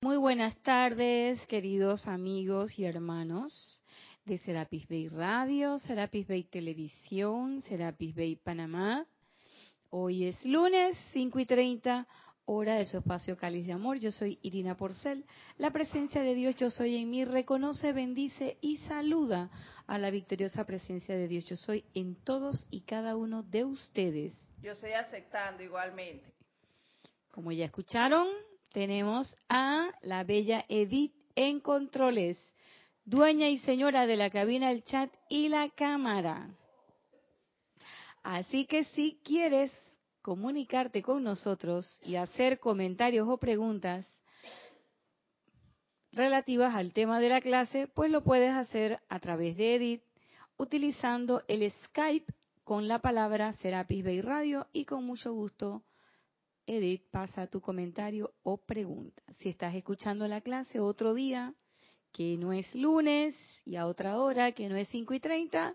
Muy 0.00 0.16
buenas 0.16 0.56
tardes, 0.62 1.44
queridos 1.48 2.06
amigos 2.06 2.78
y 2.78 2.84
hermanos 2.84 3.82
de 4.26 4.38
Serapis 4.38 4.86
Bay 4.88 5.08
Radio, 5.08 5.80
Serapis 5.80 6.28
Bay 6.28 6.44
Televisión, 6.44 7.62
Serapis 7.62 8.14
Bay 8.14 8.36
Panamá. 8.36 9.04
Hoy 9.90 10.26
es 10.26 10.44
lunes 10.44 10.96
5 11.12 11.40
y 11.40 11.46
30, 11.46 12.06
hora 12.44 12.76
de 12.76 12.84
su 12.84 12.98
espacio 12.98 13.36
Cáliz 13.36 13.66
de 13.66 13.72
Amor. 13.72 13.98
Yo 13.98 14.12
soy 14.12 14.38
Irina 14.40 14.76
Porcel. 14.76 15.24
La 15.56 15.72
presencia 15.72 16.22
de 16.22 16.36
Dios 16.36 16.54
Yo 16.54 16.70
Soy 16.70 16.94
en 16.94 17.10
mí 17.10 17.24
reconoce, 17.24 17.92
bendice 17.92 18.56
y 18.60 18.76
saluda 18.86 19.50
a 19.88 19.98
la 19.98 20.10
victoriosa 20.10 20.64
presencia 20.64 21.16
de 21.16 21.26
Dios 21.26 21.44
Yo 21.46 21.56
Soy 21.56 21.84
en 21.94 22.14
todos 22.22 22.68
y 22.70 22.82
cada 22.82 23.16
uno 23.16 23.42
de 23.42 23.64
ustedes. 23.64 24.32
Yo 24.62 24.72
estoy 24.72 24.92
aceptando 24.92 25.64
igualmente. 25.64 26.32
Como 27.32 27.50
ya 27.50 27.64
escucharon, 27.64 28.28
tenemos 28.72 29.36
a 29.48 29.88
la 30.02 30.24
bella 30.24 30.64
Edith 30.68 31.14
en 31.34 31.60
controles, 31.60 32.36
dueña 33.04 33.48
y 33.48 33.58
señora 33.58 34.06
de 34.06 34.16
la 34.16 34.30
cabina, 34.30 34.70
el 34.70 34.84
chat 34.84 35.10
y 35.28 35.48
la 35.48 35.68
cámara. 35.70 36.48
Así 38.22 38.66
que 38.66 38.84
si 38.84 39.20
quieres 39.24 39.72
comunicarte 40.22 41.02
con 41.02 41.22
nosotros 41.22 42.00
y 42.04 42.16
hacer 42.16 42.58
comentarios 42.58 43.28
o 43.28 43.38
preguntas 43.38 44.06
relativas 46.12 46.74
al 46.74 46.92
tema 46.92 47.20
de 47.20 47.28
la 47.28 47.40
clase, 47.40 47.86
pues 47.86 48.10
lo 48.10 48.22
puedes 48.22 48.52
hacer 48.52 49.00
a 49.08 49.20
través 49.20 49.56
de 49.56 49.76
Edith 49.76 50.02
utilizando 50.56 51.42
el 51.48 51.70
Skype 51.70 52.32
con 52.64 52.88
la 52.88 52.98
palabra 52.98 53.52
Serapis 53.54 54.04
Bay 54.04 54.20
Radio 54.20 54.66
y 54.72 54.84
con 54.84 55.04
mucho 55.04 55.32
gusto 55.32 55.82
Edith 56.68 57.02
pasa 57.10 57.46
tu 57.46 57.62
comentario 57.62 58.34
o 58.42 58.58
pregunta. 58.58 59.22
Si 59.40 59.48
estás 59.48 59.74
escuchando 59.74 60.28
la 60.28 60.42
clase 60.42 60.80
otro 60.80 61.14
día, 61.14 61.54
que 62.12 62.36
no 62.36 62.52
es 62.52 62.74
lunes, 62.74 63.34
y 63.64 63.76
a 63.76 63.86
otra 63.86 64.18
hora, 64.18 64.52
que 64.52 64.68
no 64.68 64.76
es 64.76 64.86
5 64.88 65.14
y 65.14 65.20
30, 65.20 65.74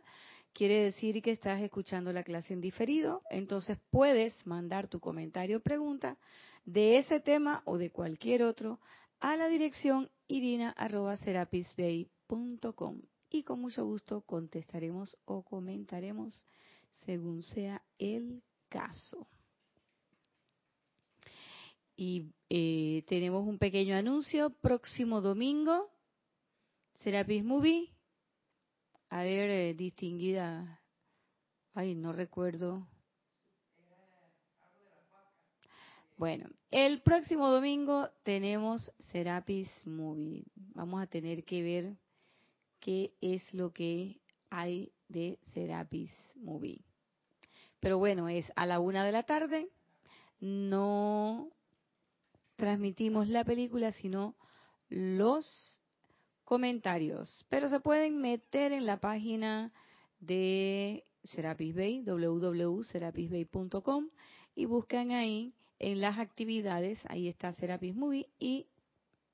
quiere 0.53 0.83
decir 0.83 1.23
que 1.23 1.31
estás 1.31 1.63
escuchando 1.63 2.13
la 2.13 2.23
clase 2.23 2.53
en 2.53 2.61
diferido. 2.61 3.23
Entonces 3.31 3.79
puedes 3.89 4.35
mandar 4.45 4.87
tu 4.87 4.99
comentario 4.99 5.57
o 5.57 5.61
pregunta 5.61 6.19
de 6.63 6.99
ese 6.99 7.19
tema 7.19 7.63
o 7.65 7.79
de 7.79 7.89
cualquier 7.89 8.43
otro 8.43 8.79
a 9.19 9.35
la 9.35 9.47
dirección 9.47 10.11
irina.serapisbay.com 10.27 13.01
y 13.31 13.43
con 13.43 13.59
mucho 13.59 13.83
gusto 13.83 14.21
contestaremos 14.21 15.17
o 15.25 15.41
comentaremos 15.41 16.45
según 17.05 17.41
sea 17.41 17.81
el 17.97 18.43
caso. 18.69 19.27
Y 21.95 22.33
eh, 22.49 23.03
tenemos 23.07 23.47
un 23.47 23.57
pequeño 23.57 23.95
anuncio. 23.95 24.49
Próximo 24.49 25.21
domingo, 25.21 25.91
Serapis 27.03 27.43
Movie. 27.43 27.89
A 29.09 29.23
ver, 29.23 29.49
eh, 29.49 29.73
distinguida. 29.73 30.81
Ay, 31.73 31.95
no 31.95 32.13
recuerdo. 32.13 32.87
Bueno, 36.17 36.47
el 36.71 37.01
próximo 37.01 37.49
domingo 37.49 38.09
tenemos 38.23 38.91
Serapis 39.11 39.69
Movie. 39.85 40.45
Vamos 40.55 41.01
a 41.01 41.07
tener 41.07 41.43
que 41.43 41.63
ver 41.63 41.97
qué 42.79 43.13
es 43.21 43.53
lo 43.53 43.73
que 43.73 44.19
hay 44.49 44.91
de 45.07 45.39
Serapis 45.53 46.11
Movie. 46.35 46.81
Pero 47.79 47.97
bueno, 47.97 48.29
es 48.29 48.51
a 48.55 48.65
la 48.65 48.79
una 48.79 49.03
de 49.03 49.11
la 49.11 49.23
tarde. 49.23 49.69
No 50.39 51.52
transmitimos 52.73 53.27
la 53.27 53.43
película, 53.43 53.91
sino 53.91 54.35
los 54.89 55.79
comentarios. 56.43 57.45
Pero 57.47 57.69
se 57.69 57.79
pueden 57.79 58.19
meter 58.19 58.71
en 58.71 58.87
la 58.87 58.99
página 58.99 59.71
de 60.19 61.03
Serapis 61.25 61.75
Bay, 61.75 62.01
www.serapisbay.com 62.01 64.09
y 64.55 64.65
buscan 64.65 65.11
ahí 65.11 65.53
en 65.77 66.01
las 66.01 66.17
actividades, 66.17 66.99
ahí 67.09 67.27
está 67.27 67.51
Serapis 67.51 67.93
Movie 67.93 68.27
y 68.39 68.65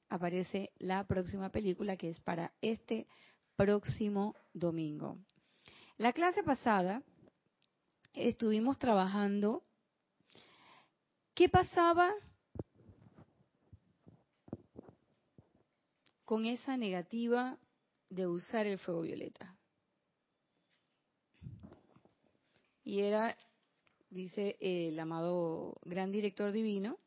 aparece 0.09 0.73
la 0.77 1.07
próxima 1.07 1.49
película 1.49 1.95
que 1.95 2.09
es 2.09 2.19
para 2.19 2.51
este 2.61 3.07
próximo 3.55 4.35
domingo. 4.53 5.17
La 5.97 6.11
clase 6.11 6.43
pasada 6.43 7.03
estuvimos 8.13 8.77
trabajando 8.77 9.63
qué 11.35 11.47
pasaba 11.47 12.13
con 16.29 16.45
esa 16.45 16.77
negativa 16.77 17.57
de 18.07 18.27
usar 18.27 18.67
el 18.67 18.77
fuego 18.77 19.01
violeta. 19.01 19.57
Y 22.83 22.99
era, 22.99 23.35
dice 24.11 24.55
el 24.59 24.99
amado 24.99 25.79
gran 25.85 26.11
director 26.11 26.51
divino, 26.51 26.99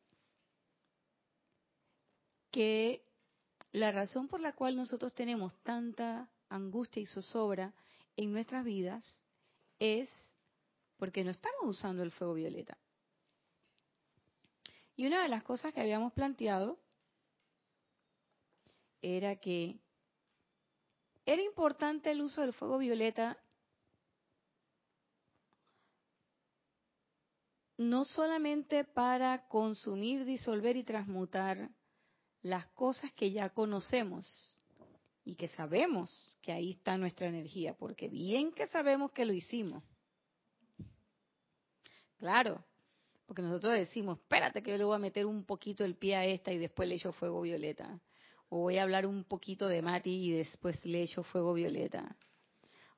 que 2.51 3.05
la 3.71 3.93
razón 3.93 4.27
por 4.27 4.41
la 4.41 4.51
cual 4.51 4.75
nosotros 4.75 5.13
tenemos 5.13 5.55
tanta 5.63 6.29
angustia 6.49 7.01
y 7.01 7.05
zozobra 7.05 7.73
en 8.17 8.33
nuestras 8.33 8.65
vidas 8.65 9.05
es 9.79 10.09
porque 10.97 11.23
no 11.23 11.31
estamos 11.31 11.61
usando 11.63 12.03
el 12.03 12.11
fuego 12.11 12.33
violeta. 12.33 12.77
Y 14.97 15.07
una 15.07 15.23
de 15.23 15.29
las 15.29 15.43
cosas 15.43 15.73
que 15.73 15.79
habíamos 15.79 16.11
planteado 16.11 16.82
era 19.03 19.35
que 19.35 19.79
era 21.25 21.41
importante 21.41 22.09
el 22.09 22.21
uso 22.21 22.41
del 22.41 22.53
fuego 22.53 22.77
violeta 22.77 23.37
no 27.77 28.05
solamente 28.05 28.85
para 28.85 29.47
consumir, 29.47 30.25
disolver 30.25 30.77
y 30.77 30.83
transmutar 30.83 31.69
las 32.41 32.67
cosas 32.69 33.11
que 33.13 33.31
ya 33.31 33.49
conocemos 33.49 34.61
y 35.25 35.35
que 35.35 35.49
sabemos 35.49 36.35
que 36.41 36.51
ahí 36.51 36.71
está 36.71 36.97
nuestra 36.97 37.27
energía, 37.27 37.73
porque 37.73 38.09
bien 38.09 38.51
que 38.51 38.67
sabemos 38.67 39.11
que 39.11 39.25
lo 39.25 39.33
hicimos. 39.33 39.83
Claro, 42.17 42.63
porque 43.25 43.41
nosotros 43.41 43.73
decimos, 43.73 44.19
espérate 44.19 44.61
que 44.61 44.71
yo 44.71 44.77
le 44.77 44.83
voy 44.83 44.95
a 44.95 44.99
meter 44.99 45.25
un 45.25 45.43
poquito 45.43 45.83
el 45.83 45.95
pie 45.95 46.15
a 46.15 46.25
esta 46.25 46.51
y 46.53 46.57
después 46.57 46.87
le 46.87 46.95
echo 46.95 47.11
fuego 47.11 47.41
violeta 47.41 47.99
o 48.53 48.59
voy 48.59 48.77
a 48.77 48.83
hablar 48.83 49.07
un 49.07 49.23
poquito 49.23 49.67
de 49.67 49.81
Mati 49.81 50.11
y 50.11 50.31
después 50.31 50.85
le 50.85 51.01
echo 51.01 51.23
fuego 51.23 51.55
violeta. 51.55 52.15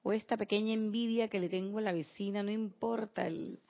O 0.03 0.11
esta 0.11 0.35
pequeña 0.35 0.73
envidia 0.73 1.29
que 1.29 1.39
le 1.39 1.47
tengo 1.47 1.77
a 1.77 1.81
la 1.81 1.93
vecina, 1.93 2.43
no 2.43 2.51
importa 2.51 3.25
el, 3.25 3.61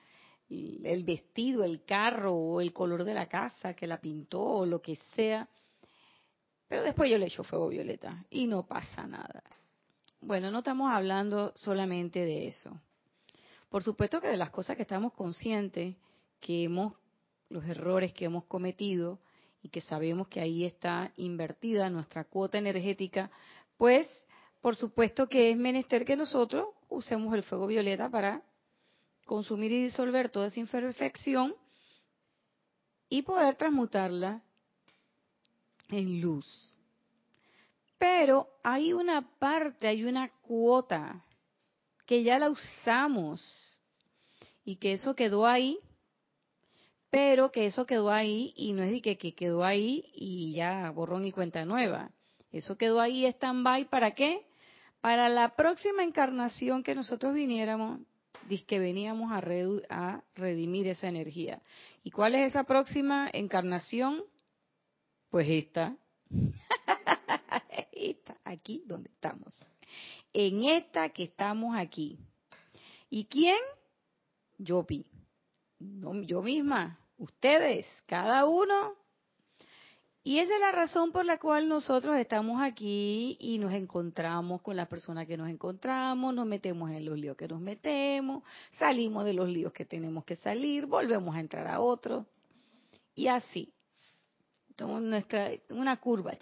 el 0.48 1.04
vestido, 1.04 1.62
el 1.62 1.84
carro 1.84 2.34
o 2.34 2.60
el 2.60 2.72
color 2.72 3.04
de 3.04 3.14
la 3.14 3.28
casa 3.28 3.74
que 3.74 3.86
la 3.86 4.00
pintó 4.00 4.42
o 4.42 4.66
lo 4.66 4.82
que 4.82 4.96
sea. 5.14 5.48
Pero 6.66 6.82
después 6.82 7.08
yo 7.08 7.18
le 7.18 7.26
echo 7.26 7.44
fuego 7.44 7.68
violeta 7.68 8.26
y 8.30 8.48
no 8.48 8.66
pasa 8.66 9.06
nada. 9.06 9.44
Bueno, 10.20 10.50
no 10.50 10.58
estamos 10.58 10.90
hablando 10.90 11.52
solamente 11.54 12.18
de 12.18 12.48
eso. 12.48 12.80
Por 13.68 13.84
supuesto 13.84 14.20
que 14.20 14.26
de 14.26 14.36
las 14.36 14.50
cosas 14.50 14.74
que 14.74 14.82
estamos 14.82 15.12
conscientes, 15.12 15.94
que 16.40 16.64
hemos, 16.64 16.94
los 17.48 17.64
errores 17.64 18.12
que 18.12 18.24
hemos 18.24 18.44
cometido, 18.46 19.20
y 19.66 19.68
que 19.68 19.80
sabemos 19.80 20.28
que 20.28 20.40
ahí 20.40 20.64
está 20.64 21.10
invertida 21.16 21.90
nuestra 21.90 22.22
cuota 22.22 22.56
energética, 22.56 23.32
pues 23.76 24.08
por 24.60 24.76
supuesto 24.76 25.28
que 25.28 25.50
es 25.50 25.56
menester 25.56 26.04
que 26.04 26.14
nosotros 26.14 26.68
usemos 26.88 27.34
el 27.34 27.42
fuego 27.42 27.66
violeta 27.66 28.08
para 28.08 28.42
consumir 29.24 29.72
y 29.72 29.82
disolver 29.82 30.28
toda 30.28 30.46
esa 30.46 30.60
imperfección 30.60 31.56
y 33.08 33.22
poder 33.22 33.56
transmutarla 33.56 34.40
en 35.88 36.20
luz. 36.20 36.78
Pero 37.98 38.48
hay 38.62 38.92
una 38.92 39.36
parte, 39.40 39.88
hay 39.88 40.04
una 40.04 40.28
cuota 40.42 41.24
que 42.06 42.22
ya 42.22 42.38
la 42.38 42.50
usamos 42.50 43.42
y 44.64 44.76
que 44.76 44.92
eso 44.92 45.16
quedó 45.16 45.44
ahí 45.44 45.76
pero 47.16 47.50
que 47.50 47.64
eso 47.64 47.86
quedó 47.86 48.10
ahí 48.10 48.52
y 48.56 48.74
no 48.74 48.82
es 48.82 48.90
de 48.90 49.00
que, 49.00 49.34
quedó 49.34 49.64
ahí 49.64 50.04
y 50.12 50.52
ya 50.52 50.90
borrón 50.90 51.24
y 51.24 51.32
cuenta 51.32 51.64
nueva. 51.64 52.10
Eso 52.52 52.76
quedó 52.76 53.00
ahí 53.00 53.24
stand-by 53.24 53.86
para 53.86 54.10
qué? 54.10 54.44
Para 55.00 55.30
la 55.30 55.56
próxima 55.56 56.04
encarnación 56.04 56.82
que 56.82 56.94
nosotros 56.94 57.32
viniéramos, 57.32 58.00
que 58.66 58.78
veníamos 58.78 59.32
a, 59.32 59.40
redimir 60.34 60.88
esa 60.88 61.08
energía. 61.08 61.62
¿Y 62.04 62.10
cuál 62.10 62.34
es 62.34 62.48
esa 62.48 62.64
próxima 62.64 63.30
encarnación? 63.32 64.22
Pues 65.30 65.48
esta. 65.48 65.96
esta, 67.92 68.36
aquí 68.44 68.82
donde 68.84 69.08
estamos. 69.08 69.58
En 70.34 70.64
esta 70.64 71.08
que 71.08 71.22
estamos 71.22 71.78
aquí. 71.78 72.18
¿Y 73.08 73.24
quién? 73.24 73.56
Yo 74.58 74.84
No, 75.78 76.20
yo 76.20 76.42
misma 76.42 77.00
ustedes, 77.18 77.86
cada 78.06 78.44
uno. 78.46 78.94
Y 80.22 80.40
esa 80.40 80.54
es 80.54 80.60
la 80.60 80.72
razón 80.72 81.12
por 81.12 81.24
la 81.24 81.38
cual 81.38 81.68
nosotros 81.68 82.16
estamos 82.16 82.60
aquí 82.60 83.36
y 83.38 83.58
nos 83.58 83.72
encontramos 83.72 84.60
con 84.60 84.74
las 84.74 84.88
personas 84.88 85.26
que 85.28 85.36
nos 85.36 85.48
encontramos, 85.48 86.34
nos 86.34 86.46
metemos 86.46 86.90
en 86.90 87.04
los 87.04 87.16
líos 87.16 87.36
que 87.36 87.46
nos 87.46 87.60
metemos, 87.60 88.42
salimos 88.72 89.24
de 89.24 89.34
los 89.34 89.48
líos 89.48 89.72
que 89.72 89.84
tenemos 89.84 90.24
que 90.24 90.34
salir, 90.34 90.86
volvemos 90.86 91.36
a 91.36 91.38
entrar 91.38 91.68
a 91.68 91.78
otros 91.78 92.26
y 93.14 93.28
así. 93.28 93.72
Nuestra, 94.78 95.52
una 95.70 95.96
curva, 95.98 96.32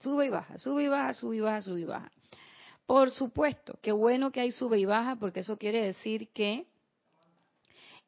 sube 0.00 0.26
y 0.26 0.30
baja, 0.30 0.56
sube 0.58 0.84
y 0.84 0.88
baja, 0.88 1.12
sube 1.12 1.36
y 1.36 1.40
baja, 1.40 1.60
sube 1.60 1.80
y 1.80 1.84
baja. 1.84 2.12
Por 2.86 3.10
supuesto, 3.10 3.78
qué 3.82 3.90
bueno 3.90 4.30
que 4.30 4.40
hay 4.40 4.52
sube 4.52 4.78
y 4.78 4.84
baja 4.84 5.16
porque 5.16 5.40
eso 5.40 5.58
quiere 5.58 5.84
decir 5.84 6.28
que 6.28 6.66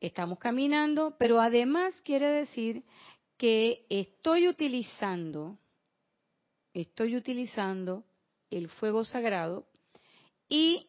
estamos 0.06 0.38
caminando, 0.38 1.16
pero 1.18 1.40
además 1.40 1.94
quiere 2.02 2.26
decir 2.26 2.84
que 3.36 3.86
estoy 3.88 4.48
utilizando, 4.48 5.58
estoy 6.72 7.16
utilizando 7.16 8.04
el 8.50 8.68
fuego 8.68 9.04
sagrado 9.04 9.66
y 10.48 10.88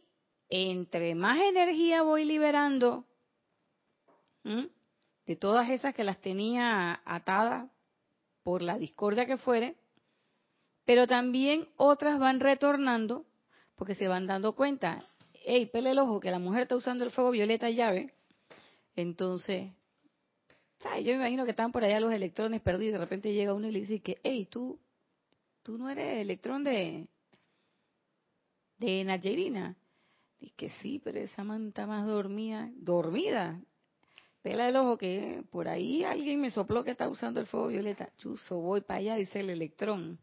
entre 0.50 1.16
más 1.16 1.40
energía 1.42 2.02
voy 2.04 2.26
liberando 2.26 3.06
de 4.44 5.36
todas 5.36 5.70
esas 5.70 5.96
que 5.96 6.04
las 6.04 6.22
tenía 6.22 7.02
atadas 7.06 7.70
por 8.44 8.62
la 8.62 8.78
discordia 8.78 9.26
que 9.26 9.38
fuere, 9.38 9.76
pero 10.84 11.08
también 11.08 11.68
otras 11.78 12.20
van 12.20 12.40
retornando 12.40 13.26
porque 13.76 13.96
se 13.96 14.08
van 14.08 14.28
dando 14.28 14.54
cuenta, 14.54 15.00
hey, 15.34 15.66
pele 15.66 15.92
el 15.92 16.00
ojo 16.00 16.20
que 16.20 16.30
la 16.32 16.38
mujer 16.38 16.64
está 16.64 16.76
usando 16.76 17.04
el 17.04 17.12
fuego 17.12 17.32
violeta 17.32 17.70
llave, 17.70 18.14
entonces 18.96 19.72
yo 21.04 21.12
me 21.12 21.16
imagino 21.16 21.46
que 21.46 21.52
están 21.52 21.72
por 21.72 21.84
allá 21.84 22.00
los 22.00 22.14
electrones 22.14 22.62
perdidos. 22.62 22.94
De 22.94 23.00
repente 23.00 23.34
llega 23.34 23.54
uno 23.54 23.68
y 23.68 23.72
le 23.72 23.80
dice 23.80 24.00
que, 24.00 24.20
hey, 24.24 24.48
tú, 24.50 24.80
tú 25.64 25.78
no 25.78 25.90
eres 25.90 26.22
electrón 26.22 26.64
de, 26.64 27.08
de 28.78 29.04
Nayerina. 29.04 29.76
Dice 30.40 30.54
que 30.56 30.70
sí, 30.70 31.02
pero 31.04 31.20
esa 31.20 31.44
manta 31.44 31.86
más 31.86 32.06
dormida. 32.08 32.70
Dormida. 32.76 33.60
Pela 34.42 34.70
el 34.70 34.76
ojo 34.76 34.98
que 34.98 35.44
por 35.50 35.68
ahí 35.68 36.04
alguien 36.04 36.40
me 36.40 36.52
sopló 36.52 36.84
que 36.84 36.92
está 36.92 37.10
usando 37.10 37.40
el 37.40 37.48
fuego 37.48 37.68
violeta. 37.68 38.10
Chuso, 38.18 38.60
voy 38.60 38.82
para 38.82 39.00
allá, 39.00 39.16
dice 39.16 39.40
el 39.40 39.50
electrón. 39.50 40.20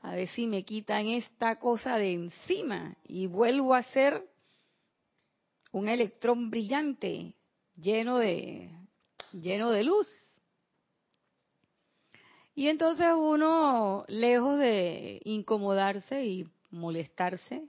A 0.00 0.14
ver 0.14 0.28
si 0.28 0.46
me 0.46 0.64
quitan 0.64 1.06
esta 1.06 1.56
cosa 1.56 1.96
de 1.96 2.12
encima 2.12 2.96
y 3.04 3.26
vuelvo 3.26 3.74
a 3.74 3.82
ser 3.84 4.26
un 5.72 5.88
electrón 5.88 6.50
brillante, 6.50 7.34
lleno 7.80 8.18
de 8.18 8.70
lleno 9.32 9.70
de 9.70 9.84
luz. 9.84 10.08
Y 12.54 12.68
entonces 12.68 13.06
uno, 13.16 14.04
lejos 14.08 14.58
de 14.58 15.20
incomodarse 15.24 16.24
y 16.26 16.46
molestarse, 16.70 17.68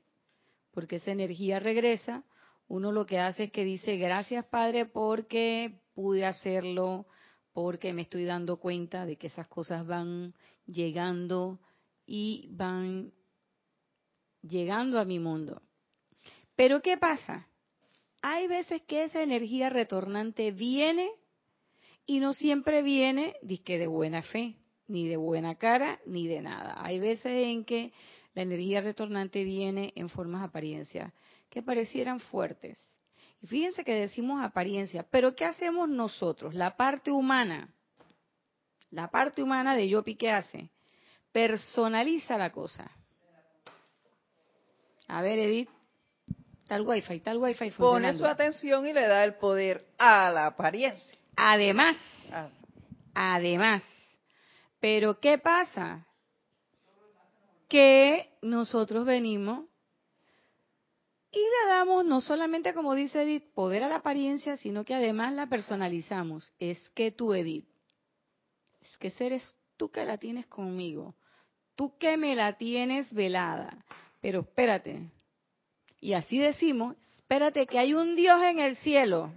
porque 0.71 0.97
esa 0.97 1.11
energía 1.11 1.59
regresa, 1.59 2.23
uno 2.67 2.91
lo 2.91 3.05
que 3.05 3.19
hace 3.19 3.45
es 3.45 3.51
que 3.51 3.63
dice, 3.63 3.97
gracias 3.97 4.45
Padre 4.45 4.85
porque 4.85 5.79
pude 5.93 6.25
hacerlo, 6.25 7.05
porque 7.53 7.93
me 7.93 8.03
estoy 8.03 8.25
dando 8.25 8.57
cuenta 8.57 9.05
de 9.05 9.17
que 9.17 9.27
esas 9.27 9.47
cosas 9.47 9.85
van 9.85 10.33
llegando 10.65 11.59
y 12.05 12.49
van 12.51 13.13
llegando 14.41 14.99
a 14.99 15.05
mi 15.05 15.19
mundo. 15.19 15.61
Pero 16.55 16.81
¿qué 16.81 16.97
pasa? 16.97 17.47
Hay 18.21 18.47
veces 18.47 18.81
que 18.83 19.05
esa 19.05 19.23
energía 19.23 19.69
retornante 19.69 20.51
viene 20.51 21.09
y 22.05 22.19
no 22.19 22.33
siempre 22.33 22.81
viene 22.81 23.35
disque 23.41 23.77
de 23.77 23.87
buena 23.87 24.21
fe, 24.21 24.57
ni 24.87 25.07
de 25.07 25.17
buena 25.17 25.55
cara, 25.55 25.99
ni 26.05 26.27
de 26.27 26.41
nada. 26.41 26.75
Hay 26.83 26.99
veces 26.99 27.31
en 27.31 27.65
que 27.65 27.93
la 28.33 28.43
energía 28.43 28.81
retornante 28.81 29.43
viene 29.43 29.91
en 29.95 30.09
formas 30.09 30.43
apariencias 30.43 31.11
que 31.49 31.63
parecieran 31.63 32.19
fuertes. 32.19 32.77
Y 33.41 33.47
fíjense 33.47 33.83
que 33.83 33.95
decimos 33.95 34.43
apariencia, 34.43 35.03
pero 35.09 35.35
¿qué 35.35 35.45
hacemos 35.45 35.89
nosotros? 35.89 36.53
La 36.53 36.77
parte 36.77 37.11
humana, 37.11 37.73
la 38.91 39.09
parte 39.09 39.41
humana 39.41 39.75
de 39.75 39.89
Yopi, 39.89 40.15
¿qué 40.15 40.31
hace? 40.31 40.69
Personaliza 41.31 42.37
la 42.37 42.51
cosa. 42.51 42.91
A 45.07 45.21
ver, 45.21 45.39
Edith, 45.39 45.69
tal 46.71 46.87
wifi, 46.87 47.19
tal 47.19 47.37
wifi 47.37 47.69
Pone 47.71 48.13
su 48.13 48.25
atención 48.25 48.87
y 48.87 48.93
le 48.93 49.05
da 49.05 49.25
el 49.25 49.33
poder 49.33 49.85
a 49.97 50.31
la 50.31 50.45
apariencia. 50.45 51.19
Además, 51.35 51.97
ah. 52.31 52.47
además, 53.13 53.83
pero 54.79 55.19
¿qué 55.19 55.37
pasa? 55.37 56.07
Que 57.67 58.37
nosotros 58.41 59.05
venimos 59.05 59.65
y 61.33 61.39
le 61.39 61.69
damos 61.73 62.05
no 62.05 62.21
solamente, 62.21 62.73
como 62.73 62.95
dice 62.95 63.23
Edith, 63.23 63.51
poder 63.53 63.83
a 63.83 63.89
la 63.89 63.97
apariencia, 63.97 64.55
sino 64.55 64.85
que 64.85 64.95
además 64.95 65.33
la 65.33 65.47
personalizamos. 65.47 66.53
Es 66.57 66.89
que 66.91 67.11
tú, 67.11 67.33
Edith, 67.33 67.67
es 68.79 68.97
que 68.97 69.13
eres 69.25 69.53
tú 69.75 69.91
que 69.91 70.05
la 70.05 70.17
tienes 70.17 70.47
conmigo, 70.47 71.15
tú 71.75 71.97
que 71.97 72.15
me 72.15 72.33
la 72.33 72.57
tienes 72.57 73.11
velada. 73.13 73.83
Pero 74.21 74.41
espérate, 74.41 75.09
y 76.01 76.13
así 76.13 76.39
decimos, 76.39 76.97
espérate 77.15 77.65
que 77.67 77.79
hay 77.79 77.93
un 77.93 78.15
Dios 78.15 78.41
en 78.43 78.59
el 78.59 78.75
cielo 78.77 79.31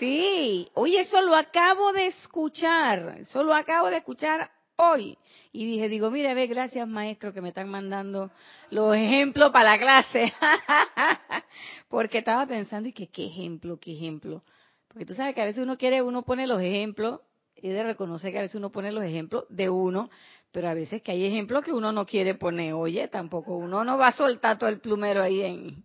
Sí, 0.00 0.66
oye, 0.72 1.00
eso 1.00 1.20
lo 1.20 1.36
acabo 1.36 1.92
de 1.92 2.06
escuchar, 2.06 3.18
eso 3.18 3.42
lo 3.42 3.54
acabo 3.54 3.90
de 3.90 3.98
escuchar 3.98 4.50
hoy. 4.76 5.18
Y 5.52 5.66
dije, 5.66 5.90
digo, 5.90 6.10
mire, 6.10 6.32
ve, 6.32 6.46
gracias 6.46 6.88
maestro 6.88 7.34
que 7.34 7.42
me 7.42 7.50
están 7.50 7.68
mandando 7.68 8.30
los 8.70 8.96
ejemplos 8.96 9.50
para 9.50 9.72
la 9.72 9.78
clase. 9.78 10.32
Porque 11.90 12.18
estaba 12.18 12.46
pensando, 12.46 12.88
y 12.88 12.94
que 12.94 13.08
qué 13.08 13.26
ejemplo, 13.26 13.78
qué 13.78 13.92
ejemplo. 13.92 14.42
Porque 14.88 15.04
tú 15.04 15.12
sabes 15.12 15.34
que 15.34 15.42
a 15.42 15.44
veces 15.44 15.62
uno 15.62 15.76
quiere, 15.76 16.00
uno 16.00 16.22
pone 16.22 16.46
los 16.46 16.62
ejemplos, 16.62 17.20
y 17.54 17.68
de 17.68 17.82
reconocer 17.82 18.32
que 18.32 18.38
a 18.38 18.42
veces 18.42 18.54
uno 18.54 18.72
pone 18.72 18.92
los 18.92 19.04
ejemplos 19.04 19.44
de 19.50 19.68
uno, 19.68 20.08
pero 20.52 20.68
a 20.68 20.74
veces 20.74 21.02
que 21.02 21.12
hay 21.12 21.24
ejemplos 21.24 21.64
que 21.64 21.72
uno 21.72 21.92
no 21.92 22.06
quiere 22.06 22.34
poner. 22.34 22.74
Oye, 22.74 23.08
tampoco 23.08 23.56
uno 23.56 23.84
no 23.84 23.96
va 23.98 24.08
a 24.08 24.12
soltar 24.12 24.58
todo 24.58 24.68
el 24.68 24.80
plumero 24.80 25.22
ahí 25.22 25.42
en, 25.42 25.84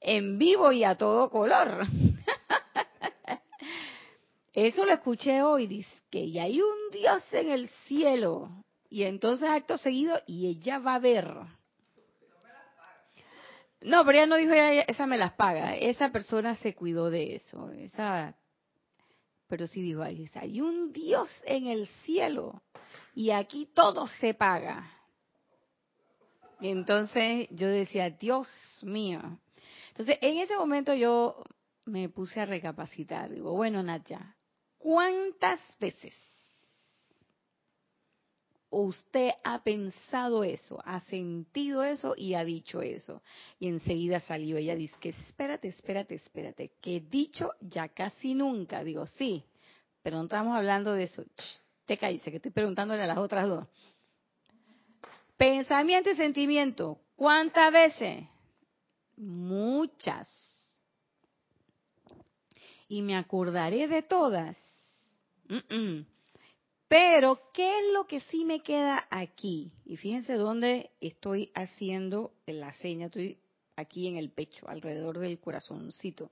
en 0.00 0.38
vivo 0.38 0.72
y 0.72 0.84
a 0.84 0.96
todo 0.96 1.28
color. 1.30 1.86
Eso 4.52 4.84
lo 4.84 4.92
escuché 4.92 5.42
hoy, 5.42 5.66
dice 5.66 5.90
que 6.10 6.20
y 6.20 6.38
hay 6.38 6.60
un 6.60 6.90
Dios 6.92 7.22
en 7.32 7.50
el 7.50 7.68
cielo. 7.86 8.50
Y 8.90 9.04
entonces 9.04 9.48
acto 9.48 9.78
seguido, 9.78 10.20
y 10.26 10.48
ella 10.48 10.78
va 10.78 10.96
a 10.96 10.98
ver. 10.98 11.26
No, 13.80 14.04
pero 14.04 14.18
ella 14.18 14.26
no 14.26 14.36
dijo, 14.36 14.52
esa 14.52 15.06
me 15.06 15.16
las 15.16 15.32
paga. 15.32 15.74
Esa 15.74 16.12
persona 16.12 16.54
se 16.56 16.74
cuidó 16.74 17.10
de 17.10 17.36
eso. 17.36 17.70
Esa, 17.70 18.36
pero 19.48 19.66
sí 19.66 19.80
dijo, 19.80 20.02
hay 20.02 20.60
un 20.60 20.92
Dios 20.92 21.28
en 21.44 21.66
el 21.66 21.86
cielo. 22.04 22.62
Y 23.14 23.30
aquí 23.30 23.70
todo 23.74 24.06
se 24.06 24.34
paga. 24.34 24.90
Y 26.60 26.68
entonces 26.68 27.48
yo 27.50 27.68
decía, 27.68 28.10
Dios 28.10 28.48
mío. 28.82 29.20
Entonces, 29.88 30.18
en 30.22 30.38
ese 30.38 30.56
momento 30.56 30.94
yo 30.94 31.42
me 31.84 32.08
puse 32.08 32.40
a 32.40 32.44
recapacitar. 32.44 33.30
Digo, 33.30 33.52
bueno, 33.52 33.82
Nacha, 33.82 34.36
¿Cuántas 34.82 35.60
veces 35.78 36.12
usted 38.68 39.30
ha 39.44 39.62
pensado 39.62 40.42
eso, 40.42 40.82
ha 40.84 40.98
sentido 41.02 41.84
eso 41.84 42.14
y 42.16 42.34
ha 42.34 42.44
dicho 42.44 42.82
eso? 42.82 43.22
Y 43.60 43.68
enseguida 43.68 44.18
salió 44.18 44.56
ella, 44.56 44.74
dice 44.74 44.96
que 44.98 45.10
espérate, 45.10 45.68
espérate, 45.68 46.16
espérate, 46.16 46.72
que 46.80 46.98
dicho 46.98 47.52
ya 47.60 47.90
casi 47.90 48.34
nunca. 48.34 48.82
Digo, 48.82 49.06
sí, 49.06 49.44
pero 50.02 50.16
no 50.16 50.24
estamos 50.24 50.56
hablando 50.56 50.94
de 50.94 51.04
eso. 51.04 51.24
Te 51.84 51.96
caíste, 51.96 52.30
que 52.30 52.36
estoy 52.36 52.50
preguntándole 52.50 53.02
a 53.02 53.06
las 53.06 53.18
otras 53.18 53.48
dos. 53.48 53.66
Pensamiento 55.36 56.10
y 56.10 56.16
sentimiento, 56.16 56.98
¿cuántas 57.16 57.72
veces? 57.72 58.24
Muchas. 59.16 60.28
Y 62.88 63.02
me 63.02 63.16
acordaré 63.16 63.88
de 63.88 64.02
todas 64.02 64.56
pero, 66.88 67.40
¿qué 67.52 67.78
es 67.78 67.92
lo 67.94 68.06
que 68.06 68.20
sí 68.20 68.44
me 68.44 68.60
queda 68.60 69.06
aquí? 69.10 69.72
Y 69.84 69.96
fíjense 69.96 70.34
dónde 70.34 70.90
estoy 71.00 71.50
haciendo 71.54 72.32
la 72.46 72.72
seña, 72.74 73.06
estoy 73.06 73.38
aquí 73.76 74.08
en 74.08 74.16
el 74.16 74.30
pecho, 74.30 74.68
alrededor 74.68 75.18
del 75.18 75.40
corazoncito. 75.40 76.30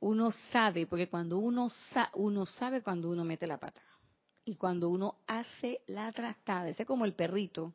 Uno 0.00 0.30
sabe, 0.52 0.86
porque 0.86 1.08
cuando 1.08 1.38
uno 1.38 1.70
sabe 2.46 2.82
cuando 2.82 3.08
uno 3.08 3.24
mete 3.24 3.46
la 3.46 3.58
pata. 3.58 3.80
Y 4.46 4.54
cuando 4.54 4.88
uno 4.88 5.16
hace 5.26 5.82
la 5.86 6.10
trastada, 6.12 6.68
ese 6.68 6.84
es 6.84 6.88
como 6.88 7.04
el 7.04 7.12
perrito. 7.12 7.74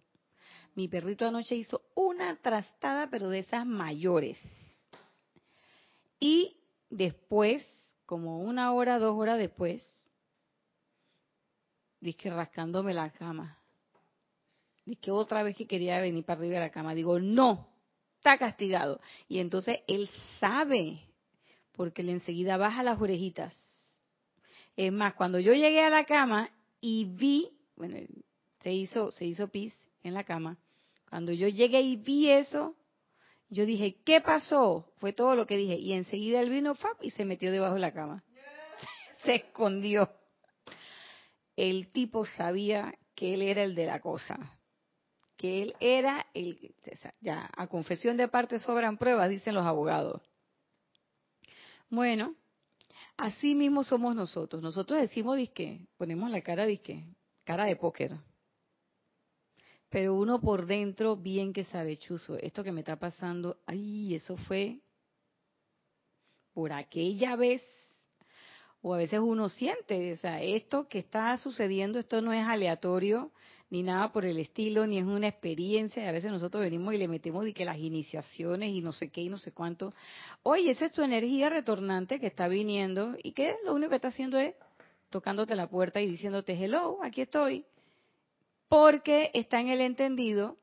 Mi 0.74 0.88
perrito 0.88 1.28
anoche 1.28 1.56
hizo 1.56 1.84
una 1.94 2.38
trastada, 2.38 3.10
pero 3.12 3.30
de 3.30 3.40
esas 3.40 3.66
mayores. 3.66 4.40
Y 6.20 6.58
después, 6.90 7.64
como 8.06 8.40
una 8.40 8.72
hora, 8.72 8.98
dos 8.98 9.16
horas 9.16 9.38
después, 9.38 9.86
Dice 12.02 12.32
rascándome 12.32 12.96
la 12.96 13.12
cama. 13.12 13.60
Que 15.00 15.12
otra 15.12 15.44
vez 15.44 15.56
que 15.56 15.68
quería 15.68 16.02
venir 16.02 16.26
para 16.26 16.40
arriba 16.40 16.56
de 16.56 16.62
la 16.62 16.72
cama. 16.72 16.96
Digo, 16.96 17.20
no, 17.20 17.68
está 18.18 18.40
castigado. 18.40 19.00
Y 19.28 19.38
entonces 19.38 19.82
él 19.88 20.10
sabe, 20.40 21.00
porque 21.74 22.02
le 22.02 22.14
enseguida 22.14 22.58
baja 22.58 22.82
las 22.82 23.00
orejitas. 23.00 23.56
Es 24.76 24.92
más, 24.92 25.14
cuando 25.14 25.40
yo 25.40 25.54
llegué 25.54 25.84
a 25.84 25.90
la 25.92 26.06
cama 26.06 26.50
y 26.82 27.06
vi, 27.06 27.50
bueno, 27.76 27.98
se 28.62 28.74
hizo, 28.74 29.12
se 29.12 29.26
hizo 29.26 29.48
pis 29.48 29.74
en 30.04 30.16
la 30.16 30.24
cama. 30.24 30.58
Cuando 31.10 31.32
yo 31.32 31.48
llegué 31.48 31.82
y 31.82 31.96
vi 31.96 32.30
eso, 32.30 32.76
yo 33.50 33.66
dije, 33.66 34.02
¿qué 34.04 34.22
pasó? 34.22 34.92
Fue 34.98 35.14
todo 35.14 35.36
lo 35.36 35.46
que 35.46 35.58
dije. 35.58 35.76
Y 35.76 35.94
enseguida 35.94 36.42
él 36.42 36.50
vino 36.50 36.76
y 37.02 37.12
se 37.12 37.26
metió 37.26 37.52
debajo 37.52 37.76
de 37.76 37.82
la 37.82 37.94
cama. 37.94 38.24
se 39.24 39.36
escondió. 39.36 40.10
El 41.56 41.92
tipo 41.92 42.26
sabía 42.26 42.98
que 43.14 43.36
él 43.36 43.42
era 43.42 43.64
el 43.64 43.76
de 43.76 43.86
la 43.86 44.00
cosa. 44.00 44.58
Que 45.38 45.62
él 45.64 45.76
era 45.80 46.26
el... 46.34 46.74
Ya, 47.20 47.50
a 47.56 47.68
confesión 47.68 48.18
de 48.18 48.28
parte 48.28 48.58
sobran 48.58 48.98
pruebas, 48.98 49.30
dicen 49.30 49.54
los 49.54 49.66
abogados. 49.66 50.22
Bueno, 51.90 52.36
así 53.18 53.56
mismo 53.56 53.84
somos 53.84 54.16
nosotros. 54.16 54.62
Nosotros 54.62 55.00
decimos 55.00 55.38
disque, 55.38 55.88
ponemos 55.98 56.30
la 56.30 56.42
cara 56.42 56.66
disque, 56.66 57.06
cara 57.44 57.66
de 57.66 57.76
póker 57.76 58.18
pero 59.92 60.16
uno 60.16 60.40
por 60.40 60.66
dentro 60.68 61.18
bien 61.18 61.52
que 61.52 61.66
sabe, 61.66 61.98
chuzo, 61.98 62.38
esto 62.38 62.64
que 62.64 62.72
me 62.72 62.80
está 62.80 62.96
pasando, 62.96 63.58
ay, 63.68 64.16
eso 64.16 64.38
fue 64.38 64.80
por 66.54 66.72
aquella 66.72 67.36
vez, 67.36 67.62
o 68.82 68.94
a 68.94 68.98
veces 68.98 69.20
uno 69.20 69.50
siente, 69.50 70.14
o 70.14 70.18
sea, 70.18 70.42
esto 70.42 70.88
que 70.88 71.00
está 71.00 71.36
sucediendo, 71.36 72.00
esto 72.00 72.22
no 72.22 72.32
es 72.32 72.48
aleatorio, 72.48 73.32
ni 73.72 73.84
nada 73.84 74.12
por 74.12 74.26
el 74.26 74.38
estilo, 74.38 74.86
ni 74.86 75.00
es 75.00 75.06
una 75.06 75.30
experiencia, 75.30 76.04
y 76.04 76.08
a 76.08 76.12
veces 76.12 76.30
nosotros 76.30 76.62
venimos 76.62 76.94
y 76.94 76.98
le 76.98 77.08
metemos 77.08 77.46
de 77.46 77.54
que 77.54 77.66
las 77.66 77.80
iniciaciones 77.80 78.70
y 78.72 78.82
no 78.82 78.92
sé 78.92 79.10
qué 79.10 79.22
y 79.22 79.30
no 79.30 79.38
sé 79.38 79.54
cuánto. 79.54 79.94
Oye, 80.44 80.72
esa 80.72 80.86
es 80.86 80.92
tu 80.92 81.02
energía 81.02 81.50
retornante 81.50 82.20
que 82.20 82.28
está 82.28 82.50
viniendo 82.50 83.16
y 83.24 83.32
que 83.32 83.56
lo 83.66 83.74
único 83.74 83.90
que 83.90 83.96
está 83.96 84.10
haciendo 84.10 84.38
es 84.38 84.54
tocándote 85.10 85.56
la 85.56 85.70
puerta 85.70 86.02
y 86.02 86.08
diciéndote, 86.08 86.54
hello, 86.54 87.00
aquí 87.02 87.22
estoy 87.22 87.66
porque 88.68 89.32
está 89.34 89.60
en 89.60 89.70
el 89.70 89.82
entendido 89.82 90.58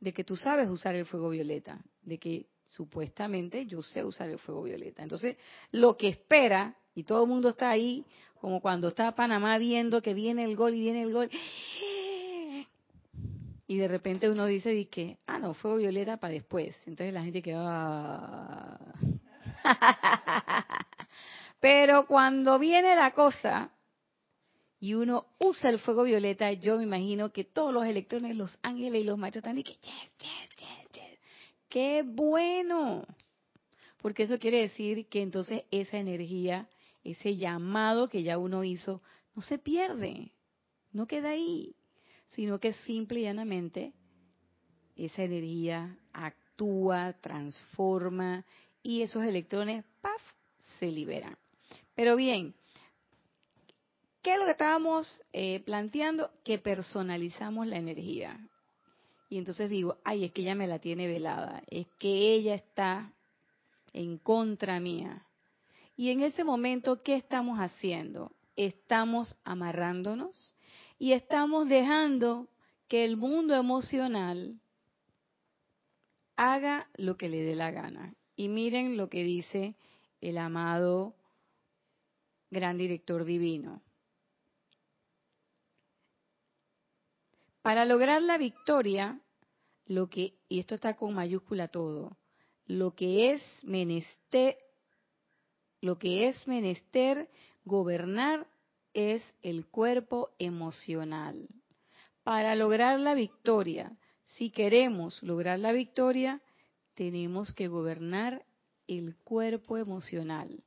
de 0.00 0.12
que 0.12 0.24
tú 0.24 0.36
sabes 0.36 0.68
usar 0.68 0.96
el 0.96 1.06
fuego 1.06 1.30
violeta, 1.30 1.80
de 2.02 2.18
que 2.18 2.46
supuestamente 2.66 3.66
yo 3.66 3.82
sé 3.82 4.04
usar 4.04 4.30
el 4.30 4.38
fuego 4.38 4.64
violeta. 4.64 5.02
Entonces, 5.02 5.36
lo 5.70 5.96
que 5.96 6.08
espera, 6.08 6.76
y 6.94 7.04
todo 7.04 7.22
el 7.22 7.28
mundo 7.28 7.50
está 7.50 7.70
ahí, 7.70 8.04
como 8.40 8.60
cuando 8.60 8.88
está 8.88 9.14
Panamá 9.14 9.58
viendo 9.58 10.00
que 10.00 10.14
viene 10.14 10.44
el 10.44 10.56
gol 10.56 10.74
y 10.74 10.80
viene 10.80 11.02
el 11.02 11.12
gol, 11.12 11.30
y 13.70 13.76
de 13.76 13.86
repente 13.86 14.28
uno 14.28 14.46
dice, 14.46 14.88
que, 14.88 15.18
ah, 15.28 15.38
no, 15.38 15.54
fuego 15.54 15.76
violeta 15.76 16.16
para 16.16 16.34
después. 16.34 16.76
Entonces 16.86 17.14
la 17.14 17.22
gente 17.22 17.40
queda... 17.40 18.80
Pero 21.60 22.04
cuando 22.08 22.58
viene 22.58 22.96
la 22.96 23.12
cosa, 23.12 23.70
y 24.80 24.94
uno 24.94 25.26
usa 25.38 25.70
el 25.70 25.78
fuego 25.78 26.02
violeta, 26.02 26.50
yo 26.50 26.78
me 26.78 26.82
imagino 26.82 27.30
que 27.30 27.44
todos 27.44 27.72
los 27.72 27.84
electrones, 27.84 28.34
los 28.34 28.58
ángeles 28.60 29.02
y 29.02 29.04
los 29.04 29.16
machos 29.16 29.36
están 29.36 29.56
y 29.56 29.62
que, 29.62 29.78
¡qué 31.68 32.02
bueno! 32.04 33.06
Porque 34.02 34.24
eso 34.24 34.40
quiere 34.40 34.62
decir 34.62 35.06
que 35.06 35.22
entonces 35.22 35.62
esa 35.70 35.96
energía, 35.96 36.68
ese 37.04 37.36
llamado 37.36 38.08
que 38.08 38.24
ya 38.24 38.36
uno 38.36 38.64
hizo, 38.64 39.00
no 39.36 39.42
se 39.42 39.58
pierde, 39.58 40.32
no 40.90 41.06
queda 41.06 41.28
ahí, 41.28 41.76
sino 42.30 42.58
que 42.58 42.72
simple 42.72 43.20
y 43.20 43.22
llanamente 43.24 43.92
esa 44.96 45.22
energía 45.22 45.96
actúa, 46.12 47.14
transforma 47.20 48.44
y 48.82 49.02
esos 49.02 49.24
electrones, 49.24 49.84
¡paf!, 50.00 50.20
se 50.78 50.86
liberan. 50.86 51.36
Pero 51.94 52.16
bien, 52.16 52.54
¿Qué 54.22 54.34
es 54.34 54.38
lo 54.38 54.44
que 54.44 54.50
estábamos 54.50 55.22
eh, 55.32 55.60
planteando? 55.60 56.30
Que 56.44 56.58
personalizamos 56.58 57.66
la 57.66 57.78
energía. 57.78 58.38
Y 59.30 59.38
entonces 59.38 59.70
digo, 59.70 59.96
ay, 60.04 60.24
es 60.24 60.32
que 60.32 60.42
ella 60.42 60.54
me 60.54 60.66
la 60.66 60.78
tiene 60.78 61.06
velada, 61.06 61.62
es 61.68 61.86
que 61.98 62.34
ella 62.34 62.54
está 62.54 63.12
en 63.94 64.18
contra 64.18 64.78
mía. 64.78 65.24
Y 65.96 66.10
en 66.10 66.22
ese 66.22 66.44
momento, 66.44 67.02
¿qué 67.02 67.14
estamos 67.14 67.58
haciendo? 67.58 68.32
Estamos 68.56 69.38
amarrándonos 69.44 70.56
y 71.00 71.14
estamos 71.14 71.66
dejando 71.66 72.50
que 72.86 73.06
el 73.06 73.16
mundo 73.16 73.54
emocional 73.54 74.60
haga 76.36 76.90
lo 76.94 77.16
que 77.16 77.30
le 77.30 77.42
dé 77.42 77.54
la 77.54 77.70
gana. 77.70 78.14
Y 78.36 78.48
miren 78.50 78.98
lo 78.98 79.08
que 79.08 79.24
dice 79.24 79.76
el 80.20 80.36
amado 80.36 81.16
gran 82.50 82.76
director 82.76 83.24
divino. 83.24 83.82
Para 87.62 87.86
lograr 87.86 88.20
la 88.20 88.36
victoria, 88.36 89.18
lo 89.86 90.10
que, 90.10 90.34
y 90.50 90.58
esto 90.58 90.74
está 90.74 90.96
con 90.96 91.14
mayúscula 91.14 91.68
todo, 91.68 92.18
lo 92.66 92.94
que 92.94 93.32
es 93.32 93.42
menester, 93.62 94.58
lo 95.80 95.98
que 95.98 96.28
es 96.28 96.46
menester 96.46 97.30
gobernar 97.64 98.46
es 98.94 99.22
el 99.42 99.66
cuerpo 99.66 100.30
emocional. 100.38 101.48
Para 102.22 102.54
lograr 102.54 102.98
la 102.98 103.14
victoria, 103.14 103.96
si 104.24 104.50
queremos 104.50 105.22
lograr 105.22 105.58
la 105.58 105.72
victoria, 105.72 106.40
tenemos 106.94 107.52
que 107.52 107.68
gobernar 107.68 108.44
el 108.86 109.16
cuerpo 109.16 109.76
emocional. 109.76 110.62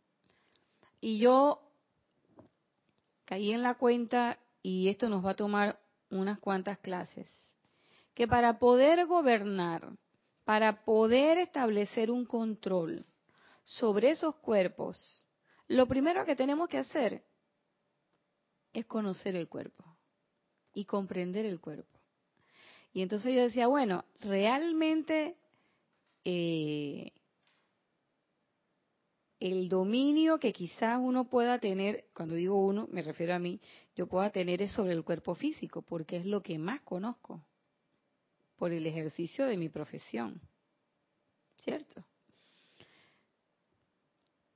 Y 1.00 1.20
yo 1.20 1.62
caí 3.25 3.51
en 3.51 3.62
la 3.62 3.75
cuenta, 3.75 4.39
y 4.62 4.89
esto 4.89 5.10
nos 5.10 5.25
va 5.25 5.32
a 5.32 5.36
tomar 5.36 5.80
unas 6.10 6.39
cuantas 6.39 6.80
clases, 6.80 7.27
que 8.13 8.27
para 8.27 8.60
poder 8.60 9.06
gobernar, 9.06 9.89
para 10.46 10.84
poder 10.84 11.38
establecer 11.38 12.12
un 12.12 12.25
control 12.25 13.06
sobre 13.63 14.12
esos 14.12 14.36
cuerpos, 14.36 15.25
lo 15.68 15.88
primero 15.88 16.25
que 16.25 16.36
tenemos 16.36 16.68
que 16.68 16.77
hacer 16.77 17.24
es 18.74 18.86
conocer 18.86 19.36
el 19.36 19.48
cuerpo 19.48 19.84
y 20.74 20.86
comprender 20.86 21.46
el 21.46 21.60
cuerpo. 21.60 22.00
Y 22.94 23.01
entonces 23.01 23.34
yo 23.34 23.42
decía, 23.42 23.68
bueno, 23.68 24.06
realmente 24.20 25.36
eh, 26.24 27.12
el 29.39 29.68
dominio 29.68 30.39
que 30.39 30.53
quizás 30.53 31.00
uno 31.01 31.30
pueda 31.30 31.60
tener, 31.60 32.06
cuando 32.13 32.36
digo 32.36 32.56
uno, 32.65 32.88
me 32.92 33.01
refiero 33.01 33.34
a 33.34 33.39
mí, 33.39 33.60
yo 33.96 34.08
pueda 34.08 34.30
tener 34.30 34.62
es 34.62 34.72
sobre 34.72 34.94
el 34.94 35.03
cuerpo 35.03 35.36
físico, 35.36 35.82
porque 35.82 36.18
es 36.18 36.25
lo 36.25 36.42
que 36.42 36.58
más 36.58 36.82
conozco 36.82 37.44
por 38.56 38.72
el 38.72 38.86
ejercicio 38.86 39.46
de 39.46 39.58
mi 39.58 39.70
profesión. 39.70 40.42
¿Cierto? 41.63 42.06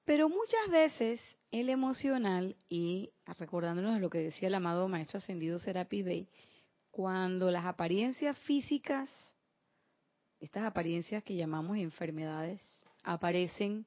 Pero 0.07 0.29
muchas 0.29 0.69
veces 0.71 1.19
el 1.51 1.69
emocional, 1.69 2.55
y 2.69 3.11
recordándonos 3.37 3.99
lo 3.99 4.09
que 4.09 4.19
decía 4.19 4.47
el 4.47 4.55
amado 4.55 4.87
Maestro 4.87 5.17
Ascendido 5.17 5.59
Serapi 5.59 6.01
Bey, 6.01 6.29
cuando 6.91 7.51
las 7.51 7.65
apariencias 7.65 8.37
físicas, 8.39 9.09
estas 10.39 10.63
apariencias 10.63 11.25
que 11.25 11.35
llamamos 11.35 11.75
enfermedades, 11.75 12.61
aparecen, 13.03 13.85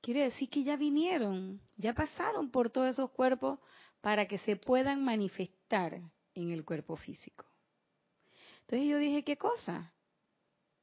quiere 0.00 0.22
decir 0.22 0.48
que 0.48 0.62
ya 0.62 0.76
vinieron, 0.76 1.60
ya 1.76 1.94
pasaron 1.94 2.52
por 2.52 2.70
todos 2.70 2.90
esos 2.90 3.10
cuerpos 3.10 3.58
para 4.00 4.28
que 4.28 4.38
se 4.38 4.54
puedan 4.54 5.04
manifestar 5.04 6.00
en 6.34 6.52
el 6.52 6.64
cuerpo 6.64 6.94
físico. 6.94 7.44
Entonces 8.60 8.88
yo 8.88 8.98
dije, 8.98 9.24
¿qué 9.24 9.36
cosa? 9.36 9.92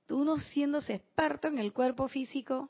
Uno 0.10 0.40
siéndose 0.40 0.96
experto 0.96 1.48
en 1.48 1.58
el 1.58 1.72
cuerpo 1.72 2.10
físico, 2.10 2.68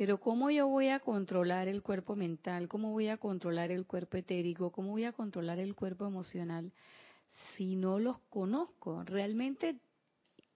pero 0.00 0.18
¿cómo 0.18 0.50
yo 0.50 0.66
voy 0.66 0.88
a 0.88 1.00
controlar 1.00 1.68
el 1.68 1.82
cuerpo 1.82 2.16
mental? 2.16 2.68
¿Cómo 2.68 2.90
voy 2.90 3.08
a 3.08 3.18
controlar 3.18 3.70
el 3.70 3.84
cuerpo 3.84 4.16
etérico? 4.16 4.72
¿Cómo 4.72 4.92
voy 4.92 5.04
a 5.04 5.12
controlar 5.12 5.58
el 5.58 5.74
cuerpo 5.74 6.06
emocional 6.06 6.72
si 7.54 7.76
no 7.76 7.98
los 7.98 8.18
conozco? 8.30 9.04
Realmente, 9.04 9.78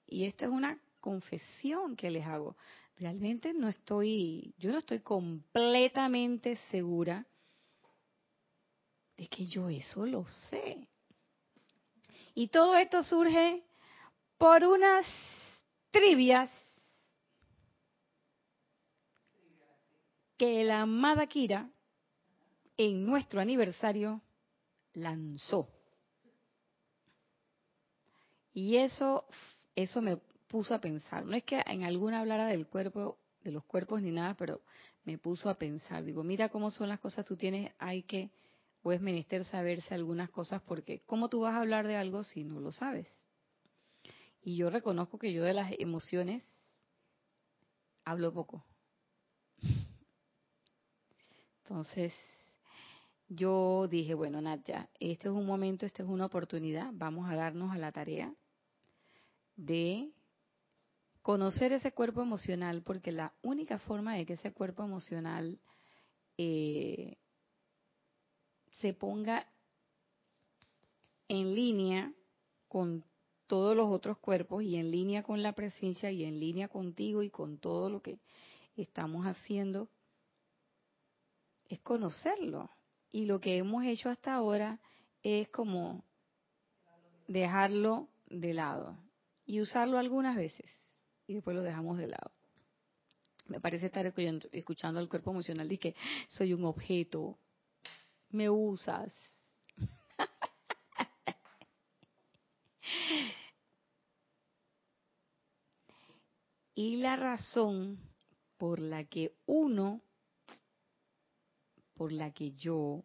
y 0.06 0.24
esta 0.24 0.46
es 0.46 0.50
una 0.50 0.80
confesión 0.98 1.94
que 1.94 2.10
les 2.10 2.24
hago, 2.24 2.56
realmente 2.96 3.52
no 3.52 3.68
estoy, 3.68 4.54
yo 4.56 4.72
no 4.72 4.78
estoy 4.78 5.00
completamente 5.00 6.56
segura 6.70 7.26
de 9.18 9.26
que 9.28 9.44
yo 9.44 9.68
eso 9.68 10.06
lo 10.06 10.26
sé. 10.48 10.88
Y 12.34 12.48
todo 12.48 12.78
esto 12.78 13.02
surge 13.02 13.62
por 14.38 14.64
unas 14.64 15.04
trivias 15.90 16.48
que 20.36 20.64
la 20.64 20.82
amada 20.82 21.26
Kira 21.26 21.70
en 22.76 23.06
nuestro 23.06 23.40
aniversario 23.40 24.20
lanzó. 24.92 25.68
Y 28.52 28.76
eso, 28.76 29.26
eso 29.74 30.00
me 30.00 30.16
puso 30.48 30.74
a 30.74 30.80
pensar. 30.80 31.24
No 31.24 31.34
es 31.36 31.42
que 31.44 31.60
en 31.66 31.84
alguna 31.84 32.20
hablara 32.20 32.46
del 32.46 32.66
cuerpo, 32.66 33.18
de 33.42 33.50
los 33.50 33.64
cuerpos 33.64 34.00
ni 34.00 34.10
nada, 34.10 34.34
pero 34.34 34.60
me 35.04 35.18
puso 35.18 35.50
a 35.50 35.54
pensar. 35.54 36.04
Digo, 36.04 36.22
mira 36.22 36.48
cómo 36.48 36.70
son 36.70 36.88
las 36.88 37.00
cosas, 37.00 37.26
tú 37.26 37.36
tienes, 37.36 37.72
hay 37.78 38.02
que, 38.04 38.30
o 38.82 38.92
es 38.92 39.00
menester 39.00 39.44
saberse 39.44 39.94
algunas 39.94 40.30
cosas, 40.30 40.62
porque 40.62 41.00
¿cómo 41.06 41.28
tú 41.28 41.40
vas 41.40 41.54
a 41.54 41.60
hablar 41.60 41.86
de 41.86 41.96
algo 41.96 42.22
si 42.24 42.44
no 42.44 42.60
lo 42.60 42.72
sabes? 42.72 43.08
Y 44.42 44.56
yo 44.56 44.70
reconozco 44.70 45.18
que 45.18 45.32
yo 45.32 45.42
de 45.42 45.54
las 45.54 45.72
emociones 45.78 46.46
hablo 48.04 48.32
poco. 48.32 48.64
Entonces, 51.66 52.12
yo 53.26 53.88
dije, 53.88 54.12
bueno, 54.12 54.38
Natya, 54.42 54.90
este 55.00 55.28
es 55.28 55.34
un 55.34 55.46
momento, 55.46 55.86
esta 55.86 56.02
es 56.02 56.08
una 56.10 56.26
oportunidad, 56.26 56.90
vamos 56.92 57.30
a 57.30 57.36
darnos 57.36 57.72
a 57.72 57.78
la 57.78 57.90
tarea 57.90 58.34
de 59.56 60.10
conocer 61.22 61.72
ese 61.72 61.92
cuerpo 61.92 62.20
emocional, 62.20 62.82
porque 62.82 63.12
la 63.12 63.32
única 63.40 63.78
forma 63.78 64.14
de 64.14 64.26
que 64.26 64.34
ese 64.34 64.52
cuerpo 64.52 64.84
emocional 64.84 65.58
eh, 66.36 67.16
se 68.72 68.92
ponga 68.92 69.46
en 71.28 71.54
línea 71.54 72.12
con 72.68 73.06
todos 73.46 73.74
los 73.74 73.88
otros 73.88 74.18
cuerpos 74.18 74.62
y 74.64 74.76
en 74.76 74.90
línea 74.90 75.22
con 75.22 75.42
la 75.42 75.54
presencia 75.54 76.10
y 76.10 76.24
en 76.24 76.40
línea 76.40 76.68
contigo 76.68 77.22
y 77.22 77.30
con 77.30 77.56
todo 77.56 77.88
lo 77.88 78.02
que 78.02 78.18
estamos 78.76 79.24
haciendo, 79.24 79.88
es 81.68 81.80
conocerlo. 81.80 82.70
Y 83.10 83.26
lo 83.26 83.38
que 83.40 83.56
hemos 83.56 83.84
hecho 83.84 84.08
hasta 84.08 84.34
ahora 84.34 84.80
es 85.22 85.48
como 85.48 86.04
dejarlo 87.28 88.08
de 88.26 88.54
lado 88.54 88.98
y 89.46 89.60
usarlo 89.60 89.98
algunas 89.98 90.36
veces 90.36 90.70
y 91.26 91.34
después 91.34 91.56
lo 91.56 91.62
dejamos 91.62 91.98
de 91.98 92.08
lado. 92.08 92.32
Me 93.46 93.60
parece 93.60 93.86
estar 93.86 94.06
escuchando 94.52 95.00
al 95.00 95.08
cuerpo 95.08 95.30
emocional 95.30 95.70
y 95.70 95.78
que 95.78 95.94
soy 96.28 96.52
un 96.54 96.64
objeto, 96.64 97.38
me 98.30 98.48
usas. 98.48 99.14
y 106.74 106.96
la 106.96 107.16
razón 107.16 107.98
por 108.56 108.78
la 108.78 109.04
que 109.04 109.34
uno 109.44 110.00
por 111.94 112.12
la 112.12 112.32
que 112.32 112.52
yo 112.52 113.04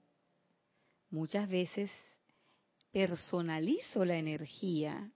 muchas 1.10 1.48
veces 1.48 1.92
personalizo 2.92 4.06
la 4.06 4.18
energía 4.18 5.12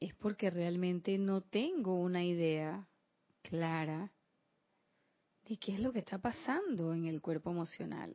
es 0.00 0.14
porque 0.14 0.50
realmente 0.50 1.18
no 1.18 1.40
tengo 1.40 1.94
una 1.94 2.24
idea 2.24 2.86
clara 3.42 4.12
de 5.48 5.56
qué 5.56 5.72
es 5.72 5.80
lo 5.80 5.92
que 5.92 6.00
está 6.00 6.18
pasando 6.18 6.92
en 6.92 7.06
el 7.06 7.20
cuerpo 7.20 7.50
emocional. 7.50 8.14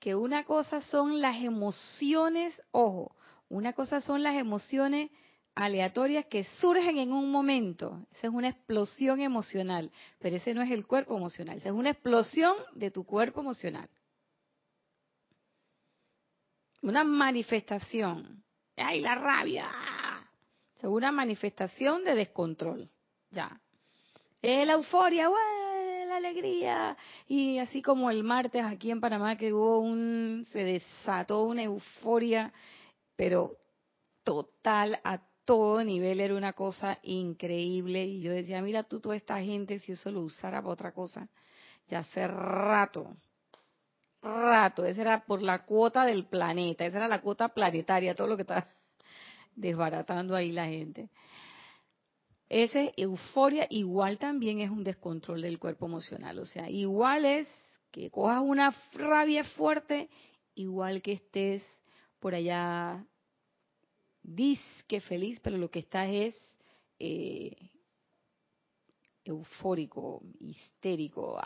Que 0.00 0.14
una 0.14 0.44
cosa 0.44 0.80
son 0.80 1.20
las 1.20 1.42
emociones, 1.42 2.60
ojo, 2.70 3.14
una 3.48 3.72
cosa 3.72 4.00
son 4.00 4.22
las 4.22 4.36
emociones 4.36 5.10
aleatorias 5.56 6.26
que 6.26 6.44
surgen 6.60 6.98
en 6.98 7.12
un 7.12 7.30
momento. 7.30 8.06
Esa 8.12 8.28
es 8.28 8.32
una 8.32 8.50
explosión 8.50 9.20
emocional, 9.20 9.90
pero 10.20 10.36
ese 10.36 10.54
no 10.54 10.62
es 10.62 10.70
el 10.70 10.86
cuerpo 10.86 11.16
emocional, 11.16 11.56
esa 11.56 11.70
es 11.70 11.74
una 11.74 11.90
explosión 11.90 12.54
de 12.74 12.90
tu 12.90 13.04
cuerpo 13.04 13.40
emocional. 13.40 13.88
Una 16.82 17.02
manifestación. 17.02 18.44
¡Ay, 18.76 19.00
la 19.00 19.14
rabia! 19.14 19.68
Es 20.76 20.84
una 20.84 21.10
manifestación 21.10 22.04
de 22.04 22.14
descontrol. 22.14 22.90
Ya. 23.30 23.58
La 24.42 24.74
euforia, 24.74 25.30
la 26.06 26.16
alegría. 26.16 26.96
Y 27.26 27.58
así 27.58 27.80
como 27.80 28.10
el 28.10 28.22
martes 28.22 28.62
aquí 28.62 28.90
en 28.90 29.00
Panamá 29.00 29.36
que 29.36 29.52
hubo 29.52 29.80
un, 29.80 30.46
se 30.52 30.62
desató 30.62 31.44
una 31.44 31.62
euforia, 31.62 32.52
pero 33.16 33.56
total 34.22 35.00
a 35.02 35.25
todo 35.46 35.82
nivel 35.82 36.20
era 36.20 36.34
una 36.34 36.52
cosa 36.52 36.98
increíble. 37.02 38.04
Y 38.04 38.20
yo 38.20 38.32
decía, 38.32 38.60
mira 38.60 38.82
tú, 38.82 39.00
toda 39.00 39.16
esta 39.16 39.40
gente, 39.40 39.78
si 39.78 39.92
eso 39.92 40.10
lo 40.10 40.20
usara 40.20 40.60
para 40.60 40.72
otra 40.72 40.92
cosa, 40.92 41.28
ya 41.88 42.00
hace 42.00 42.26
rato, 42.26 43.16
rato, 44.22 44.84
esa 44.84 45.00
era 45.00 45.24
por 45.24 45.40
la 45.40 45.64
cuota 45.64 46.04
del 46.04 46.26
planeta, 46.26 46.84
esa 46.84 46.98
era 46.98 47.08
la 47.08 47.22
cuota 47.22 47.48
planetaria, 47.48 48.14
todo 48.14 48.26
lo 48.26 48.36
que 48.36 48.42
está 48.42 48.68
desbaratando 49.54 50.34
ahí 50.34 50.52
la 50.52 50.66
gente. 50.66 51.08
Ese 52.48 52.92
euforia 52.96 53.66
igual 53.70 54.18
también 54.18 54.60
es 54.60 54.70
un 54.70 54.84
descontrol 54.84 55.42
del 55.42 55.58
cuerpo 55.58 55.86
emocional, 55.86 56.38
o 56.38 56.44
sea, 56.44 56.68
igual 56.68 57.24
es 57.24 57.48
que 57.90 58.10
cojas 58.10 58.42
una 58.42 58.74
rabia 58.92 59.44
fuerte, 59.44 60.08
igual 60.54 61.02
que 61.02 61.12
estés 61.12 61.64
por 62.20 62.34
allá 62.34 63.04
que 64.86 65.00
feliz, 65.00 65.38
pero 65.40 65.56
lo 65.56 65.68
que 65.68 65.80
está 65.80 66.08
es 66.08 66.34
eh, 66.98 67.70
eufórico, 69.24 70.22
histérico. 70.40 71.40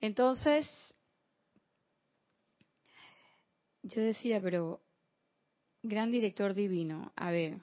Entonces, 0.00 0.68
yo 3.82 4.02
decía, 4.02 4.40
pero, 4.40 4.82
gran 5.82 6.10
director 6.10 6.54
divino, 6.54 7.12
a 7.16 7.30
ver, 7.30 7.60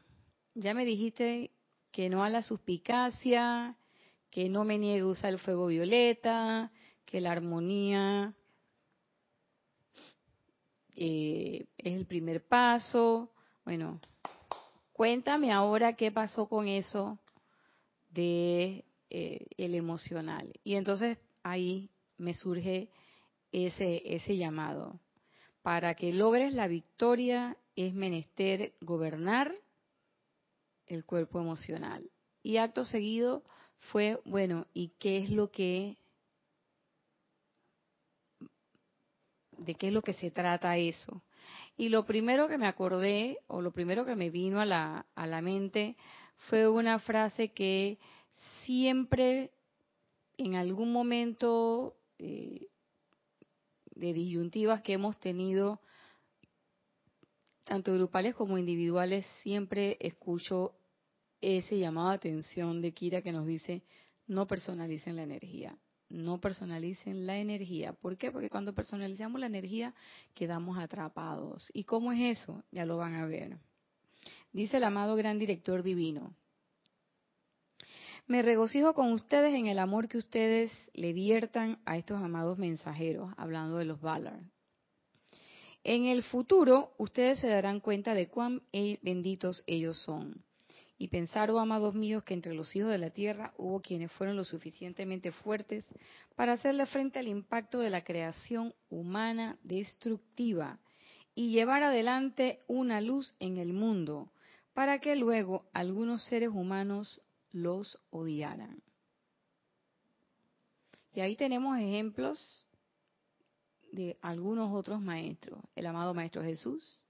ya 0.56 0.74
me 0.74 0.86
dijiste 0.86 1.52
que 1.92 2.10
no 2.10 2.24
a 2.24 2.30
la 2.30 2.42
suspicacia, 2.42 3.78
que 4.30 4.50
no 4.50 4.64
me 4.64 4.78
niegue 4.78 5.02
a 5.02 5.08
usar 5.08 5.32
el 5.32 5.40
fuego 5.40 5.68
violeta, 5.68 6.72
que 7.06 7.22
la 7.22 7.32
armonía 7.32 8.34
eh, 10.96 11.66
es 11.78 11.94
el 11.94 12.06
primer 12.06 12.46
paso. 12.46 13.32
Bueno, 13.66 14.00
cuéntame 14.92 15.52
ahora 15.52 15.94
qué 15.94 16.12
pasó 16.12 16.48
con 16.48 16.68
eso 16.68 17.20
de 18.10 18.86
eh, 19.10 19.46
el 19.58 19.76
emocional. 19.76 20.54
Y 20.64 20.76
entonces 20.76 21.18
ahí 21.44 21.90
me 22.18 22.34
surge 22.34 22.90
ese, 23.52 24.02
ese 24.06 24.38
llamado. 24.38 25.00
Para 25.62 25.96
que 25.96 26.12
logres 26.12 26.54
la 26.54 26.68
victoria 26.68 27.58
es 27.76 27.94
menester 27.94 28.74
gobernar 28.82 29.54
el 30.88 31.06
cuerpo 31.06 31.40
emocional. 31.40 32.10
Y 32.42 32.58
acto 32.58 32.84
seguido 32.84 33.44
fue, 33.92 34.20
bueno, 34.26 34.68
¿y 34.74 34.90
qué 35.00 35.18
es 35.18 35.30
lo 35.30 35.52
que 35.52 35.98
de 39.58 39.76
qué 39.76 39.88
es 39.88 39.94
lo 39.94 40.02
que 40.02 40.14
se 40.14 40.32
trata 40.32 40.78
eso. 40.78 41.24
Y 41.76 41.90
lo 41.90 42.06
primero 42.06 42.48
que 42.48 42.58
me 42.58 42.68
acordé, 42.68 43.40
o 43.48 43.62
lo 43.62 43.72
primero 43.72 44.06
que 44.06 44.16
me 44.16 44.30
vino 44.30 44.60
a 44.60 44.66
la, 44.66 45.06
a 45.16 45.28
la 45.28 45.42
mente, 45.42 45.96
fue 46.50 46.68
una 46.68 47.00
frase 47.00 47.50
que 47.50 48.00
siempre, 48.64 49.52
en 50.38 50.56
algún 50.56 50.92
momento 50.92 51.96
eh, 52.20 52.68
de 53.96 54.14
disyuntivas 54.14 54.82
que 54.82 54.94
hemos 54.94 55.20
tenido, 55.20 55.82
tanto 57.64 57.94
grupales 57.94 58.36
como 58.36 58.58
individuales, 58.58 59.26
siempre 59.42 59.98
escucho 60.00 60.76
ese 61.42 61.78
llamado 61.78 62.10
de 62.10 62.16
atención 62.16 62.82
de 62.82 62.94
Kira 62.94 63.22
que 63.22 63.32
nos 63.32 63.46
dice, 63.46 63.84
no 64.28 64.48
personalicen 64.48 65.16
la 65.16 65.24
energía 65.24 65.78
no 66.14 66.40
personalicen 66.40 67.26
la 67.26 67.38
energía. 67.38 67.94
¿Por 67.94 68.18
qué? 68.18 68.32
Porque 68.32 68.50
cuando 68.50 68.74
personalizamos 68.74 69.42
la 69.42 69.48
energía 69.48 69.94
quedamos 70.36 70.78
atrapados. 70.78 71.70
¿Y 71.74 71.84
cómo 71.84 72.12
es 72.12 72.40
eso? 72.40 72.64
Ya 72.72 72.86
lo 72.86 72.98
van 72.98 73.16
a 73.16 73.26
ver. 73.26 73.58
Dice 74.52 74.78
el 74.78 74.84
amado 74.84 75.16
gran 75.16 75.40
director 75.40 75.82
divino. 75.82 76.36
Me 78.28 78.42
regocijo 78.42 78.94
con 78.94 79.12
ustedes 79.12 79.54
en 79.56 79.66
el 79.66 79.80
amor 79.80 80.08
que 80.08 80.20
ustedes 80.20 80.72
le 80.94 81.12
viertan 81.12 81.80
a 81.84 81.98
estos 81.98 82.22
amados 82.22 82.58
mensajeros, 82.58 83.34
hablando 83.36 83.78
de 83.78 83.86
los 83.86 84.00
Valar. 84.00 84.40
En 85.84 86.06
el 86.06 86.24
futuro, 86.24 86.94
ustedes 86.98 87.40
se 87.40 87.48
darán 87.48 87.82
cuenta 87.82 88.14
de 88.14 88.30
cuán 88.30 88.62
eh, 88.72 89.00
benditos 89.02 89.64
ellos 89.68 89.98
son 90.04 90.46
y 91.04 91.10
pensar, 91.10 91.52
oh 91.52 91.60
amados 91.60 91.94
míos, 91.94 92.24
que 92.24 92.34
entre 92.34 92.54
los 92.54 92.74
hijos 92.78 92.90
de 92.90 92.98
la 92.98 93.10
tierra 93.10 93.54
hubo 93.58 93.82
quienes 93.82 94.10
fueron 94.14 94.38
lo 94.38 94.46
suficientemente 94.46 95.34
fuertes 95.34 95.86
para 96.38 96.54
hacerle 96.54 96.86
frente 96.86 97.20
al 97.20 97.28
impacto 97.28 97.80
de 97.80 97.90
la 97.90 98.06
creación 98.06 98.74
humana 98.90 99.58
destructiva 99.64 100.80
y 101.36 101.52
llevar 101.52 101.84
adelante 101.84 102.62
una 102.68 103.02
luz 103.02 103.36
en 103.42 103.58
el 103.58 103.74
mundo, 103.74 104.32
para 104.74 105.00
que 105.00 105.18
luego 105.18 105.66
algunos 105.74 106.24
seres 106.24 106.48
humanos 106.48 107.20
los 107.52 108.00
odiaran. 108.10 108.82
Y 111.14 111.20
ahí 111.20 111.36
tenemos 111.36 111.78
ejemplos 111.78 112.66
de 113.92 114.18
algunos 114.22 114.74
otros 114.74 115.02
maestros, 115.02 115.60
el 115.76 115.86
amado 115.86 116.14
Maestro 116.14 116.42
Jesús, 116.44 117.04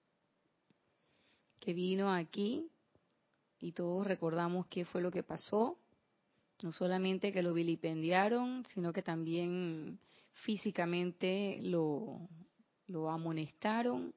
que 1.60 1.76
vino 1.76 2.12
aquí 2.12 2.72
y 3.64 3.72
todos 3.72 4.06
recordamos 4.06 4.68
qué 4.68 4.84
fue 4.84 5.02
lo 5.02 5.10
que 5.10 5.24
pasó. 5.24 5.78
No 6.62 6.72
solamente 6.72 7.32
que 7.32 7.42
lo 7.42 7.54
vilipendiaron, 7.54 8.66
sino 8.74 8.92
que 8.92 9.02
también 9.02 10.00
físicamente 10.34 11.60
lo, 11.62 12.28
lo 12.88 13.10
amonestaron 13.10 14.14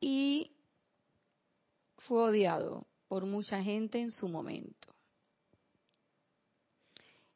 y 0.00 0.52
fue 1.98 2.22
odiado 2.22 2.86
por 3.08 3.26
mucha 3.26 3.62
gente 3.62 4.00
en 4.00 4.10
su 4.10 4.26
momento. 4.26 4.88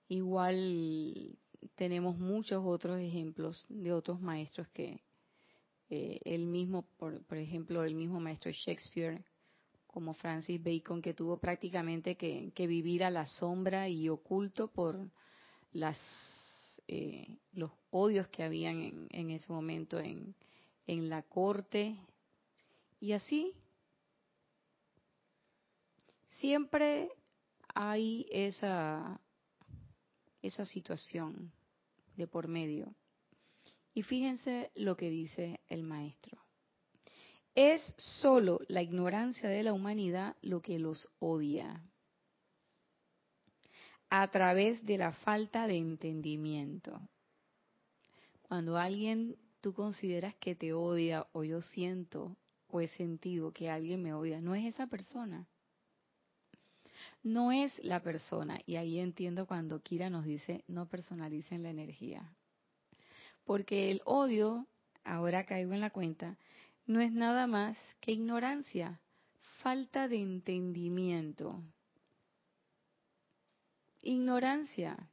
Igual 0.08 1.36
tenemos 1.74 2.16
muchos 2.16 2.62
otros 2.64 2.98
ejemplos 2.98 3.66
de 3.68 3.92
otros 3.92 4.20
maestros 4.22 4.68
que 4.68 5.02
eh, 5.90 6.18
el 6.24 6.46
mismo, 6.46 6.86
por, 6.96 7.36
ejemplo, 7.36 7.84
el 7.84 7.94
mismo 7.94 8.20
maestro 8.20 8.50
Shakespeare, 8.50 9.22
como 9.94 10.12
Francis 10.12 10.61
Bacon, 10.61 11.00
que 11.00 11.14
tuvo 11.14 11.38
prácticamente 11.38 12.16
que, 12.16 12.66
vivir 12.66 13.04
a 13.04 13.11
la 13.11 13.26
sombra 13.26 13.88
y 13.88 14.09
oculto 14.09 14.66
por 14.66 15.09
las 15.72 15.96
eh, 16.88 17.38
los 17.52 17.70
odios 17.90 18.26
que 18.26 18.42
habían 18.42 18.83
en, 18.83 19.07
en 19.11 19.30
ese 19.30 19.52
momento 19.52 20.00
en, 20.00 20.35
en 20.88 21.09
la 21.09 21.22
corte 21.22 21.96
y 22.98 23.12
así 23.12 23.54
siempre 26.40 27.09
hay 27.72 28.26
esa 28.33 29.20
esa 30.42 30.64
situación 30.66 31.52
de 32.16 32.26
por 32.26 32.48
medio. 32.48 32.96
Y 33.94 34.02
fíjense 34.02 34.72
lo 34.74 34.96
que 34.96 35.09
dice 35.09 35.61
el 35.68 35.85
maestro. 35.85 36.43
Es 37.54 37.82
solo 38.20 38.60
la 38.68 38.82
ignorancia 38.82 39.48
de 39.48 39.62
la 39.62 39.72
humanidad 39.72 40.36
lo 40.42 40.60
que 40.60 40.78
los 40.78 41.08
odia 41.20 41.82
a 44.10 44.28
través 44.28 44.84
de 44.84 44.98
la 44.98 45.12
falta 45.12 45.66
de 45.66 45.76
entendimiento. 45.76 47.00
Cuando 48.42 48.76
alguien 48.76 49.36
tú 49.60 49.72
consideras 49.72 50.34
que 50.36 50.54
te 50.54 50.72
odia 50.72 51.26
o 51.32 51.42
yo 51.44 51.62
siento 51.62 52.36
o 52.68 52.80
he 52.80 52.88
sentido 52.88 53.52
que 53.52 53.70
alguien 53.70 54.02
me 54.02 54.14
odia, 54.14 54.40
no 54.40 54.54
es 54.54 54.66
esa 54.66 54.86
persona. 54.88 55.46
No 57.22 57.52
es 57.52 57.72
la 57.82 58.02
persona. 58.02 58.60
Y 58.66 58.76
ahí 58.76 58.98
entiendo 58.98 59.46
cuando 59.46 59.80
Kira 59.80 60.10
nos 60.10 60.24
dice 60.24 60.64
no 60.68 60.86
personalicen 60.88 61.62
la 61.62 61.70
energía. 61.70 62.32
Porque 63.44 63.90
el 63.90 64.02
odio, 64.04 64.66
ahora 65.02 65.44
caigo 65.44 65.72
en 65.72 65.80
la 65.80 65.90
cuenta, 65.90 66.36
no 66.87 67.01
es 67.01 67.12
nada 67.12 67.47
más 67.47 67.77
que 68.01 68.12
ignorancia, 68.12 69.01
falta 69.62 70.09
de 70.09 70.20
entendimiento. 70.20 71.62
Ignorancia. 74.03 75.11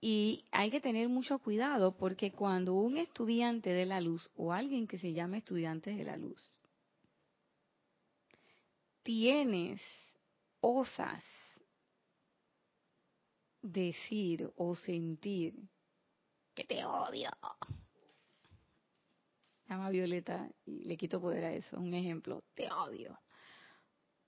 Y 0.00 0.44
hay 0.50 0.70
que 0.70 0.80
tener 0.80 1.08
mucho 1.08 1.38
cuidado 1.38 1.96
porque 1.96 2.32
cuando 2.32 2.74
un 2.74 2.96
estudiante 2.96 3.70
de 3.70 3.86
la 3.86 4.00
luz 4.00 4.30
o 4.36 4.52
alguien 4.52 4.86
que 4.86 4.98
se 4.98 5.12
llama 5.12 5.38
estudiante 5.38 5.90
de 5.90 6.04
la 6.04 6.16
luz 6.16 6.42
tienes, 9.02 9.80
osas 10.60 11.22
decir 13.62 14.52
o 14.56 14.74
sentir 14.74 15.54
que 16.54 16.64
te 16.64 16.84
odio. 16.84 17.30
Llama 19.68 19.90
Violeta 19.90 20.48
y 20.64 20.84
le 20.84 20.96
quito 20.96 21.20
poder 21.20 21.44
a 21.44 21.52
eso. 21.52 21.76
Un 21.78 21.94
ejemplo, 21.94 22.44
te 22.54 22.70
odio. 22.70 23.18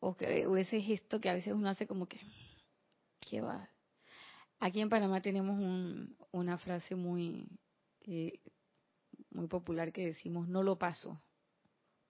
O, 0.01 0.17
ese 0.57 0.81
gesto 0.81 1.21
que 1.21 1.29
a 1.29 1.35
veces 1.35 1.53
uno 1.53 1.69
hace 1.69 1.87
como 1.87 2.07
que, 2.07 2.21
¿qué 3.21 3.41
va? 3.41 3.69
Aquí 4.61 4.81
en 4.81 4.89
Panamá 4.89 5.21
tenemos 5.21 5.59
una 6.33 6.59
frase 6.59 6.95
muy, 6.95 7.49
eh, 8.03 8.41
muy 9.31 9.47
popular 9.49 9.93
que 9.93 10.07
decimos, 10.07 10.49
no 10.49 10.63
lo 10.63 10.79
paso, 10.79 11.21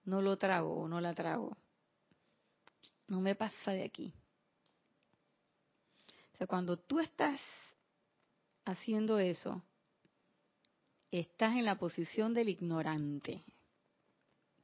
no 0.05 0.23
lo 0.23 0.37
trago 0.39 0.75
o 0.75 0.89
no 0.89 1.01
la 1.01 1.15
trago. 1.15 1.57
No 3.07 3.21
me 3.21 3.35
pasa 3.35 3.73
de 3.73 3.85
aquí. 3.85 4.15
O 6.35 6.37
sea, 6.37 6.47
cuando 6.47 6.79
tú 6.79 7.01
estás 7.01 7.41
haciendo 8.65 9.19
eso, 9.19 9.63
estás 11.11 11.57
en 11.57 11.65
la 11.65 11.79
posición 11.79 12.35
del 12.35 12.49
ignorante. 12.49 13.43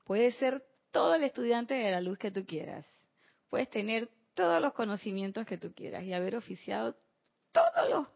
Puedes 0.05 0.35
ser 0.37 0.65
todo 0.91 1.15
el 1.15 1.25
estudiante 1.25 1.75
de 1.75 1.91
la 1.91 2.01
luz 2.01 2.19
que 2.19 2.31
tú 2.31 2.45
quieras. 2.45 2.87
Puedes 3.49 3.71
tener 3.71 4.11
todos 4.35 4.61
los 4.61 4.73
conocimientos 4.73 5.47
que 5.47 5.59
tú 5.59 5.73
quieras 5.73 6.05
y 6.05 6.13
haber 6.13 6.37
oficiado 6.37 6.97
todos 7.53 7.91
los 7.91 8.09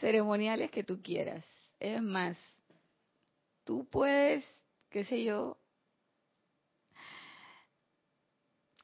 ceremoniales 0.00 0.70
que 0.70 0.84
tú 0.84 1.02
quieras. 1.02 1.44
Es 1.78 2.02
más, 2.02 2.38
tú 3.64 3.86
puedes, 3.88 4.44
qué 4.90 5.04
sé 5.04 5.24
yo, 5.24 5.56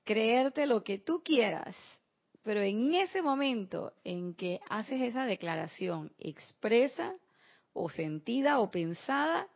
creerte 0.05 0.67
lo 0.67 0.83
que 0.83 0.99
tú 0.99 1.23
quieras, 1.23 1.77
pero 2.43 2.61
en 2.61 2.95
ese 2.95 3.23
momento 3.23 3.93
en 4.05 4.35
que 4.35 4.61
haces 4.69 5.01
esa 5.01 5.27
declaración 5.27 6.13
expresa 6.19 7.15
o 7.77 7.89
sentida 7.91 8.59
o 8.61 8.71
pensada, 8.71 9.47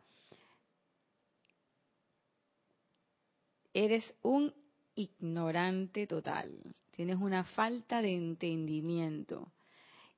eres 3.73 4.03
un 4.21 4.53
ignorante 4.95 6.05
total 6.07 6.75
tienes 7.01 7.17
una 7.17 7.43
falta 7.43 7.99
de 7.99 8.15
entendimiento. 8.15 9.51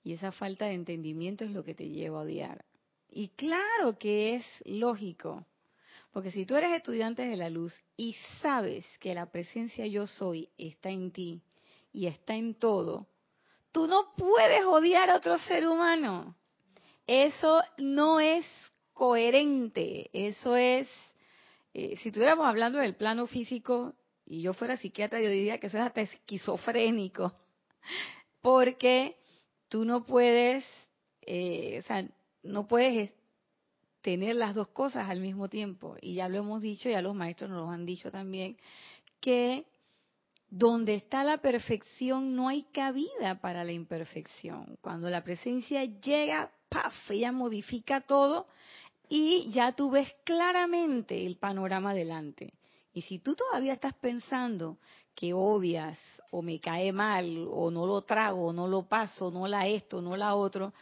Y 0.04 0.12
esa 0.12 0.34
falta 0.34 0.66
de 0.66 0.74
entendimiento 0.74 1.46
es 1.46 1.52
lo 1.52 1.64
que 1.64 1.74
te 1.74 1.88
lleva 1.88 2.20
a 2.20 2.24
odiar. 2.24 2.66
Y 3.10 3.30
claro 3.30 3.98
que 3.98 4.36
es 4.36 4.46
lógico, 4.66 5.46
porque 6.12 6.32
si 6.32 6.46
tú 6.46 6.58
eres 6.58 6.74
estudiante 6.74 7.22
de 7.22 7.38
la 7.38 7.50
luz 7.50 7.74
y 7.96 8.18
sabes 8.42 8.86
que 9.00 9.14
la 9.14 9.32
presencia 9.32 9.88
yo 9.88 10.08
soy 10.08 10.50
está 10.58 10.90
en 10.90 11.12
ti 11.12 11.42
y 11.94 12.08
está 12.08 12.36
en 12.36 12.56
todo, 12.56 13.08
tú 13.72 13.88
no 13.88 14.14
puedes 14.18 14.66
odiar 14.66 15.10
a 15.10 15.16
otro 15.16 15.38
ser 15.40 15.66
humano. 15.66 16.36
Eso 17.08 17.62
no 17.78 18.20
es 18.20 18.46
coherente, 18.94 20.10
eso 20.14 20.56
es, 20.56 20.88
eh, 21.74 21.98
si 21.98 22.10
estuviéramos 22.10 22.46
hablando 22.46 22.80
del 22.80 22.96
plano 22.96 23.28
físico, 23.28 23.94
y 24.26 24.42
yo 24.42 24.54
fuera 24.54 24.78
psiquiatra, 24.78 25.22
yo 25.22 25.30
diría 25.30 25.60
que 25.60 25.68
eso 25.68 25.78
es 25.78 25.84
hasta 25.84 26.02
esquizofrénico, 26.02 27.34
porque 28.42 29.18
tú 29.68 29.86
no 29.86 30.06
puedes, 30.06 30.66
eh, 31.22 31.80
o 31.80 31.82
sea, 31.82 32.08
no 32.44 32.68
puedes 32.68 33.14
tener 34.02 34.36
las 34.36 34.54
dos 34.54 34.68
cosas 34.68 35.10
al 35.10 35.20
mismo 35.20 35.50
tiempo. 35.50 35.96
Y 36.02 36.16
ya 36.16 36.30
lo 36.30 36.38
hemos 36.38 36.62
dicho, 36.62 36.90
ya 36.90 37.02
los 37.02 37.16
maestros 37.16 37.50
nos 37.50 37.66
lo 37.66 37.72
han 37.72 37.86
dicho 37.86 38.12
también, 38.12 38.58
que 39.20 39.66
donde 40.50 40.94
está 40.94 41.24
la 41.24 41.40
perfección 41.40 42.36
no 42.36 42.50
hay 42.50 42.64
cabida 42.64 43.42
para 43.42 43.64
la 43.64 43.72
imperfección. 43.72 44.78
Cuando 44.82 45.10
la 45.10 45.24
presencia 45.24 45.84
llega, 45.86 46.52
¡paf! 46.74 47.12
ella 47.12 47.32
modifica 47.32 48.02
todo 48.02 48.48
y 49.08 49.52
ya 49.52 49.74
tú 49.74 49.92
ves 49.92 50.12
claramente 50.24 51.26
el 51.26 51.38
panorama 51.38 51.94
delante. 51.94 52.54
Y 52.94 53.04
si 53.04 53.20
tú 53.20 53.36
todavía 53.36 53.74
estás 53.74 53.94
pensando 53.94 54.80
que 55.16 55.34
odias 55.34 56.00
o 56.32 56.42
me 56.42 56.60
cae 56.60 56.92
mal 56.92 57.48
o 57.52 57.70
no 57.70 57.86
lo 57.86 58.02
trago, 58.02 58.48
o 58.48 58.54
no 58.54 58.68
lo 58.68 58.88
paso, 58.88 59.30
no 59.30 59.48
la 59.48 59.68
esto, 59.68 60.02
no 60.02 60.18
la 60.18 60.36
otro, 60.36 60.74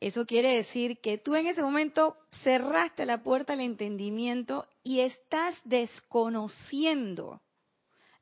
eso 0.00 0.26
quiere 0.26 0.56
decir 0.56 1.00
que 1.00 1.16
tú 1.16 1.34
en 1.34 1.46
ese 1.46 1.62
momento 1.62 2.16
cerraste 2.42 3.06
la 3.06 3.22
puerta 3.22 3.54
al 3.54 3.60
entendimiento 3.60 4.66
y 4.82 5.00
estás 5.00 5.54
desconociendo 5.64 7.40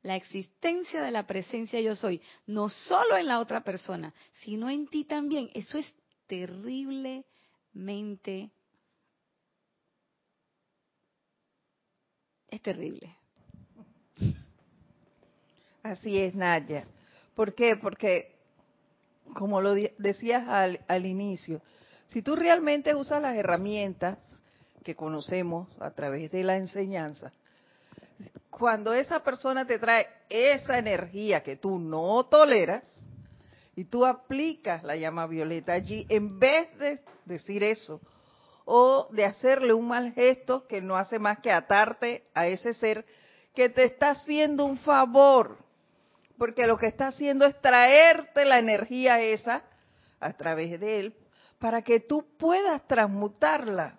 la 0.01 0.15
existencia 0.15 1.01
de 1.01 1.11
la 1.11 1.25
presencia 1.25 1.81
yo 1.81 1.95
soy, 1.95 2.21
no 2.45 2.69
solo 2.69 3.17
en 3.17 3.27
la 3.27 3.39
otra 3.39 3.63
persona, 3.63 4.13
sino 4.43 4.69
en 4.69 4.87
ti 4.87 5.05
también. 5.05 5.49
Eso 5.53 5.77
es 5.77 5.93
terriblemente 6.27 8.51
es 12.47 12.61
terrible. 12.61 13.17
Así 15.81 16.19
es, 16.19 16.33
Naya. 16.33 16.85
¿Por 17.35 17.53
qué? 17.53 17.75
Porque, 17.75 18.35
como 19.33 19.59
lo 19.59 19.73
decías 19.73 20.47
al, 20.47 20.79
al 20.87 21.05
inicio, 21.05 21.61
si 22.07 22.21
tú 22.21 22.35
realmente 22.35 22.95
usas 22.95 23.21
las 23.21 23.35
herramientas 23.35 24.17
que 24.83 24.95
conocemos 24.95 25.67
a 25.79 25.91
través 25.91 26.31
de 26.31 26.43
la 26.43 26.57
enseñanza, 26.57 27.31
cuando 28.49 28.93
esa 28.93 29.23
persona 29.23 29.65
te 29.65 29.79
trae 29.79 30.05
esa 30.29 30.77
energía 30.77 31.41
que 31.41 31.57
tú 31.57 31.79
no 31.79 32.25
toleras 32.25 32.83
y 33.75 33.85
tú 33.85 34.05
aplicas 34.05 34.83
la 34.83 34.95
llama 34.95 35.27
violeta 35.27 35.73
allí, 35.73 36.05
en 36.09 36.39
vez 36.39 36.77
de 36.77 36.99
decir 37.25 37.63
eso 37.63 38.01
o 38.65 39.07
de 39.11 39.25
hacerle 39.25 39.73
un 39.73 39.87
mal 39.87 40.13
gesto 40.13 40.67
que 40.67 40.81
no 40.81 40.95
hace 40.95 41.19
más 41.19 41.39
que 41.39 41.51
atarte 41.51 42.23
a 42.33 42.47
ese 42.47 42.73
ser 42.73 43.05
que 43.53 43.69
te 43.69 43.83
está 43.83 44.11
haciendo 44.11 44.65
un 44.65 44.77
favor, 44.77 45.57
porque 46.37 46.65
lo 46.65 46.77
que 46.77 46.87
está 46.87 47.07
haciendo 47.07 47.45
es 47.45 47.59
traerte 47.61 48.45
la 48.45 48.59
energía 48.59 49.21
esa 49.21 49.63
a 50.19 50.33
través 50.33 50.79
de 50.79 50.99
él 50.99 51.15
para 51.59 51.81
que 51.81 51.99
tú 51.99 52.25
puedas 52.37 52.85
transmutarla. 52.87 53.97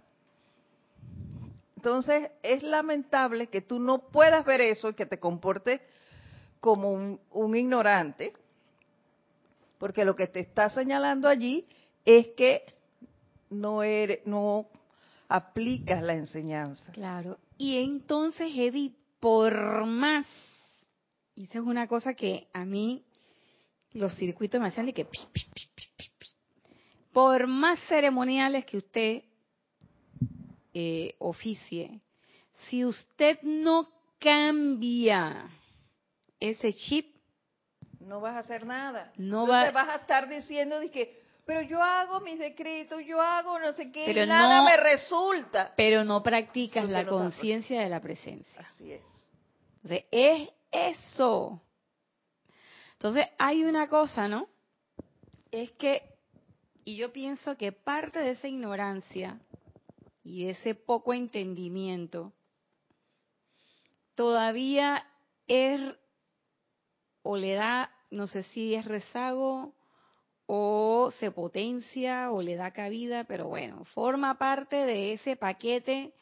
Entonces 1.77 2.31
es 2.43 2.63
lamentable 2.63 3.49
que 3.49 3.61
tú 3.61 3.79
no 3.79 4.09
puedas 4.09 4.45
ver 4.45 4.61
eso 4.61 4.91
y 4.91 4.95
que 4.95 5.07
te 5.07 5.19
comportes 5.19 5.81
como 6.61 6.93
un, 6.93 7.57
ignorante, 7.57 8.33
porque 9.85 10.07
lo 10.07 10.15
que 10.15 10.29
te 10.29 10.41
está 10.41 10.71
señalando 10.71 11.29
allí 11.29 11.67
es 12.07 12.29
que 12.29 12.63
no 13.51 13.83
eres, 13.83 14.27
no 14.27 14.67
aplicas 15.29 16.03
la 16.03 16.15
enseñanza. 16.15 16.91
Claro. 16.93 17.37
Y 17.59 17.77
entonces, 17.85 18.51
Edith, 18.57 18.97
por 19.21 19.85
más, 19.85 20.25
y 21.35 21.45
esa 21.45 21.59
es 21.59 21.65
una 21.67 21.87
cosa 21.87 22.15
que 22.15 22.49
a 22.55 22.65
mí 22.65 23.05
los 23.93 24.15
circuitos 24.15 24.59
me 24.59 24.69
hacían 24.69 24.87
de 24.87 24.95
que 24.95 25.07
por 27.13 27.47
más 27.47 27.79
ceremoniales 27.87 28.65
que 28.65 28.79
usted 28.79 29.23
eh, 30.73 31.15
oficie, 31.19 32.01
si 32.71 32.87
usted 32.87 33.39
no 33.43 33.87
cambia 34.19 35.51
ese 36.41 36.73
chip, 36.73 37.14
no 38.05 38.21
vas 38.21 38.37
a 38.37 38.39
hacer 38.41 38.67
nada. 38.67 39.13
No 39.17 39.47
va... 39.47 39.71
vas 39.71 39.89
a 39.89 39.97
estar 39.97 40.29
diciendo 40.29 40.77
que, 40.93 41.23
pero 41.45 41.63
yo 41.63 41.83
hago 41.83 42.21
mis 42.21 42.39
decretos, 42.39 43.03
yo 43.05 43.21
hago 43.21 43.59
no 43.59 43.73
sé 43.73 43.91
qué, 43.91 44.11
y 44.11 44.27
nada 44.27 44.63
me 44.63 44.77
resulta. 44.77 45.73
Pero 45.77 46.05
no 46.05 46.23
practicas 46.23 46.89
la 46.89 47.07
conciencia 47.07 47.81
de 47.81 47.89
la 47.89 48.01
presencia. 48.01 48.61
Así 48.61 48.93
es. 48.93 49.03
Entonces, 49.83 50.05
es 50.11 50.49
eso. 50.71 51.63
Entonces, 52.95 53.27
hay 53.39 53.65
una 53.65 53.89
cosa, 53.89 54.29
¿no? 54.29 54.49
Es 55.51 55.71
que, 55.73 56.03
y 56.85 56.97
yo 56.97 57.13
pienso 57.13 57.57
que 57.57 57.73
parte 57.73 58.21
de 58.21 58.31
esa 58.31 58.49
ignorancia 58.49 59.39
y 60.23 60.49
ese 60.49 60.75
poco 60.75 61.13
entendimiento 61.13 62.33
todavía 64.15 65.07
es 65.47 65.81
o 67.25 67.37
le 67.39 67.55
da, 67.55 67.91
no 68.11 68.27
sé 68.27 68.43
si 68.45 68.75
es 68.75 68.85
rezago 68.85 69.75
o 70.47 71.11
se 71.19 71.31
potencia 71.31 72.31
o 72.31 72.43
le 72.43 72.55
da 72.55 72.71
cabida, 72.71 73.25
pero 73.25 73.49
bueno, 73.49 73.85
forma 73.87 74.37
parte 74.37 74.77
de 74.77 75.15
ese 75.15 75.35
paquete 75.35 76.13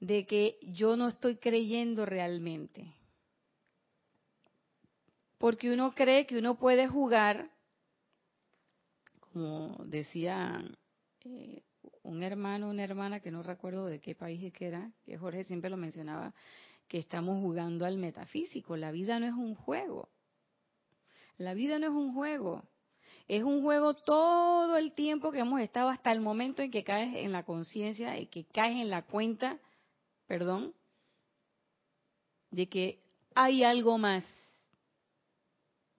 de 0.00 0.26
que 0.26 0.58
yo 0.62 0.96
no 0.96 1.08
estoy 1.08 1.36
creyendo 1.36 2.06
realmente. 2.06 2.94
Porque 5.36 5.70
uno 5.70 5.94
cree 5.94 6.26
que 6.26 6.38
uno 6.38 6.58
puede 6.58 6.88
jugar, 6.88 7.50
como 9.20 9.76
decía 9.84 10.64
eh, 11.26 11.62
un 12.02 12.22
hermano, 12.22 12.70
una 12.70 12.84
hermana, 12.84 13.20
que 13.20 13.30
no 13.30 13.42
recuerdo 13.42 13.84
de 13.84 14.00
qué 14.00 14.14
país 14.14 14.42
es 14.42 14.52
que 14.54 14.66
era, 14.66 14.90
que 15.04 15.18
Jorge 15.18 15.44
siempre 15.44 15.68
lo 15.68 15.76
mencionaba, 15.76 16.34
que 16.88 16.98
estamos 16.98 17.42
jugando 17.42 17.84
al 17.84 17.98
metafísico. 17.98 18.78
La 18.78 18.90
vida 18.90 19.20
no 19.20 19.26
es 19.26 19.34
un 19.34 19.54
juego. 19.54 20.08
La 21.38 21.54
vida 21.54 21.78
no 21.78 21.86
es 21.86 21.92
un 21.92 22.14
juego. 22.14 22.62
Es 23.28 23.42
un 23.44 23.62
juego 23.62 23.94
todo 23.94 24.76
el 24.76 24.92
tiempo 24.92 25.30
que 25.30 25.40
hemos 25.40 25.60
estado 25.60 25.88
hasta 25.88 26.12
el 26.12 26.20
momento 26.20 26.62
en 26.62 26.70
que 26.70 26.82
caes 26.82 27.14
en 27.16 27.32
la 27.32 27.44
conciencia 27.44 28.18
y 28.18 28.26
que 28.26 28.44
caes 28.44 28.76
en 28.76 28.90
la 28.90 29.02
cuenta, 29.02 29.58
perdón, 30.26 30.74
de 32.50 32.68
que 32.68 33.02
hay 33.34 33.62
algo 33.62 33.98
más 33.98 34.24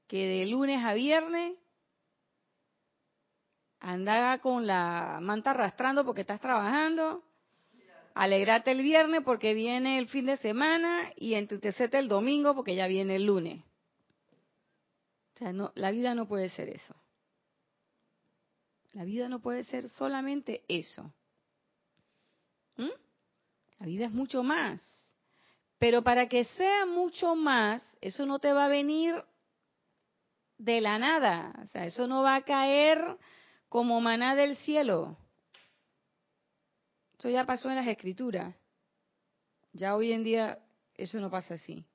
que 0.08 0.26
de 0.26 0.46
lunes 0.48 0.84
a 0.84 0.94
viernes 0.94 1.56
andar 3.80 4.42
con 4.42 4.68
la 4.68 5.20
manta 5.22 5.52
arrastrando 5.52 6.04
porque 6.04 6.22
estás 6.22 6.42
trabajando, 6.42 7.24
alegrate 8.14 8.72
el 8.72 8.82
viernes 8.82 9.22
porque 9.24 9.54
viene 9.54 10.00
el 10.00 10.08
fin 10.08 10.26
de 10.26 10.38
semana 10.38 11.12
y 11.16 11.36
entristecete 11.36 11.98
el 11.98 12.08
domingo 12.08 12.56
porque 12.56 12.76
ya 12.76 12.88
viene 12.88 13.16
el 13.16 13.26
lunes. 13.26 13.64
O 15.40 15.42
sea, 15.42 15.54
no, 15.54 15.72
la 15.76 15.90
vida 15.92 16.14
no 16.16 16.28
puede 16.28 16.50
ser 16.50 16.68
eso. 16.68 16.94
La 18.92 19.06
vida 19.06 19.30
no 19.30 19.40
puede 19.40 19.64
ser 19.64 19.88
solamente 19.88 20.66
eso. 20.68 21.14
¿Mm? 22.76 22.90
La 23.80 23.86
vida 23.86 24.06
es 24.08 24.12
mucho 24.12 24.44
más. 24.44 24.84
Pero 25.78 26.04
para 26.04 26.28
que 26.28 26.44
sea 26.44 26.86
mucho 26.86 27.36
más, 27.36 27.86
eso 28.02 28.26
no 28.26 28.40
te 28.40 28.52
va 28.52 28.66
a 28.66 28.68
venir 28.68 29.16
de 30.58 30.82
la 30.82 31.00
nada. 31.00 31.58
O 31.64 31.68
sea, 31.70 31.86
eso 31.86 32.06
no 32.06 32.22
va 32.22 32.36
a 32.36 32.42
caer 32.42 33.00
como 33.70 34.02
maná 34.02 34.36
del 34.36 34.58
cielo. 34.58 35.16
Eso 37.18 37.30
ya 37.30 37.46
pasó 37.46 37.70
en 37.70 37.78
las 37.78 37.88
escrituras. 37.88 38.54
Ya 39.72 39.96
hoy 39.96 40.12
en 40.12 40.26
día 40.26 40.60
eso 40.96 41.18
no 41.22 41.32
pasa 41.32 41.54
así. 41.54 41.86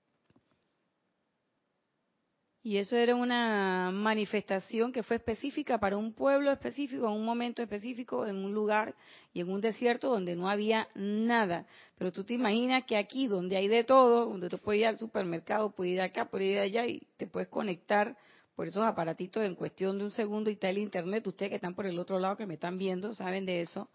Y 2.67 2.79
eso 2.79 2.97
era 2.97 3.15
una 3.15 3.91
manifestación 3.93 4.91
que 4.91 5.03
fue 5.03 5.17
específica 5.17 5.79
para 5.79 5.99
un 5.99 6.15
pueblo 6.15 6.51
específico, 6.51 7.07
en 7.07 7.13
un 7.13 7.25
momento 7.27 7.61
específico, 7.61 8.27
en 8.27 8.37
un 8.37 8.55
lugar 8.55 8.95
y 9.35 9.43
en 9.43 9.51
un 9.51 9.61
desierto 9.61 10.09
donde 10.09 10.35
no 10.35 10.49
había 10.49 10.89
nada. 10.95 11.67
Pero 11.99 12.11
tú 12.11 12.25
te 12.25 12.33
imaginas 12.33 12.85
que 12.85 12.97
aquí, 12.97 13.27
donde 13.27 13.59
hay 13.59 13.69
de 13.69 13.85
todo, 13.85 14.25
donde 14.25 14.49
tú 14.49 14.59
puedes 14.59 14.81
ir 14.81 14.87
al 14.87 14.97
supermercado, 14.97 15.73
puedes 15.73 15.93
ir 15.93 16.01
acá, 16.01 16.31
puedes 16.31 16.53
ir 16.53 16.59
allá 16.59 16.87
y 16.87 17.07
te 17.19 17.27
puedes 17.27 17.49
conectar 17.49 18.17
por 18.57 18.67
esos 18.67 18.83
aparatitos 18.83 19.45
en 19.45 19.57
cuestión 19.57 19.99
de 19.99 20.05
un 20.05 20.11
segundo 20.11 20.51
y 20.51 20.59
el 20.59 20.79
internet. 20.79 21.27
Ustedes 21.27 21.51
que 21.51 21.57
están 21.57 21.75
por 21.75 21.85
el 21.85 21.99
otro 21.99 22.19
lado, 22.19 22.39
que 22.39 22.47
me 22.47 22.55
están 22.55 22.79
viendo, 22.79 23.13
saben 23.13 23.45
de 23.45 23.61
eso. 23.61 23.91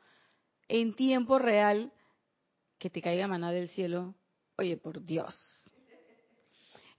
En 0.67 0.93
tiempo 0.93 1.39
real, 1.39 1.91
que 2.77 2.91
te 2.91 3.01
caiga 3.01 3.27
maná 3.27 3.51
del 3.51 3.67
cielo. 3.67 4.13
Oye, 4.59 4.77
por 4.77 5.03
Dios. 5.03 5.35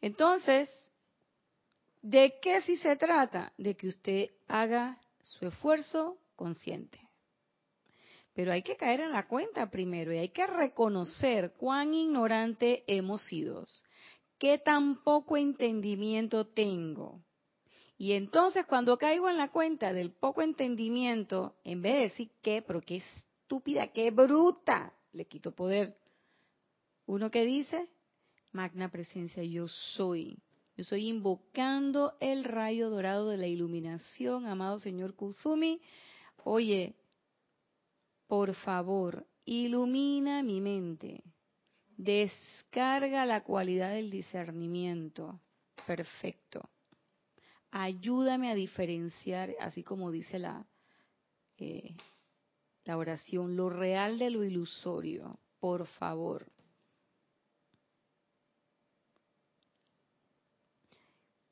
Entonces, 0.01 0.69
¿De 2.03 2.39
qué 2.41 2.61
si 2.63 2.77
se 2.77 2.97
trata? 2.97 3.53
De 3.59 3.77
que 3.77 3.89
usted 3.89 4.31
haga 4.49 4.99
su 5.23 5.47
esfuerzo 5.47 6.19
consciente. 6.35 6.99
Pero 8.35 8.53
hay 8.53 8.63
que 8.63 8.77
caer 8.77 9.01
en 9.01 9.13
la 9.13 9.27
cuenta 9.27 9.71
primero 9.71 10.13
y 10.13 10.19
hay 10.19 10.31
que 10.31 10.47
reconocer 10.47 11.53
cuán 11.59 11.93
ignorante 11.93 12.85
hemos 12.87 13.23
sido, 13.27 13.67
qué 14.39 14.59
tan 14.59 15.03
poco 15.03 15.37
entendimiento 15.37 16.47
tengo. 16.47 17.21
Y 17.99 18.13
entonces 18.13 18.65
cuando 18.65 18.97
caigo 18.97 19.29
en 19.29 19.37
la 19.37 19.51
cuenta 19.51 19.93
del 19.93 20.11
poco 20.11 20.41
entendimiento, 20.41 21.57
en 21.65 21.83
vez 21.83 21.95
de 21.95 22.01
decir 22.01 22.31
qué, 22.41 22.63
pero 22.63 22.81
qué 22.81 22.97
estúpida, 22.97 23.89
qué 23.89 24.11
bruta, 24.11 24.95
le 25.13 25.27
quito 25.27 25.55
poder. 25.55 25.99
Uno 27.05 27.31
que 27.31 27.45
dice, 27.45 27.91
magna 28.53 28.89
presencia, 28.89 29.43
yo 29.43 29.69
soy 29.69 30.39
yo 30.81 30.83
estoy 30.83 31.09
invocando 31.09 32.15
el 32.21 32.43
rayo 32.43 32.89
dorado 32.89 33.29
de 33.29 33.37
la 33.37 33.47
iluminación, 33.47 34.47
amado 34.47 34.79
Señor 34.79 35.15
Kuzumi. 35.15 35.79
Oye, 36.45 36.95
por 38.27 38.55
favor, 38.55 39.27
ilumina 39.45 40.43
mi 40.43 40.63
mente. 40.63 41.23
Descarga 41.99 43.27
la 43.27 43.43
cualidad 43.43 43.91
del 43.91 44.11
discernimiento. 44.11 45.39
Perfecto. 45.87 46.71
Ayúdame 47.71 48.51
a 48.51 48.55
diferenciar, 48.55 49.55
así 49.61 49.83
como 49.83 50.11
dice 50.11 50.39
la, 50.39 50.67
eh, 51.59 51.95
la 52.87 52.97
oración, 52.97 53.55
lo 53.55 53.69
real 53.69 54.19
de 54.19 54.31
lo 54.31 54.45
ilusorio. 54.45 55.41
Por 55.59 55.87
favor. 55.87 56.51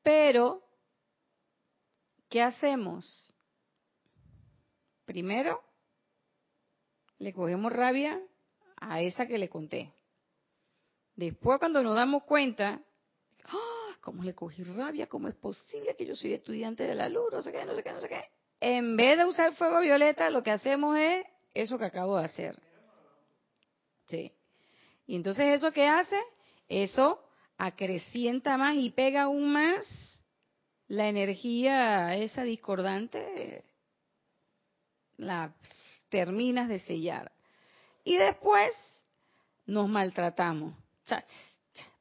Pero, 0.08 0.62
¿qué 2.30 2.40
hacemos? 2.40 3.30
Primero, 5.04 5.62
le 7.18 7.34
cogemos 7.34 7.70
rabia 7.70 8.18
a 8.76 9.02
esa 9.02 9.26
que 9.26 9.36
le 9.36 9.50
conté. 9.50 9.92
Después, 11.14 11.58
cuando 11.58 11.82
nos 11.82 11.94
damos 11.94 12.22
cuenta, 12.22 12.80
¡ah! 13.44 13.96
¿cómo 14.00 14.24
le 14.24 14.34
cogí 14.34 14.62
rabia? 14.62 15.08
¿Cómo 15.08 15.28
es 15.28 15.34
posible 15.34 15.94
que 15.94 16.06
yo 16.06 16.16
soy 16.16 16.32
estudiante 16.32 16.84
de 16.84 16.94
la 16.94 17.10
luz? 17.10 17.30
No 17.30 17.42
sé 17.42 17.52
qué, 17.52 17.66
no 17.66 17.74
sé 17.74 17.82
qué, 17.82 17.92
no 17.92 18.00
sé 18.00 18.08
qué. 18.08 18.24
En 18.60 18.96
vez 18.96 19.18
de 19.18 19.26
usar 19.26 19.54
fuego 19.56 19.80
violeta, 19.80 20.30
lo 20.30 20.42
que 20.42 20.52
hacemos 20.52 20.96
es 20.96 21.26
eso 21.52 21.76
que 21.76 21.84
acabo 21.84 22.16
de 22.16 22.24
hacer. 22.24 22.58
Sí. 24.06 24.32
Y 25.06 25.16
entonces, 25.16 25.56
¿eso 25.56 25.70
qué 25.70 25.86
hace? 25.86 26.18
Eso 26.66 27.27
acrecienta 27.58 28.56
más 28.56 28.76
y 28.76 28.90
pega 28.90 29.22
aún 29.22 29.52
más 29.52 29.84
la 30.86 31.08
energía 31.08 32.16
esa 32.16 32.44
discordante, 32.44 33.64
la 35.18 35.54
terminas 36.08 36.68
de 36.68 36.78
sellar. 36.78 37.32
Y 38.04 38.16
después 38.16 38.72
nos 39.66 39.88
maltratamos. 39.88 40.74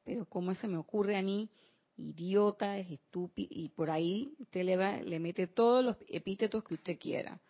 pero 0.04 0.24
¿cómo 0.26 0.54
se 0.54 0.68
me 0.68 0.78
ocurre 0.78 1.18
a 1.18 1.22
mí? 1.22 1.50
Idiota, 1.96 2.78
es 2.78 2.90
estúpido, 2.92 3.48
y 3.50 3.70
por 3.70 3.90
ahí 3.90 4.32
usted 4.38 4.62
le, 4.62 4.76
va, 4.76 4.98
le 4.98 5.18
mete 5.18 5.48
todos 5.48 5.84
los 5.84 5.96
epítetos 6.06 6.62
que 6.62 6.74
usted 6.74 6.98
quiera. 6.98 7.40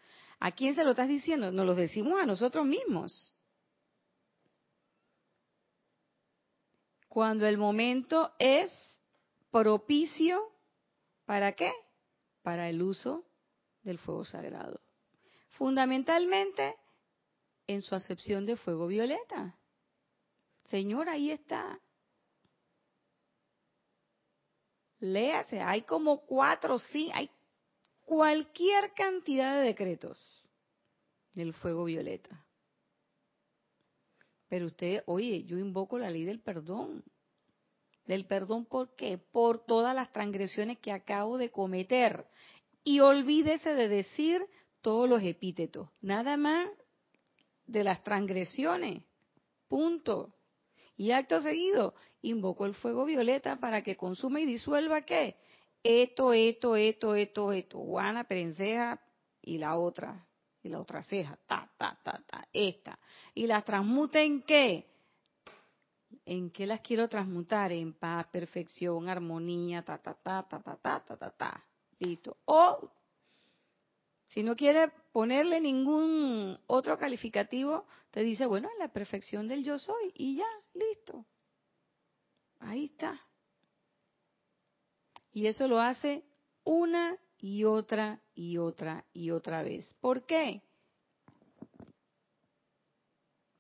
¿A 0.40 0.53
quién 0.53 0.75
se 0.75 0.85
lo 0.85 0.90
estás 0.90 1.09
diciendo? 1.09 1.53
Nos 1.53 1.66
los 1.66 1.77
decimos 1.77 2.21
a 2.21 2.27
nosotros 2.27 2.64
mismos. 2.64 3.38
Cuando 7.09 7.47
el 7.47 7.59
momento 7.59 8.33
es 8.38 8.71
propicio, 9.51 10.53
¿para 11.25 11.53
qué? 11.53 11.73
Para 12.42 12.68
el 12.68 12.83
uso 12.83 13.25
del 13.83 13.99
fuego 13.99 14.25
sagrado. 14.25 14.81
Fundamentalmente 15.51 16.77
en 17.66 17.83
su 17.83 17.94
acepción 17.94 18.47
de 18.47 18.57
fuego 18.57 18.87
violeta. 18.87 19.57
Señor, 20.66 21.09
ahí 21.09 21.31
está. 21.31 21.81
Léase, 25.01 25.61
hay 25.61 25.83
como 25.83 26.27
cuatro, 26.27 26.79
sí, 26.79 27.11
hay 27.14 27.31
cualquier 28.05 28.92
cantidad 28.94 29.57
de 29.57 29.66
decretos 29.68 30.18
del 31.35 31.55
fuego 31.55 31.85
violeta. 31.85 32.44
Pero 34.48 34.66
usted, 34.66 35.02
oye, 35.06 35.44
yo 35.44 35.58
invoco 35.58 35.98
la 35.98 36.11
ley 36.11 36.24
del 36.24 36.40
perdón. 36.40 37.04
Del 38.06 38.24
perdón, 38.24 38.64
¿por 38.64 38.94
qué? 38.96 39.18
Por 39.18 39.58
todas 39.58 39.94
las 39.94 40.11
transgresiones 40.12 40.78
que 40.78 40.92
acabo 40.92 41.37
de 41.37 41.50
cometer. 41.50 42.26
Y 42.82 43.00
olvídese 43.00 43.74
de 43.74 43.88
decir 43.88 44.46
todos 44.80 45.08
los 45.08 45.22
epítetos. 45.22 45.90
Nada 46.00 46.37
más 46.37 46.70
de 47.66 47.84
las 47.84 48.02
transgresiones. 48.02 49.02
Punto. 49.68 50.34
Y 50.96 51.11
acto 51.11 51.40
seguido, 51.40 51.94
invoco 52.22 52.64
el 52.64 52.74
fuego 52.74 53.04
violeta 53.04 53.56
para 53.56 53.82
que 53.82 53.96
consuma 53.96 54.40
y 54.40 54.46
disuelva 54.46 55.02
qué? 55.02 55.37
Esto, 55.82 56.32
esto, 56.32 56.74
esto, 56.74 57.14
esto, 57.14 57.52
esto. 57.52 57.78
Guana, 57.78 58.24
perenceja 58.24 59.00
y 59.42 59.58
la 59.58 59.76
otra. 59.76 60.28
Y 60.62 60.68
la 60.68 60.81
otra 60.81 61.03
ceja. 61.03 61.38
Ta, 61.47 61.71
ta, 61.77 61.99
ta, 62.03 62.23
ta. 62.27 62.49
Esta. 62.53 62.99
Y 63.35 63.47
las 63.47 63.64
transmute 63.64 64.23
en 64.23 64.42
qué? 64.42 64.87
¿En 66.25 66.51
qué 66.51 66.66
las 66.66 66.81
quiero 66.81 67.09
transmutar? 67.09 67.73
En 67.73 67.94
paz, 67.94 68.27
perfección, 68.29 69.09
armonía, 69.09 69.83
ta, 69.83 69.99
ta, 69.99 70.14
ta, 70.14 70.47
ta, 70.49 70.61
ta, 70.61 70.77
ta, 70.77 71.05
ta, 71.05 71.16
ta, 71.16 71.31
ta. 71.31 71.64
Listo. 71.99 72.37
O 72.44 72.90
si 74.29 74.42
no 74.42 74.55
quiere 74.55 74.92
ponerle 75.12 75.61
ningún 75.61 76.59
otro 76.66 76.99
calificativo, 76.99 77.87
te 78.11 78.23
dice, 78.23 78.47
bueno, 78.47 78.68
la 78.79 78.88
perfección 78.88 79.49
del 79.49 79.64
yo 79.64 79.79
soy 79.79 80.12
y 80.14 80.37
ya, 80.37 80.47
listo. 80.75 81.25
Ahí 82.61 82.87
está. 82.87 83.21
Y 85.33 85.47
eso 85.47 85.66
lo 85.66 85.81
hace 85.81 86.25
una 86.64 87.16
y 87.38 87.64
otra 87.64 88.21
y 88.38 88.57
otra 88.57 89.05
y 89.12 89.33
otra 89.33 89.64
vez. 89.64 89.92
¿Por 90.01 90.24
qué? 90.24 90.62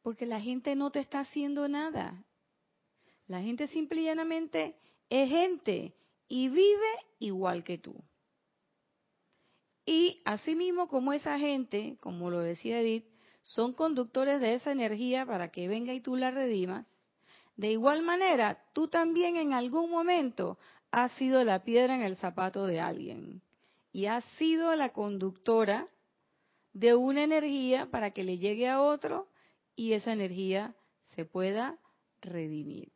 Porque 0.02 0.24
la 0.24 0.40
gente 0.40 0.76
no 0.76 0.92
te 0.92 1.00
está 1.00 1.20
haciendo 1.20 1.68
nada. 1.68 2.24
La 3.26 3.42
gente 3.42 3.66
simple 3.66 4.02
y 4.02 4.04
llanamente 4.04 4.76
es 5.10 5.28
gente 5.28 5.96
y 6.28 6.48
vive 6.48 6.92
igual 7.18 7.64
que 7.64 7.78
tú. 7.78 7.96
Y 9.84 10.22
asimismo 10.24 10.86
como 10.86 11.12
esa 11.12 11.40
gente, 11.40 11.96
como 12.00 12.30
lo 12.30 12.38
decía 12.38 12.80
Edith, 12.80 13.06
son 13.42 13.72
conductores 13.72 14.40
de 14.40 14.54
esa 14.54 14.70
energía 14.70 15.26
para 15.26 15.50
que 15.50 15.66
venga 15.66 15.92
y 15.92 16.00
tú 16.00 16.14
la 16.14 16.30
redimas, 16.30 16.86
de 17.56 17.72
igual 17.72 18.02
manera, 18.02 18.64
tú 18.74 18.86
también 18.86 19.34
en 19.36 19.54
algún 19.54 19.90
momento 19.90 20.56
has 20.92 21.10
sido 21.12 21.42
la 21.42 21.64
piedra 21.64 21.96
en 21.96 22.02
el 22.02 22.14
zapato 22.14 22.64
de 22.66 22.78
alguien 22.78 23.42
y 23.92 24.06
has 24.06 24.24
sido 24.36 24.74
la 24.76 24.90
conductora 24.92 25.88
de 26.72 26.94
una 26.94 27.24
energía 27.24 27.88
para 27.90 28.12
que 28.12 28.24
le 28.24 28.38
llegue 28.38 28.68
a 28.68 28.82
otro 28.82 29.28
y 29.74 29.92
esa 29.92 30.12
energía 30.12 30.74
se 31.14 31.24
pueda 31.24 31.78
redimir. 32.20 32.92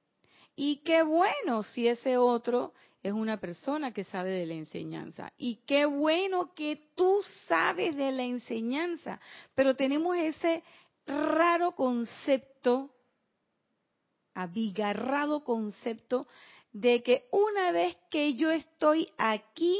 Y 0.54 0.78
qué 0.78 1.02
bueno 1.02 1.62
si 1.62 1.88
ese 1.88 2.18
otro 2.18 2.74
es 3.02 3.12
una 3.12 3.40
persona 3.40 3.92
que 3.92 4.04
sabe 4.04 4.30
de 4.30 4.46
la 4.46 4.54
enseñanza. 4.54 5.32
Y 5.36 5.56
qué 5.66 5.86
bueno 5.86 6.54
que 6.54 6.90
tú 6.94 7.20
sabes 7.48 7.96
de 7.96 8.12
la 8.12 8.22
enseñanza. 8.22 9.20
Pero 9.54 9.74
tenemos 9.74 10.16
ese 10.16 10.62
raro 11.06 11.72
concepto, 11.72 12.90
abigarrado 14.34 15.42
concepto, 15.42 16.28
de 16.72 17.02
que 17.02 17.26
una 17.32 17.72
vez 17.72 17.96
que 18.08 18.34
yo 18.34 18.50
estoy 18.50 19.10
aquí, 19.18 19.78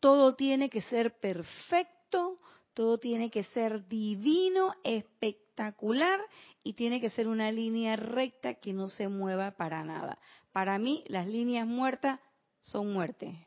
todo 0.00 0.34
tiene 0.34 0.70
que 0.70 0.82
ser 0.82 1.18
perfecto, 1.20 2.40
todo 2.74 2.98
tiene 2.98 3.30
que 3.30 3.44
ser 3.44 3.86
divino, 3.86 4.74
espectacular 4.82 6.20
y 6.64 6.72
tiene 6.72 7.00
que 7.00 7.10
ser 7.10 7.28
una 7.28 7.52
línea 7.52 7.96
recta 7.96 8.54
que 8.54 8.72
no 8.72 8.88
se 8.88 9.08
mueva 9.08 9.52
para 9.52 9.84
nada. 9.84 10.18
Para 10.52 10.78
mí, 10.78 11.04
las 11.06 11.26
líneas 11.26 11.66
muertas 11.66 12.18
son 12.58 12.92
muerte. 12.92 13.46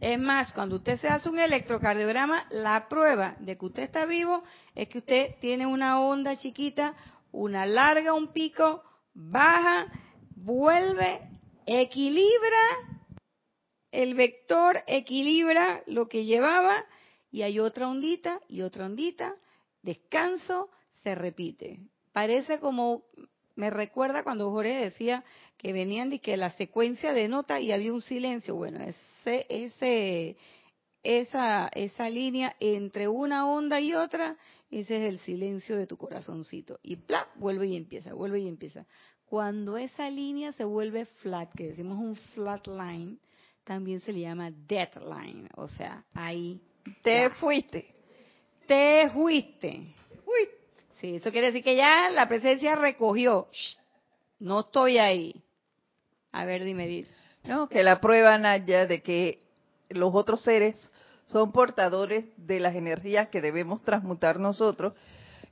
Es 0.00 0.18
más, 0.18 0.52
cuando 0.52 0.76
usted 0.76 0.98
se 1.00 1.08
hace 1.08 1.28
un 1.28 1.38
electrocardiograma, 1.38 2.46
la 2.50 2.88
prueba 2.88 3.36
de 3.40 3.58
que 3.58 3.66
usted 3.66 3.82
está 3.82 4.06
vivo 4.06 4.42
es 4.74 4.88
que 4.88 4.98
usted 4.98 5.34
tiene 5.40 5.66
una 5.66 6.00
onda 6.00 6.36
chiquita, 6.36 6.94
una 7.32 7.66
larga, 7.66 8.14
un 8.14 8.28
pico, 8.28 8.82
baja, 9.12 9.86
vuelve, 10.36 11.20
equilibra 11.66 12.97
el 13.90 14.14
vector, 14.14 14.82
equilibra 14.86 15.82
lo 15.86 16.08
que 16.08 16.24
llevaba 16.24 16.84
y 17.30 17.42
hay 17.42 17.58
otra 17.58 17.88
ondita 17.88 18.40
y 18.48 18.62
otra 18.62 18.86
ondita, 18.86 19.34
descanso, 19.82 20.70
se 21.02 21.14
repite. 21.14 21.80
Parece 22.12 22.58
como, 22.58 23.04
me 23.54 23.70
recuerda 23.70 24.22
cuando 24.22 24.50
Jorge 24.50 24.74
decía 24.74 25.24
que 25.56 25.72
venían 25.72 26.12
y 26.12 26.18
que 26.18 26.36
la 26.36 26.50
secuencia 26.52 27.12
de 27.12 27.28
nota 27.28 27.60
y 27.60 27.72
había 27.72 27.92
un 27.92 28.02
silencio. 28.02 28.54
Bueno, 28.54 28.82
ese, 28.82 29.46
ese, 29.48 30.36
esa, 31.02 31.68
esa 31.68 32.08
línea 32.08 32.56
entre 32.60 33.08
una 33.08 33.48
onda 33.48 33.80
y 33.80 33.94
otra, 33.94 34.36
ese 34.70 34.96
es 34.96 35.02
el 35.02 35.18
silencio 35.20 35.76
de 35.76 35.86
tu 35.86 35.96
corazoncito. 35.96 36.78
Y 36.82 36.96
¡plá! 36.96 37.28
vuelve 37.36 37.66
y 37.68 37.76
empieza, 37.76 38.14
vuelve 38.14 38.40
y 38.40 38.48
empieza. 38.48 38.86
Cuando 39.24 39.76
esa 39.76 40.08
línea 40.08 40.52
se 40.52 40.64
vuelve 40.64 41.04
flat, 41.04 41.52
que 41.54 41.68
decimos 41.68 41.98
un 41.98 42.16
flat 42.16 42.66
line, 42.66 43.18
también 43.68 44.00
se 44.00 44.14
le 44.14 44.20
llama 44.20 44.50
deadline, 44.50 45.46
o 45.54 45.68
sea, 45.68 46.02
ahí 46.14 46.58
te 47.02 47.28
fuiste. 47.28 47.94
Te 48.66 49.10
fuiste. 49.10 49.94
Uy. 50.24 50.48
Sí, 50.98 51.16
eso 51.16 51.30
quiere 51.30 51.48
decir 51.48 51.62
que 51.62 51.76
ya 51.76 52.08
la 52.08 52.26
presencia 52.26 52.74
recogió. 52.76 53.46
no 54.38 54.60
estoy 54.60 54.96
ahí. 54.96 55.42
A 56.32 56.46
ver, 56.46 56.64
dime, 56.64 57.06
No, 57.44 57.68
que 57.68 57.82
la 57.82 58.00
prueba, 58.00 58.38
Naya, 58.38 58.86
de 58.86 59.02
que 59.02 59.42
los 59.90 60.14
otros 60.14 60.40
seres 60.40 60.74
son 61.26 61.52
portadores 61.52 62.24
de 62.38 62.60
las 62.60 62.74
energías 62.74 63.28
que 63.28 63.42
debemos 63.42 63.82
transmutar 63.82 64.40
nosotros, 64.40 64.94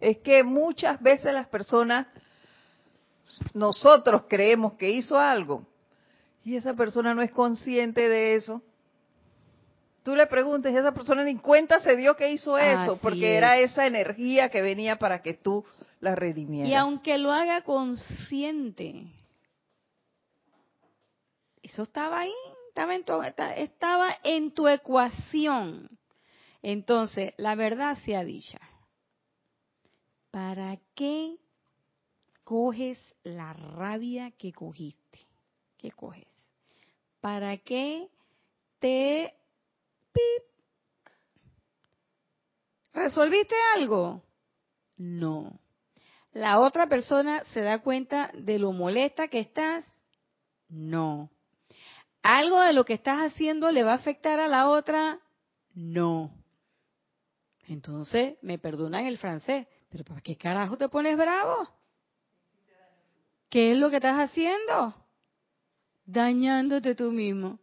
es 0.00 0.16
que 0.18 0.42
muchas 0.42 1.02
veces 1.02 1.34
las 1.34 1.48
personas, 1.48 2.06
nosotros 3.52 4.22
creemos 4.26 4.72
que 4.74 4.88
hizo 4.88 5.18
algo 5.18 5.66
y 6.46 6.56
esa 6.56 6.74
persona 6.74 7.14
no 7.14 7.22
es 7.22 7.32
consciente 7.32 8.08
de 8.08 8.36
eso 8.36 8.62
tú 10.06 10.14
le 10.14 10.28
preguntes, 10.28 10.72
esa 10.72 10.94
persona 10.94 11.24
ni 11.24 11.34
cuenta 11.34 11.80
se 11.80 11.96
dio 11.96 12.14
que 12.14 12.30
hizo 12.30 12.56
eso, 12.56 12.96
porque 13.02 13.34
era 13.34 13.58
esa 13.58 13.88
energía 13.88 14.50
que 14.50 14.62
venía 14.62 15.00
para 15.00 15.20
que 15.20 15.34
tú 15.34 15.64
la 15.98 16.14
redimieras. 16.14 16.70
Y 16.70 16.74
aunque 16.74 17.18
lo 17.18 17.32
haga 17.32 17.62
consciente, 17.62 19.02
eso 21.60 21.82
estaba 21.82 22.20
ahí, 22.20 22.32
estaba 22.68 22.94
en 22.94 23.04
tu, 23.04 23.20
estaba 23.56 24.16
en 24.22 24.52
tu 24.52 24.68
ecuación. 24.68 25.90
Entonces, 26.62 27.34
la 27.36 27.56
verdad 27.56 27.98
sea 28.04 28.22
dicha. 28.22 28.60
¿Para 30.30 30.78
qué 30.94 31.34
coges 32.44 33.00
la 33.24 33.52
rabia 33.54 34.30
que 34.38 34.52
cogiste? 34.52 35.18
¿Qué 35.76 35.90
coges? 35.90 36.35
¿Para 37.26 37.56
qué 37.56 38.08
te 38.78 39.34
¿Resolviste 42.92 43.56
algo? 43.74 44.22
No. 44.96 45.58
¿La 46.30 46.60
otra 46.60 46.86
persona 46.88 47.42
se 47.52 47.62
da 47.62 47.82
cuenta 47.82 48.30
de 48.32 48.60
lo 48.60 48.70
molesta 48.70 49.26
que 49.26 49.40
estás? 49.40 49.84
No. 50.68 51.28
¿Algo 52.22 52.60
de 52.60 52.72
lo 52.72 52.84
que 52.84 52.94
estás 52.94 53.18
haciendo 53.18 53.72
le 53.72 53.82
va 53.82 53.94
a 53.94 53.96
afectar 53.96 54.38
a 54.38 54.46
la 54.46 54.68
otra? 54.68 55.18
No. 55.74 56.30
Entonces, 57.66 58.38
me 58.40 58.60
perdonan 58.60 59.04
el 59.06 59.18
francés, 59.18 59.66
pero 59.88 60.04
¿para 60.04 60.20
qué 60.20 60.36
carajo 60.36 60.76
te 60.76 60.88
pones 60.88 61.16
bravo? 61.16 61.68
¿qué 63.50 63.72
es 63.72 63.78
lo 63.78 63.90
que 63.90 63.96
estás 63.96 64.20
haciendo? 64.20 65.05
Dañándote 66.06 66.94
tú 66.94 67.10
mismo. 67.10 67.58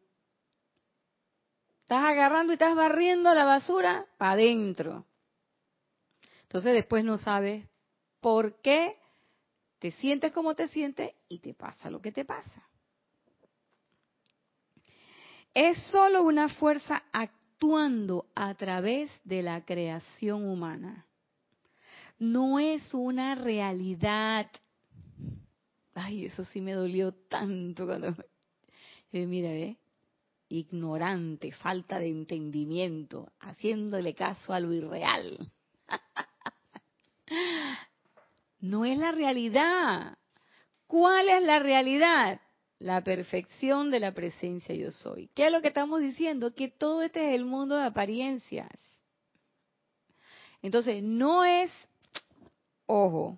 Estás 1.83 2.03
agarrando 2.03 2.51
y 2.51 2.55
estás 2.55 2.75
barriendo 2.75 3.33
la 3.33 3.45
basura 3.45 4.05
para 4.17 4.33
adentro. 4.33 5.05
Entonces 6.43 6.73
después 6.73 7.03
no 7.03 7.17
sabes 7.17 7.65
por 8.19 8.61
qué 8.61 8.97
te 9.79 9.91
sientes 9.91 10.31
como 10.31 10.55
te 10.55 10.67
sientes 10.67 11.11
y 11.27 11.39
te 11.39 11.53
pasa 11.53 11.89
lo 11.89 12.01
que 12.01 12.11
te 12.11 12.25
pasa. 12.25 12.67
Es 15.53 15.77
solo 15.91 16.23
una 16.23 16.49
fuerza 16.49 17.03
actuando 17.11 18.27
a 18.35 18.53
través 18.55 19.09
de 19.23 19.41
la 19.41 19.63
creación 19.63 20.45
humana. 20.45 21.05
No 22.19 22.59
es 22.59 22.93
una 22.93 23.35
realidad. 23.35 24.49
Ay, 25.93 26.25
eso 26.25 26.43
sí 26.45 26.59
me 26.61 26.73
dolió 26.73 27.13
tanto 27.13 27.85
cuando... 27.85 28.15
Mira, 29.13 29.51
¿eh? 29.51 29.77
ignorante, 30.49 31.51
falta 31.51 31.99
de 31.99 32.07
entendimiento, 32.07 33.31
haciéndole 33.39 34.15
caso 34.15 34.53
a 34.53 34.59
lo 34.59 34.73
irreal. 34.73 35.51
no 38.59 38.85
es 38.85 38.97
la 38.97 39.11
realidad. 39.11 40.17
¿Cuál 40.87 41.29
es 41.29 41.43
la 41.43 41.59
realidad? 41.59 42.41
La 42.79 43.03
perfección 43.03 43.91
de 43.91 43.99
la 43.99 44.13
presencia 44.13 44.75
yo 44.75 44.91
soy. 44.91 45.29
¿Qué 45.35 45.45
es 45.45 45.51
lo 45.51 45.61
que 45.61 45.69
estamos 45.69 46.01
diciendo? 46.01 46.53
Que 46.53 46.69
todo 46.69 47.03
este 47.03 47.29
es 47.29 47.35
el 47.35 47.45
mundo 47.45 47.77
de 47.77 47.85
apariencias. 47.85 48.71
Entonces, 50.61 51.03
no 51.03 51.43
es, 51.43 51.71
ojo, 52.85 53.37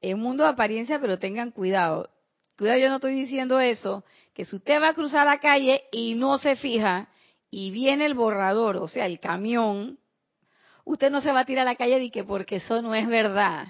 es 0.00 0.16
mundo 0.16 0.42
de 0.42 0.50
apariencias, 0.50 1.00
pero 1.00 1.18
tengan 1.18 1.50
cuidado. 1.50 2.10
Cuidado, 2.56 2.78
yo 2.78 2.88
no 2.88 2.96
estoy 2.96 3.14
diciendo 3.14 3.58
eso, 3.58 4.04
que 4.34 4.44
si 4.44 4.56
usted 4.56 4.82
va 4.82 4.88
a 4.88 4.94
cruzar 4.94 5.24
la 5.24 5.38
calle 5.38 5.84
y 5.92 6.14
no 6.14 6.38
se 6.38 6.56
fija 6.56 7.08
y 7.50 7.70
viene 7.70 8.04
el 8.04 8.14
borrador, 8.14 8.76
o 8.76 8.88
sea, 8.88 9.06
el 9.06 9.20
camión, 9.20 9.98
usted 10.84 11.10
no 11.10 11.20
se 11.20 11.32
va 11.32 11.40
a 11.40 11.44
tirar 11.44 11.66
a 11.66 11.70
la 11.70 11.76
calle 11.76 12.02
y 12.02 12.10
que 12.10 12.24
porque 12.24 12.56
eso 12.56 12.82
no 12.82 12.94
es 12.94 13.06
verdad. 13.06 13.68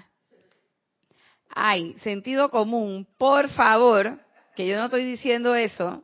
Ay, 1.49 1.93
sentido 1.99 2.49
común, 2.49 3.07
por 3.17 3.49
favor, 3.49 4.19
que 4.55 4.67
yo 4.67 4.77
no 4.77 4.85
estoy 4.85 5.05
diciendo 5.05 5.53
eso. 5.55 6.03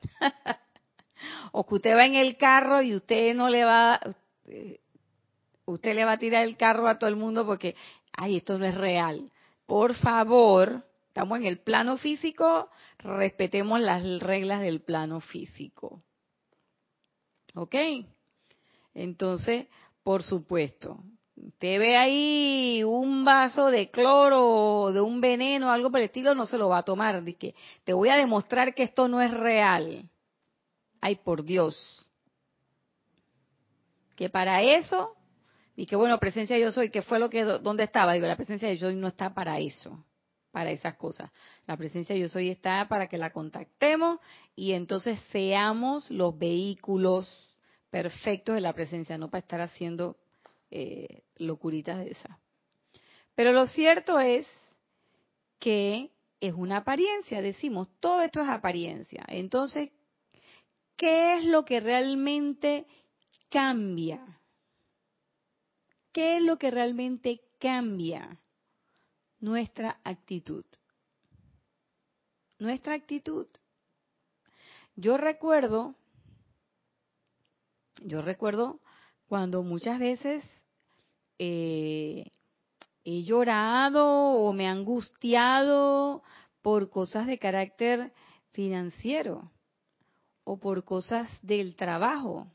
o 1.52 1.66
que 1.66 1.74
usted 1.74 1.96
va 1.96 2.06
en 2.06 2.14
el 2.14 2.36
carro 2.36 2.82
y 2.82 2.94
usted 2.94 3.34
no 3.34 3.48
le 3.48 3.64
va, 3.64 3.98
usted 5.64 5.94
le 5.94 6.04
va 6.04 6.12
a 6.12 6.18
tirar 6.18 6.44
el 6.44 6.56
carro 6.56 6.86
a 6.86 6.98
todo 6.98 7.10
el 7.10 7.16
mundo 7.16 7.44
porque, 7.44 7.74
ay, 8.12 8.36
esto 8.36 8.58
no 8.58 8.64
es 8.64 8.76
real. 8.76 9.32
Por 9.66 9.94
favor, 9.96 10.84
estamos 11.16 11.38
en 11.38 11.46
el 11.46 11.60
plano 11.60 11.96
físico, 11.96 12.68
respetemos 12.98 13.80
las 13.80 14.04
reglas 14.20 14.60
del 14.60 14.82
plano 14.82 15.20
físico. 15.20 16.02
¿Ok? 17.54 17.74
Entonces, 18.92 19.66
por 20.02 20.22
supuesto, 20.22 21.02
usted 21.34 21.78
ve 21.78 21.96
ahí 21.96 22.82
un 22.84 23.24
vaso 23.24 23.70
de 23.70 23.90
cloro 23.90 24.92
de 24.92 25.00
un 25.00 25.22
veneno, 25.22 25.72
algo 25.72 25.90
por 25.90 26.00
el 26.00 26.06
estilo, 26.06 26.34
no 26.34 26.44
se 26.44 26.58
lo 26.58 26.68
va 26.68 26.78
a 26.80 26.82
tomar. 26.82 27.24
Dice, 27.24 27.54
te 27.84 27.94
voy 27.94 28.10
a 28.10 28.16
demostrar 28.16 28.74
que 28.74 28.82
esto 28.82 29.08
no 29.08 29.22
es 29.22 29.30
real. 29.30 30.10
Ay, 31.00 31.16
por 31.16 31.44
Dios. 31.44 32.10
Que 34.16 34.28
para 34.28 34.60
eso, 34.60 35.16
y 35.76 35.86
que 35.86 35.96
bueno, 35.96 36.18
presencia 36.18 36.58
yo 36.58 36.70
soy, 36.70 36.90
que 36.90 37.00
fue 37.00 37.18
lo 37.18 37.30
que, 37.30 37.42
¿dónde 37.42 37.84
estaba? 37.84 38.12
Digo, 38.12 38.26
la 38.26 38.36
presencia 38.36 38.68
de 38.68 38.76
yo 38.76 38.88
soy 38.88 38.96
no 38.96 39.08
está 39.08 39.32
para 39.32 39.58
eso 39.58 40.04
para 40.56 40.70
esas 40.70 40.96
cosas. 40.96 41.30
La 41.66 41.76
presencia 41.76 42.16
yo 42.16 42.30
soy 42.30 42.48
está 42.48 42.88
para 42.88 43.08
que 43.08 43.18
la 43.18 43.30
contactemos 43.30 44.20
y 44.54 44.72
entonces 44.72 45.20
seamos 45.30 46.10
los 46.10 46.38
vehículos 46.38 47.54
perfectos 47.90 48.54
de 48.54 48.62
la 48.62 48.72
presencia, 48.72 49.18
no 49.18 49.28
para 49.28 49.42
estar 49.42 49.60
haciendo 49.60 50.16
eh, 50.70 51.24
locuritas 51.36 51.98
de 51.98 52.12
esas. 52.12 52.38
Pero 53.34 53.52
lo 53.52 53.66
cierto 53.66 54.18
es 54.18 54.46
que 55.58 56.10
es 56.40 56.54
una 56.54 56.78
apariencia, 56.78 57.42
decimos, 57.42 57.90
todo 58.00 58.22
esto 58.22 58.40
es 58.40 58.48
apariencia. 58.48 59.26
Entonces, 59.28 59.90
¿qué 60.96 61.36
es 61.36 61.44
lo 61.44 61.66
que 61.66 61.80
realmente 61.80 62.86
cambia? 63.50 64.40
¿Qué 66.12 66.38
es 66.38 66.42
lo 66.42 66.56
que 66.56 66.70
realmente 66.70 67.42
cambia? 67.60 68.38
Nuestra 69.40 70.00
actitud. 70.04 70.64
Nuestra 72.58 72.94
actitud. 72.94 73.46
Yo 74.94 75.16
recuerdo, 75.18 75.94
yo 78.02 78.22
recuerdo 78.22 78.80
cuando 79.28 79.62
muchas 79.62 79.98
veces 79.98 80.42
eh, 81.38 82.30
he 83.04 83.22
llorado 83.24 84.06
o 84.06 84.52
me 84.52 84.64
he 84.64 84.66
angustiado 84.68 86.22
por 86.62 86.88
cosas 86.90 87.26
de 87.26 87.38
carácter 87.38 88.12
financiero 88.52 89.52
o 90.44 90.58
por 90.58 90.84
cosas 90.84 91.28
del 91.42 91.76
trabajo, 91.76 92.46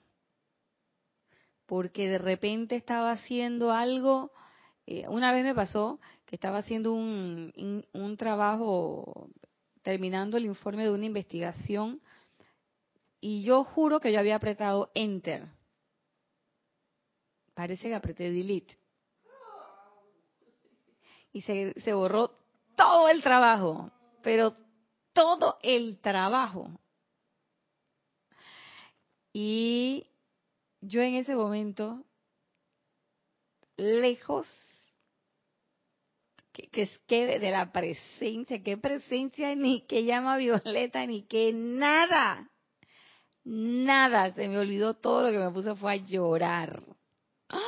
porque 1.66 2.10
de 2.10 2.18
repente 2.18 2.76
estaba 2.76 3.12
haciendo 3.12 3.72
algo, 3.72 4.32
eh, 4.88 5.08
una 5.08 5.32
vez 5.32 5.44
me 5.44 5.54
pasó 5.54 6.00
estaba 6.32 6.60
haciendo 6.60 6.94
un, 6.94 7.86
un, 7.92 8.18
trabajo, 8.18 9.30
terminando 9.82 10.38
el 10.38 10.46
informe 10.46 10.84
de 10.84 10.92
una 10.92 11.06
investigación, 11.06 12.02
y 13.20 13.44
yo 13.44 13.64
juro 13.66 14.00
que 14.00 14.12
yo 14.12 14.20
había 14.20 14.38
apretado 14.38 14.92
Enter. 14.96 15.48
Parece 17.54 17.90
que 17.90 17.96
apreté 17.96 18.32
Delete. 18.32 18.80
Y 21.34 21.42
se, 21.42 21.80
se 21.82 21.94
borró 21.94 22.32
todo 22.76 23.10
el 23.10 23.22
trabajo, 23.22 23.92
pero 24.24 24.56
todo 25.14 25.60
el 25.62 26.00
trabajo. 26.00 26.72
Y 29.34 30.08
yo 30.80 31.02
en 31.02 31.16
ese 31.16 31.36
momento, 31.36 32.04
lejos 33.78 34.71
que, 36.52 36.70
es 36.82 37.00
que 37.08 37.40
de 37.40 37.52
la 37.52 37.72
presencia, 37.72 38.62
qué 38.62 38.78
presencia, 38.78 39.56
ni 39.56 39.86
que 39.88 40.04
llama 40.04 40.38
violeta, 40.38 41.06
ni 41.06 41.24
que 41.24 41.54
nada, 41.54 42.50
nada, 43.44 44.32
se 44.34 44.48
me 44.48 44.58
olvidó 44.58 44.96
todo 44.96 45.24
lo 45.24 45.32
que 45.32 45.38
me 45.38 45.52
puso 45.52 45.76
fue 45.76 45.94
a 45.94 45.96
llorar. 45.96 46.80
¡Ah! 47.50 47.60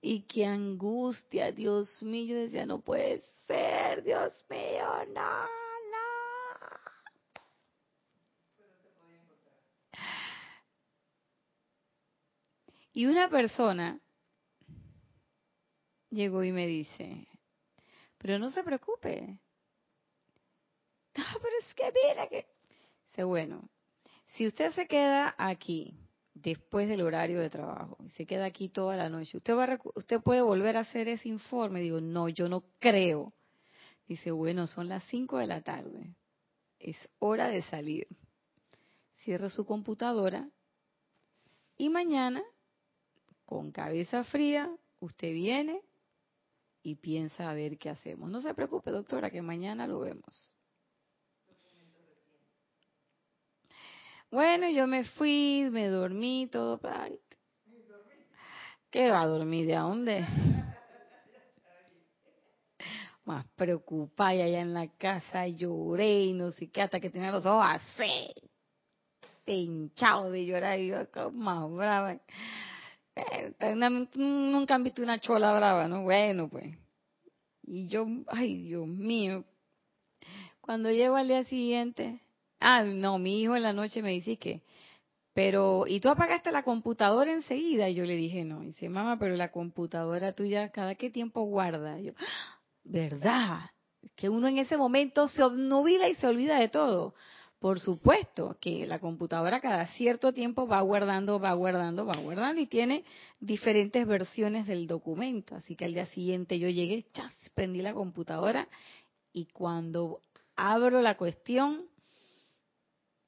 Y 0.00 0.22
qué 0.26 0.46
angustia, 0.46 1.52
Dios 1.52 2.02
mío, 2.02 2.34
yo 2.34 2.40
decía, 2.42 2.66
no 2.66 2.80
puede 2.80 3.22
ser, 3.46 4.02
Dios 4.04 4.32
mío, 4.48 4.86
no, 5.14 5.42
no. 5.42 5.48
Y 12.92 13.06
una 13.06 13.28
persona 13.28 14.00
llegó 16.10 16.42
y 16.44 16.52
me 16.52 16.66
dice, 16.66 17.28
pero 18.18 18.38
no 18.38 18.50
se 18.50 18.62
preocupe. 18.62 19.38
No, 21.16 21.24
pero 21.40 21.54
es 21.62 21.74
que 21.74 21.90
mira 21.94 22.28
que... 22.28 22.46
Dice, 23.08 23.24
bueno, 23.24 23.70
si 24.34 24.46
usted 24.46 24.70
se 24.72 24.86
queda 24.86 25.34
aquí 25.38 25.98
después 26.34 26.88
del 26.90 27.00
horario 27.00 27.40
de 27.40 27.48
trabajo 27.48 27.96
y 28.04 28.10
se 28.10 28.26
queda 28.26 28.44
aquí 28.44 28.68
toda 28.68 28.96
la 28.96 29.08
noche, 29.08 29.38
¿usted, 29.38 29.54
va 29.54 29.78
usted 29.94 30.20
puede 30.20 30.42
volver 30.42 30.76
a 30.76 30.80
hacer 30.80 31.08
ese 31.08 31.30
informe? 31.30 31.80
Digo, 31.80 32.02
no, 32.02 32.28
yo 32.28 32.50
no 32.50 32.64
creo. 32.78 33.32
Dice, 34.06 34.30
bueno, 34.30 34.66
son 34.66 34.90
las 34.90 35.04
5 35.04 35.38
de 35.38 35.46
la 35.46 35.62
tarde. 35.62 36.14
Es 36.78 36.96
hora 37.18 37.48
de 37.48 37.62
salir. 37.62 38.06
Cierra 39.24 39.48
su 39.48 39.64
computadora 39.64 40.50
y 41.78 41.88
mañana, 41.90 42.42
con 43.44 43.70
cabeza 43.70 44.24
fría, 44.24 44.70
usted 45.00 45.32
viene 45.32 45.80
y 46.86 46.94
piensa 46.94 47.50
a 47.50 47.52
ver 47.52 47.78
qué 47.78 47.90
hacemos. 47.90 48.30
No 48.30 48.40
se 48.40 48.54
preocupe, 48.54 48.92
doctora, 48.92 49.28
que 49.28 49.42
mañana 49.42 49.88
lo 49.88 49.98
vemos. 49.98 50.54
Bueno, 54.30 54.70
yo 54.70 54.86
me 54.86 55.02
fui, 55.02 55.66
me 55.72 55.88
dormí, 55.88 56.46
todo. 56.46 56.80
¿Qué 58.88 59.10
va 59.10 59.22
a 59.22 59.26
dormir? 59.26 59.66
¿De 59.66 59.74
dónde? 59.74 60.24
Más 63.24 63.44
preocupada 63.56 64.30
allá 64.30 64.60
en 64.60 64.72
la 64.72 64.86
casa, 64.86 65.48
lloré 65.48 66.26
y 66.26 66.34
no 66.34 66.52
sé 66.52 66.70
qué, 66.70 66.82
hasta 66.82 67.00
que 67.00 67.10
tenía 67.10 67.32
los 67.32 67.44
ojos 67.46 67.66
así, 67.66 68.32
hinchados 69.44 70.30
de 70.30 70.46
llorar 70.46 70.78
y 70.78 70.90
yo 70.90 71.30
más 71.32 71.68
brava. 71.68 72.20
Nunca 74.16 74.74
han 74.74 74.84
visto 74.84 75.02
una 75.02 75.20
chola 75.20 75.56
brava, 75.56 75.88
¿no? 75.88 76.02
Bueno, 76.02 76.48
pues 76.48 76.76
Y 77.62 77.88
yo, 77.88 78.06
ay 78.28 78.62
Dios 78.62 78.86
mío, 78.86 79.44
cuando 80.60 80.90
llego 80.90 81.16
al 81.16 81.28
día 81.28 81.44
siguiente, 81.44 82.20
ah, 82.60 82.82
no, 82.84 83.18
mi 83.18 83.40
hijo 83.40 83.56
en 83.56 83.62
la 83.62 83.72
noche 83.72 84.02
me 84.02 84.10
dice 84.10 84.36
que, 84.36 84.62
pero, 85.36 85.84
¿y 85.86 86.00
tú 86.00 86.08
apagaste 86.08 86.50
la 86.50 86.62
computadora 86.62 87.30
enseguida? 87.30 87.90
Y 87.90 87.94
yo 87.94 88.04
le 88.04 88.16
dije, 88.16 88.44
no. 88.44 88.62
Y 88.62 88.68
dice, 88.68 88.88
mamá, 88.88 89.18
pero 89.18 89.36
la 89.36 89.52
computadora 89.52 90.32
tuya, 90.32 90.70
¿cada 90.70 90.94
qué 90.94 91.10
tiempo 91.10 91.42
guarda? 91.42 92.00
yo, 92.00 92.12
¿verdad? 92.84 93.70
Que 94.14 94.30
uno 94.30 94.48
en 94.48 94.56
ese 94.56 94.78
momento 94.78 95.28
se 95.28 95.42
obnubila 95.42 96.08
y 96.08 96.14
se 96.14 96.26
olvida 96.26 96.58
de 96.58 96.68
todo. 96.68 97.14
Por 97.58 97.80
supuesto 97.80 98.56
que 98.60 98.86
la 98.86 98.98
computadora 98.98 99.60
cada 99.60 99.86
cierto 99.86 100.32
tiempo 100.32 100.66
va 100.66 100.80
guardando, 100.82 101.40
va 101.40 101.54
guardando, 101.54 102.04
va 102.04 102.16
guardando 102.18 102.60
y 102.60 102.66
tiene 102.66 103.04
diferentes 103.40 104.06
versiones 104.06 104.66
del 104.66 104.86
documento. 104.86 105.56
Así 105.56 105.74
que 105.74 105.86
al 105.86 105.94
día 105.94 106.06
siguiente 106.06 106.58
yo 106.58 106.68
llegué, 106.68 107.04
chas, 107.12 107.34
prendí 107.54 107.80
la 107.80 107.94
computadora 107.94 108.68
y 109.32 109.46
cuando 109.46 110.20
abro 110.54 111.00
la 111.00 111.16
cuestión, 111.16 111.86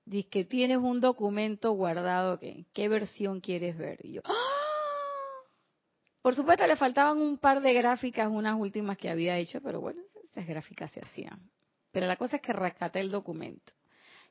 Dice 0.09 0.31
que 0.31 0.45
tienes 0.47 0.79
un 0.79 1.01
documento 1.01 1.73
guardado, 1.73 2.39
¿qué, 2.39 2.65
¿qué 2.73 2.89
versión 2.89 3.41
quieres 3.43 3.77
ver? 3.77 3.99
Y 4.03 4.15
yo, 4.15 4.23
¡Ah! 4.25 4.49
Por 6.23 6.35
supuesto 6.35 6.67
le 6.67 6.77
faltaban 6.77 7.19
un 7.19 7.37
par 7.37 7.61
de 7.61 7.75
gráficas, 7.75 8.31
unas 8.31 8.59
últimas 8.59 8.97
que 8.97 9.11
había 9.11 9.37
hecho, 9.37 9.61
pero 9.61 9.83
bueno, 9.83 10.01
esas 10.25 10.47
gráficas 10.47 10.91
se 10.93 11.01
hacían. 11.01 11.51
Pero 11.93 12.07
la 12.07 12.17
cosa 12.17 12.37
es 12.37 12.43
que 12.43 12.55
rescaté 12.55 13.01
el 13.01 13.11
documento. 13.11 13.75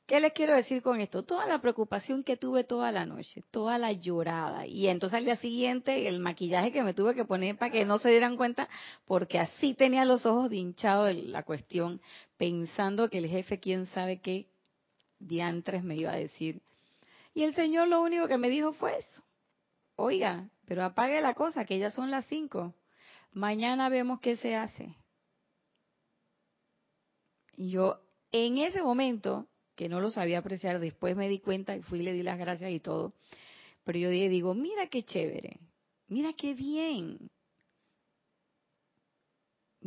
¿Qué 0.07 0.21
les 0.21 0.31
quiero 0.31 0.55
decir 0.55 0.81
con 0.81 1.01
esto? 1.01 1.23
Toda 1.23 1.45
la 1.47 1.59
preocupación 1.59 2.23
que 2.23 2.37
tuve 2.37 2.63
toda 2.63 2.93
la 2.93 3.05
noche, 3.05 3.43
toda 3.51 3.77
la 3.77 3.91
llorada. 3.91 4.65
Y 4.65 4.87
entonces 4.87 5.17
al 5.17 5.25
día 5.25 5.35
siguiente 5.35 6.07
el 6.07 6.19
maquillaje 6.19 6.71
que 6.71 6.81
me 6.81 6.93
tuve 6.93 7.13
que 7.13 7.25
poner 7.25 7.57
para 7.57 7.73
que 7.73 7.83
no 7.83 7.99
se 7.99 8.11
dieran 8.11 8.37
cuenta, 8.37 8.69
porque 9.05 9.37
así 9.37 9.73
tenía 9.73 10.05
los 10.05 10.25
ojos 10.25 10.49
de 10.49 10.55
hinchado 10.55 11.11
la 11.11 11.43
cuestión, 11.43 11.99
pensando 12.37 13.09
que 13.09 13.17
el 13.17 13.27
jefe, 13.27 13.59
quién 13.59 13.85
sabe 13.87 14.21
qué, 14.21 14.47
diantres 15.19 15.83
me 15.83 15.97
iba 15.97 16.13
a 16.13 16.15
decir. 16.15 16.61
Y 17.33 17.43
el 17.43 17.53
Señor 17.53 17.89
lo 17.89 18.01
único 18.01 18.29
que 18.29 18.37
me 18.37 18.49
dijo 18.49 18.71
fue 18.71 18.97
eso. 18.97 19.21
Oiga, 19.97 20.49
pero 20.65 20.85
apague 20.85 21.19
la 21.19 21.33
cosa, 21.33 21.65
que 21.65 21.79
ya 21.79 21.91
son 21.91 22.11
las 22.11 22.25
cinco. 22.27 22.73
Mañana 23.33 23.89
vemos 23.89 24.21
qué 24.21 24.37
se 24.37 24.55
hace. 24.55 24.95
Y 27.57 27.71
yo, 27.71 27.99
en 28.31 28.57
ese 28.59 28.81
momento, 28.81 29.49
que 29.77 29.87
no 29.87 30.01
lo 30.01 30.11
sabía 30.11 30.39
apreciar, 30.39 30.79
después 30.79 31.15
me 31.15 31.29
di 31.29 31.39
cuenta 31.39 31.77
y 31.77 31.81
fui 31.81 31.99
y 31.99 32.03
le 32.03 32.11
di 32.11 32.23
las 32.23 32.37
gracias 32.37 32.71
y 32.71 32.81
todo. 32.81 33.13
Pero 33.85 33.99
yo 33.99 34.09
dije, 34.09 34.27
digo, 34.27 34.53
mira 34.53 34.87
qué 34.87 35.03
chévere, 35.03 35.61
mira 36.09 36.33
qué 36.33 36.53
bien, 36.53 37.29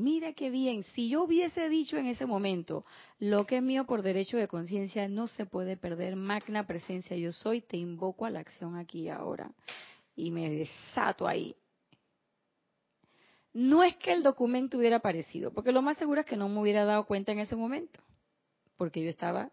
Mira 0.00 0.32
qué 0.32 0.48
bien, 0.48 0.84
si 0.94 1.10
yo 1.10 1.24
hubiese 1.24 1.68
dicho 1.68 1.98
en 1.98 2.06
ese 2.06 2.24
momento, 2.24 2.86
lo 3.18 3.44
que 3.44 3.56
es 3.56 3.62
mío 3.62 3.84
por 3.84 4.00
derecho 4.00 4.38
de 4.38 4.48
conciencia 4.48 5.08
no 5.08 5.26
se 5.26 5.44
puede 5.44 5.76
perder, 5.76 6.16
magna 6.16 6.66
presencia 6.66 7.16
yo 7.18 7.32
soy, 7.32 7.60
te 7.60 7.76
invoco 7.76 8.24
a 8.24 8.30
la 8.30 8.40
acción 8.40 8.76
aquí 8.76 9.02
y 9.02 9.08
ahora. 9.10 9.50
Y 10.14 10.30
me 10.30 10.48
desato 10.48 11.26
ahí. 11.28 11.54
No 13.52 13.82
es 13.82 13.96
que 13.96 14.12
el 14.12 14.22
documento 14.22 14.78
hubiera 14.78 14.96
aparecido, 14.96 15.52
porque 15.52 15.72
lo 15.72 15.82
más 15.82 15.98
seguro 15.98 16.20
es 16.20 16.26
que 16.26 16.36
no 16.36 16.48
me 16.48 16.60
hubiera 16.60 16.86
dado 16.86 17.04
cuenta 17.04 17.32
en 17.32 17.40
ese 17.40 17.56
momento, 17.56 18.00
porque 18.78 19.02
yo 19.02 19.10
estaba, 19.10 19.50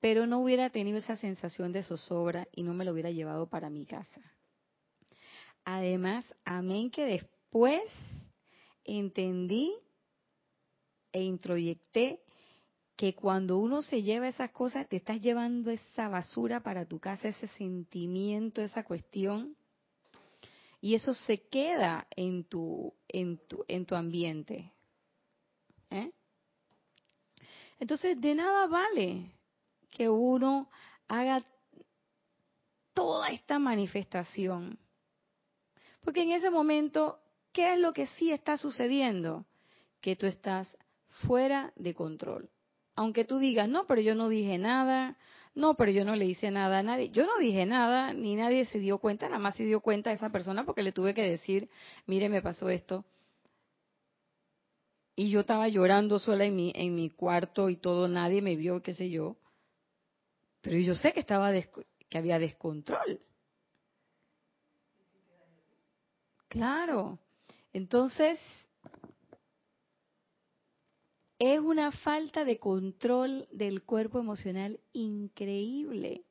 pero 0.00 0.26
no 0.26 0.40
hubiera 0.40 0.70
tenido 0.70 0.98
esa 0.98 1.16
sensación 1.16 1.72
de 1.72 1.82
zozobra 1.82 2.46
y 2.52 2.62
no 2.62 2.74
me 2.74 2.84
lo 2.84 2.92
hubiera 2.92 3.10
llevado 3.10 3.48
para 3.48 3.70
mi 3.70 3.86
casa. 3.86 4.20
Además, 5.64 6.24
amén 6.44 6.90
que 6.90 7.04
después 7.06 7.82
entendí 8.84 9.72
e 11.12 11.22
introyecté 11.22 12.22
que 12.94 13.14
cuando 13.14 13.58
uno 13.58 13.82
se 13.82 14.02
lleva 14.02 14.28
esas 14.28 14.50
cosas, 14.52 14.88
te 14.88 14.96
estás 14.96 15.20
llevando 15.20 15.70
esa 15.70 16.08
basura 16.08 16.62
para 16.62 16.86
tu 16.86 16.98
casa, 16.98 17.28
ese 17.28 17.46
sentimiento, 17.48 18.62
esa 18.62 18.84
cuestión, 18.84 19.56
y 20.80 20.94
eso 20.94 21.14
se 21.14 21.48
queda 21.48 22.06
en 22.16 22.44
tu, 22.44 22.94
en 23.08 23.38
tu, 23.48 23.64
en 23.68 23.86
tu 23.86 23.94
ambiente. 23.94 24.72
¿eh? 25.90 26.10
Entonces, 27.78 28.20
de 28.20 28.34
nada 28.34 28.66
vale 28.66 29.35
que 29.96 30.08
uno 30.08 30.68
haga 31.08 31.42
toda 32.92 33.28
esta 33.28 33.58
manifestación. 33.58 34.78
Porque 36.02 36.22
en 36.22 36.32
ese 36.32 36.50
momento 36.50 37.20
¿Qué 37.56 37.72
es 37.72 37.80
lo 37.80 37.94
que 37.94 38.06
sí 38.18 38.32
está 38.32 38.58
sucediendo? 38.58 39.46
Que 40.02 40.14
tú 40.14 40.26
estás 40.26 40.76
fuera 41.26 41.72
de 41.74 41.94
control. 41.94 42.50
Aunque 42.94 43.24
tú 43.24 43.38
digas, 43.38 43.66
no, 43.66 43.86
pero 43.86 44.02
yo 44.02 44.14
no 44.14 44.28
dije 44.28 44.58
nada, 44.58 45.16
no, 45.54 45.72
pero 45.72 45.90
yo 45.90 46.04
no 46.04 46.16
le 46.16 46.26
hice 46.26 46.50
nada 46.50 46.80
a 46.80 46.82
nadie. 46.82 47.08
Yo 47.08 47.24
no 47.24 47.38
dije 47.38 47.64
nada, 47.64 48.12
ni 48.12 48.34
nadie 48.34 48.66
se 48.66 48.78
dio 48.78 48.98
cuenta, 48.98 49.26
nada 49.26 49.38
más 49.38 49.56
se 49.56 49.64
dio 49.64 49.80
cuenta 49.80 50.10
a 50.10 50.12
esa 50.12 50.28
persona 50.28 50.64
porque 50.66 50.82
le 50.82 50.92
tuve 50.92 51.14
que 51.14 51.22
decir, 51.22 51.70
mire, 52.04 52.28
me 52.28 52.42
pasó 52.42 52.68
esto. 52.68 53.06
Y 55.14 55.30
yo 55.30 55.40
estaba 55.40 55.66
llorando 55.68 56.18
sola 56.18 56.44
en 56.44 56.56
mi, 56.56 56.72
en 56.74 56.94
mi 56.94 57.08
cuarto 57.08 57.70
y 57.70 57.76
todo, 57.76 58.06
nadie 58.06 58.42
me 58.42 58.56
vio, 58.56 58.82
qué 58.82 58.92
sé 58.92 59.08
yo. 59.08 59.38
Pero 60.66 60.78
yo 60.78 60.96
sé 60.96 61.12
que 61.12 61.20
estaba 61.20 61.52
que 62.08 62.18
había 62.18 62.40
descontrol. 62.40 63.20
Claro. 66.48 67.20
Entonces, 67.72 68.40
es 71.38 71.60
una 71.60 71.92
falta 71.92 72.44
de 72.44 72.58
control 72.58 73.46
del 73.52 73.84
cuerpo 73.84 74.18
emocional 74.18 74.80
increíble. 74.92 76.24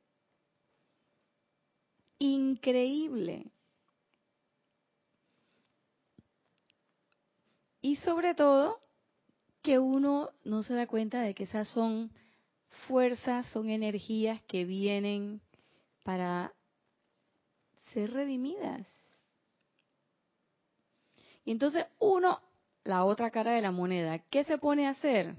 Increíble. 2.18 3.50
Y 7.80 7.96
sobre 7.96 8.34
todo, 8.34 8.82
que 9.62 9.78
uno 9.78 10.28
no 10.44 10.62
se 10.62 10.74
da 10.74 10.86
cuenta 10.86 11.22
de 11.22 11.34
que 11.34 11.44
esas 11.44 11.68
son 11.68 12.12
fuerzas, 12.86 13.46
son 13.48 13.70
energías 13.70 14.42
que 14.42 14.64
vienen 14.64 15.40
para 16.02 16.52
ser 17.92 18.12
redimidas. 18.12 18.86
Y 21.44 21.52
entonces 21.52 21.86
uno, 21.98 22.40
la 22.84 23.04
otra 23.04 23.30
cara 23.30 23.52
de 23.52 23.62
la 23.62 23.70
moneda, 23.70 24.18
¿qué 24.18 24.44
se 24.44 24.58
pone 24.58 24.86
a 24.86 24.90
hacer? 24.90 25.34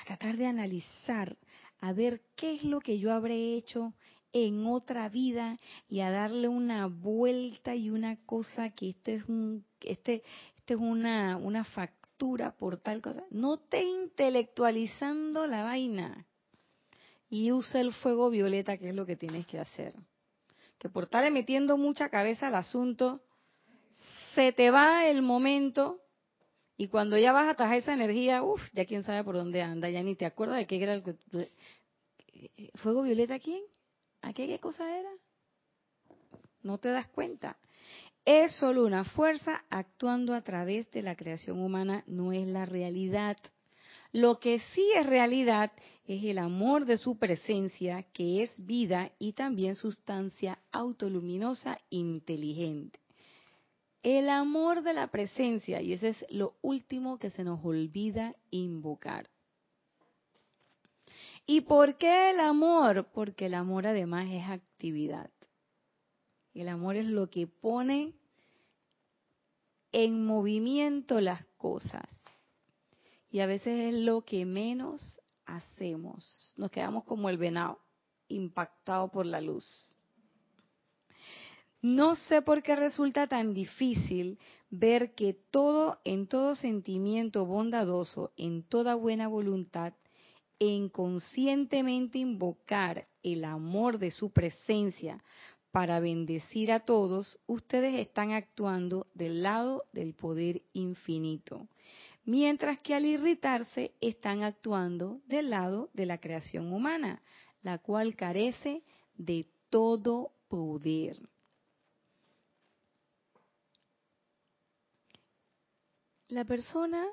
A 0.00 0.04
tratar 0.06 0.36
de 0.36 0.46
analizar, 0.46 1.36
a 1.80 1.92
ver 1.92 2.22
qué 2.36 2.54
es 2.54 2.64
lo 2.64 2.80
que 2.80 2.98
yo 2.98 3.12
habré 3.12 3.54
hecho 3.54 3.94
en 4.32 4.66
otra 4.66 5.08
vida 5.08 5.58
y 5.88 6.00
a 6.00 6.10
darle 6.10 6.48
una 6.48 6.86
vuelta 6.86 7.74
y 7.74 7.90
una 7.90 8.16
cosa 8.26 8.70
que 8.70 8.90
este 8.90 9.14
es 9.14 9.24
un 9.24 9.64
este 9.80 10.22
este 10.56 10.74
es 10.74 10.80
una 10.80 11.36
una 11.36 11.64
factura 11.64 12.54
por 12.56 12.78
tal 12.78 13.00
cosa. 13.00 13.24
No 13.30 13.58
te 13.58 13.82
intelectualizando 13.82 15.46
la 15.46 15.62
vaina 15.62 16.26
y 17.28 17.52
usa 17.52 17.80
el 17.80 17.92
fuego 17.92 18.30
violeta 18.30 18.76
que 18.78 18.88
es 18.88 18.94
lo 18.94 19.06
que 19.06 19.16
tienes 19.16 19.46
que 19.46 19.58
hacer. 19.58 19.94
Que 20.78 20.88
por 20.88 21.04
estar 21.04 21.30
metiendo 21.30 21.76
mucha 21.76 22.08
cabeza 22.08 22.48
al 22.48 22.54
asunto 22.54 23.20
se 24.34 24.52
te 24.52 24.70
va 24.70 25.06
el 25.06 25.22
momento 25.22 26.00
y 26.76 26.88
cuando 26.88 27.18
ya 27.18 27.32
vas 27.32 27.48
a 27.48 27.50
atajar 27.50 27.78
esa 27.78 27.92
energía, 27.92 28.42
uff, 28.44 28.62
ya 28.72 28.84
quién 28.84 29.02
sabe 29.02 29.24
por 29.24 29.34
dónde 29.34 29.62
anda, 29.62 29.90
ya 29.90 30.00
ni 30.02 30.14
te 30.14 30.26
acuerdas 30.26 30.58
de 30.58 30.66
qué 30.66 30.80
era 30.80 30.94
el... 30.94 31.02
¿Fuego 32.76 33.02
violeta 33.02 33.40
quién? 33.40 33.62
¿A 34.22 34.32
qué, 34.32 34.46
qué 34.46 34.60
cosa 34.60 34.96
era? 34.96 35.10
No 36.62 36.78
te 36.78 36.88
das 36.88 37.08
cuenta. 37.08 37.58
Es 38.24 38.52
solo 38.56 38.84
una 38.84 39.04
fuerza 39.04 39.64
actuando 39.70 40.34
a 40.34 40.42
través 40.42 40.88
de 40.92 41.02
la 41.02 41.16
creación 41.16 41.58
humana, 41.60 42.04
no 42.06 42.32
es 42.32 42.46
la 42.46 42.64
realidad. 42.64 43.36
Lo 44.12 44.38
que 44.38 44.58
sí 44.58 44.90
es 44.94 45.06
realidad 45.06 45.72
es 46.06 46.24
el 46.24 46.38
amor 46.38 46.86
de 46.86 46.96
su 46.96 47.18
presencia, 47.18 48.02
que 48.14 48.42
es 48.42 48.64
vida 48.64 49.12
y 49.18 49.34
también 49.34 49.76
sustancia 49.76 50.58
autoluminosa 50.72 51.78
inteligente. 51.90 52.98
El 54.02 54.30
amor 54.30 54.82
de 54.82 54.94
la 54.94 55.08
presencia, 55.08 55.82
y 55.82 55.92
ese 55.92 56.10
es 56.10 56.26
lo 56.30 56.54
último 56.62 57.18
que 57.18 57.30
se 57.30 57.44
nos 57.44 57.62
olvida 57.64 58.34
invocar. 58.50 59.28
¿Y 61.44 61.62
por 61.62 61.96
qué 61.96 62.30
el 62.30 62.40
amor? 62.40 63.08
Porque 63.12 63.46
el 63.46 63.54
amor 63.54 63.86
además 63.86 64.28
es 64.30 64.48
actividad. 64.48 65.30
El 66.54 66.68
amor 66.68 66.96
es 66.96 67.06
lo 67.06 67.28
que 67.28 67.46
pone 67.46 68.14
en 69.92 70.24
movimiento 70.24 71.20
las 71.20 71.44
cosas. 71.56 72.17
Y 73.38 73.40
a 73.40 73.46
veces 73.46 73.94
es 73.94 73.94
lo 73.94 74.22
que 74.22 74.44
menos 74.44 75.16
hacemos. 75.46 76.54
Nos 76.56 76.72
quedamos 76.72 77.04
como 77.04 77.28
el 77.28 77.38
venado, 77.38 77.78
impactado 78.26 79.12
por 79.12 79.26
la 79.26 79.40
luz. 79.40 79.64
No 81.80 82.16
sé 82.16 82.42
por 82.42 82.64
qué 82.64 82.74
resulta 82.74 83.28
tan 83.28 83.54
difícil 83.54 84.40
ver 84.70 85.14
que 85.14 85.34
todo, 85.52 86.00
en 86.02 86.26
todo 86.26 86.56
sentimiento 86.56 87.46
bondadoso, 87.46 88.32
en 88.36 88.64
toda 88.64 88.96
buena 88.96 89.28
voluntad, 89.28 89.92
en 90.58 90.88
conscientemente 90.88 92.18
invocar 92.18 93.06
el 93.22 93.44
amor 93.44 94.00
de 94.00 94.10
su 94.10 94.32
presencia 94.32 95.22
para 95.70 96.00
bendecir 96.00 96.72
a 96.72 96.80
todos, 96.80 97.38
ustedes 97.46 98.00
están 98.00 98.32
actuando 98.32 99.06
del 99.14 99.44
lado 99.44 99.84
del 99.92 100.14
poder 100.14 100.62
infinito, 100.72 101.68
mientras 102.28 102.78
que 102.80 102.94
al 102.94 103.06
irritarse 103.06 103.94
están 104.02 104.42
actuando 104.42 105.22
del 105.24 105.48
lado 105.48 105.88
de 105.94 106.04
la 106.04 106.18
creación 106.18 106.70
humana, 106.74 107.22
la 107.62 107.78
cual 107.78 108.16
carece 108.16 108.82
de 109.16 109.46
todo 109.70 110.32
poder. 110.48 111.18
La 116.28 116.44
persona 116.44 117.06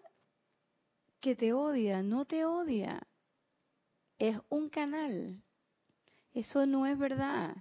que 1.22 1.34
te 1.34 1.54
odia 1.54 2.04
no 2.04 2.26
te 2.26 2.44
odia, 2.44 3.02
es 4.20 4.38
un 4.50 4.68
canal. 4.68 5.42
Eso 6.34 6.66
no 6.66 6.86
es 6.86 7.00
verdad. 7.00 7.56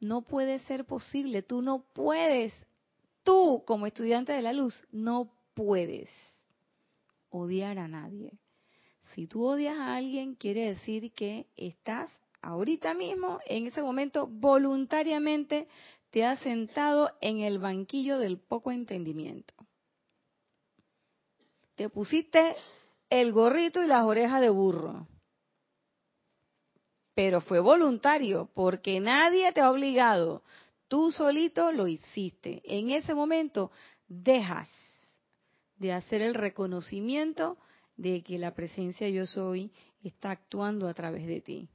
No 0.00 0.22
puede 0.22 0.58
ser 0.58 0.84
posible. 0.84 1.42
Tú 1.42 1.62
no 1.62 1.84
puedes, 1.92 2.52
tú 3.22 3.62
como 3.68 3.86
estudiante 3.86 4.32
de 4.32 4.42
la 4.42 4.52
luz, 4.52 4.84
no 4.90 5.32
puedes 5.54 6.10
odiar 7.32 7.78
a 7.78 7.88
nadie. 7.88 8.38
Si 9.14 9.26
tú 9.26 9.44
odias 9.44 9.76
a 9.76 9.96
alguien, 9.96 10.36
quiere 10.36 10.68
decir 10.68 11.12
que 11.12 11.48
estás 11.56 12.10
ahorita 12.40 12.94
mismo, 12.94 13.40
en 13.46 13.66
ese 13.66 13.82
momento, 13.82 14.28
voluntariamente 14.28 15.66
te 16.10 16.24
has 16.24 16.38
sentado 16.40 17.10
en 17.20 17.40
el 17.40 17.58
banquillo 17.58 18.18
del 18.18 18.38
poco 18.38 18.70
entendimiento. 18.70 19.54
Te 21.74 21.88
pusiste 21.88 22.54
el 23.10 23.32
gorrito 23.32 23.82
y 23.82 23.88
las 23.88 24.04
orejas 24.04 24.40
de 24.40 24.50
burro 24.50 25.08
pero 27.14 27.40
fue 27.40 27.60
voluntario 27.60 28.48
porque 28.54 29.00
nadie 29.00 29.52
te 29.52 29.60
ha 29.60 29.70
obligado. 29.70 30.42
Tú 30.88 31.12
solito 31.12 31.72
lo 31.72 31.86
hiciste. 31.86 32.62
En 32.64 32.90
ese 32.90 33.14
momento 33.14 33.70
dejas 34.08 34.68
de 35.82 35.92
hacer 35.92 36.22
el 36.22 36.34
reconocimiento 36.34 37.58
de 37.96 38.22
que 38.22 38.38
la 38.38 38.54
presencia 38.54 39.08
yo 39.08 39.26
soy 39.26 39.72
está 40.04 40.30
actuando 40.30 40.86
a 40.86 40.94
través 40.94 41.26
de 41.26 41.40
ti. 41.40 41.68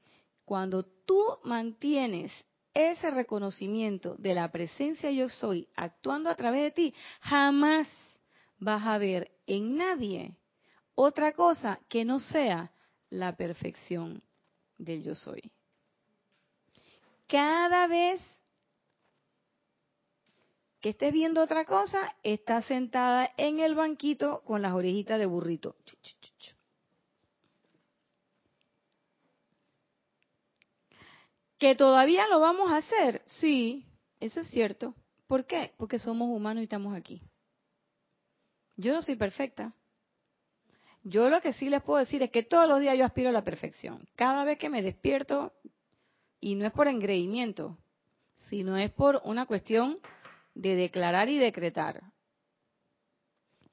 Cuando 0.45 0.83
tú 0.83 1.21
mantienes 1.43 2.31
ese 2.73 3.11
reconocimiento 3.11 4.15
de 4.17 4.33
la 4.33 4.49
presencia 4.49 5.11
yo 5.11 5.27
soy 5.27 5.67
actuando 5.75 6.29
a 6.29 6.35
través 6.35 6.61
de 6.61 6.71
ti, 6.71 6.93
jamás 7.19 7.89
vas 8.59 8.85
a 8.85 8.97
ver 8.97 9.29
en 9.45 9.75
nadie 9.75 10.37
otra 10.95 11.33
cosa 11.33 11.81
que 11.89 12.05
no 12.05 12.19
sea 12.19 12.71
la 13.09 13.35
perfección 13.35 14.23
del 14.77 15.03
yo 15.03 15.15
soy. 15.15 15.51
Cada 17.27 17.87
vez 17.87 18.21
que 20.81 20.89
estés 20.89 21.11
viendo 21.11 21.41
otra 21.41 21.65
cosa, 21.65 22.15
estás 22.23 22.65
sentada 22.65 23.31
en 23.37 23.59
el 23.59 23.75
banquito 23.75 24.41
con 24.45 24.61
las 24.61 24.73
orejitas 24.73 25.19
de 25.19 25.25
burrito. 25.25 25.75
¿Que 31.57 31.75
todavía 31.75 32.27
lo 32.27 32.39
vamos 32.39 32.71
a 32.71 32.77
hacer? 32.77 33.23
Sí, 33.25 33.85
eso 34.19 34.41
es 34.41 34.47
cierto. 34.49 34.93
¿Por 35.25 35.45
qué? 35.45 35.73
Porque 35.77 35.97
somos 35.97 36.29
humanos 36.29 36.61
y 36.61 36.65
estamos 36.65 36.95
aquí. 36.95 37.21
Yo 38.75 38.93
no 38.93 39.01
soy 39.01 39.15
perfecta. 39.15 39.73
Yo 41.03 41.29
lo 41.29 41.41
que 41.41 41.53
sí 41.53 41.69
les 41.69 41.81
puedo 41.81 41.99
decir 41.99 42.21
es 42.21 42.29
que 42.29 42.43
todos 42.43 42.67
los 42.67 42.79
días 42.79 42.97
yo 42.97 43.05
aspiro 43.05 43.29
a 43.29 43.31
la 43.31 43.43
perfección. 43.43 44.07
Cada 44.15 44.43
vez 44.43 44.59
que 44.59 44.69
me 44.69 44.83
despierto, 44.83 45.53
y 46.39 46.55
no 46.55 46.65
es 46.65 46.71
por 46.71 46.87
engreimiento, 46.87 47.77
sino 48.49 48.77
es 48.77 48.91
por 48.91 49.21
una 49.23 49.45
cuestión 49.45 49.97
de 50.59 50.75
declarar 50.75 51.29
y 51.29 51.37
decretar. 51.37 52.01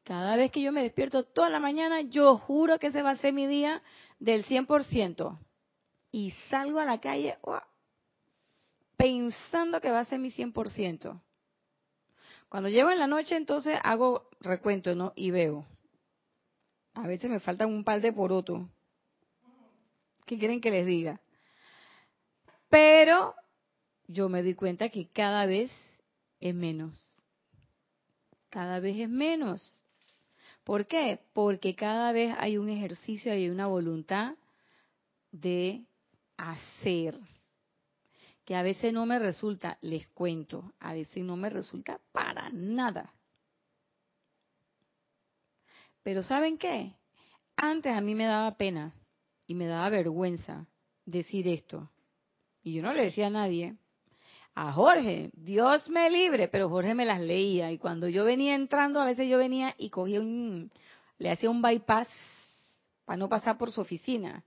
Cada 0.03 0.37
vez 0.37 0.51
que 0.51 0.61
yo 0.61 0.72
me 0.72 0.82
despierto 0.82 1.24
toda 1.24 1.49
la 1.49 1.61
mañana, 1.61 2.03
yo 2.03 2.37
juro 2.37 2.78
que 2.78 2.89
ese 2.89 3.03
va 3.03 3.11
a 3.11 3.16
ser 3.16 3.32
mi 3.32 3.47
día 3.47 3.82
del 4.18 4.45
100%. 4.45 5.39
Y 6.12 6.30
salgo 6.51 6.78
a 6.78 6.85
la 6.85 7.01
calle 7.01 7.39
pensando 8.97 9.80
que 9.80 9.91
va 9.91 10.01
a 10.01 10.05
ser 10.05 10.18
mi 10.18 10.30
100%. 10.30 11.20
Cuando 12.49 12.68
llego 12.68 12.91
en 12.91 12.99
la 12.99 13.07
noche, 13.07 13.37
entonces 13.37 13.78
hago 13.82 14.28
recuento 14.41 14.95
¿no? 14.95 15.12
y 15.16 15.30
veo 15.30 15.66
a 16.95 17.07
veces 17.07 17.28
me 17.28 17.41
faltan 17.41 17.72
un 17.72 17.85
par 17.85 18.01
de 18.01 18.12
porotos. 18.12 18.62
¿Qué 20.24 20.39
quieren 20.39 20.61
que 20.61 20.70
les 20.70 20.87
diga? 20.87 21.20
Pero 22.68 23.35
yo 24.07 24.28
me 24.28 24.43
doy 24.43 24.55
cuenta 24.55 24.89
que 24.89 25.09
cada 25.09 25.45
vez 25.47 25.70
es 26.45 26.55
menos. 26.55 27.22
Cada 28.51 28.78
vez 28.78 28.99
es 28.99 29.09
menos. 29.09 29.82
¿Por 30.62 30.86
qué? 30.86 31.20
Porque 31.32 31.74
cada 31.74 32.12
vez 32.12 32.34
hay 32.38 32.59
un 32.59 32.68
ejercicio, 32.68 33.34
y 33.34 33.49
una 33.49 33.66
voluntad 33.66 34.34
de 35.32 35.86
hacer. 36.36 37.18
Que 38.45 38.57
a 38.57 38.62
veces 38.62 38.92
no 38.92 39.07
me 39.07 39.18
resulta, 39.18 39.78
les 39.80 40.07
cuento, 40.09 40.74
a 40.80 40.92
veces 40.92 41.24
no 41.24 41.34
me 41.36 41.49
resulta 41.49 41.99
para 42.12 42.51
nada. 42.51 43.14
Pero 46.03 46.22
¿saben 46.22 46.59
qué? 46.59 46.92
Antes 47.57 47.97
a 47.97 48.03
mí 48.03 48.14
me 48.14 48.26
daba 48.26 48.55
pena 48.59 48.92
y 49.47 49.55
me 49.55 49.66
daba 49.66 49.88
vergüenza 49.88 50.66
decir 51.07 51.49
esto. 51.49 51.90
Y 52.62 52.74
yo 52.74 52.82
no 52.82 52.92
le 52.92 53.05
decía 53.05 53.28
a 53.28 53.30
nadie. 53.30 53.78
A 54.55 54.72
Jorge, 54.72 55.30
Dios 55.34 55.88
me 55.88 56.09
libre, 56.11 56.46
pero 56.48 56.68
Jorge 56.68 56.94
me 56.94 57.05
las 57.05 57.20
leía. 57.20 57.72
Y 57.72 57.78
cuando 57.78 58.09
yo 58.09 58.24
venía 58.24 58.55
entrando, 58.55 59.00
a 59.00 59.05
veces 59.05 59.28
yo 59.28 59.36
venía 59.36 59.74
y 59.78 59.90
cogía 59.90 60.20
un, 60.20 60.70
le 61.18 61.30
hacía 61.30 61.50
un 61.50 61.61
bypass 61.61 62.09
para 63.05 63.16
no 63.16 63.28
pasar 63.28 63.59
por 63.59 63.72
su 63.72 63.80
oficina. 63.80 64.44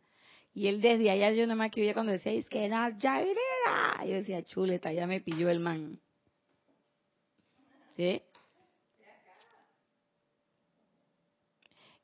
Y 0.53 0.67
él 0.67 0.81
desde 0.81 1.11
allá, 1.11 1.31
yo 1.31 1.45
nada 1.45 1.55
más 1.55 1.71
que 1.71 1.81
oía 1.81 1.93
cuando 1.93 2.13
decía, 2.13 2.31
es 2.31 2.47
que 2.49 2.65
era 2.65 2.97
ya 2.97 3.21
Yo 3.21 4.13
decía, 4.13 4.43
chuleta, 4.43 4.91
ya 4.91 5.05
me 5.05 5.21
pilló 5.21 5.49
el 5.49 5.59
man. 5.59 5.99
¿Sí? 7.95 8.21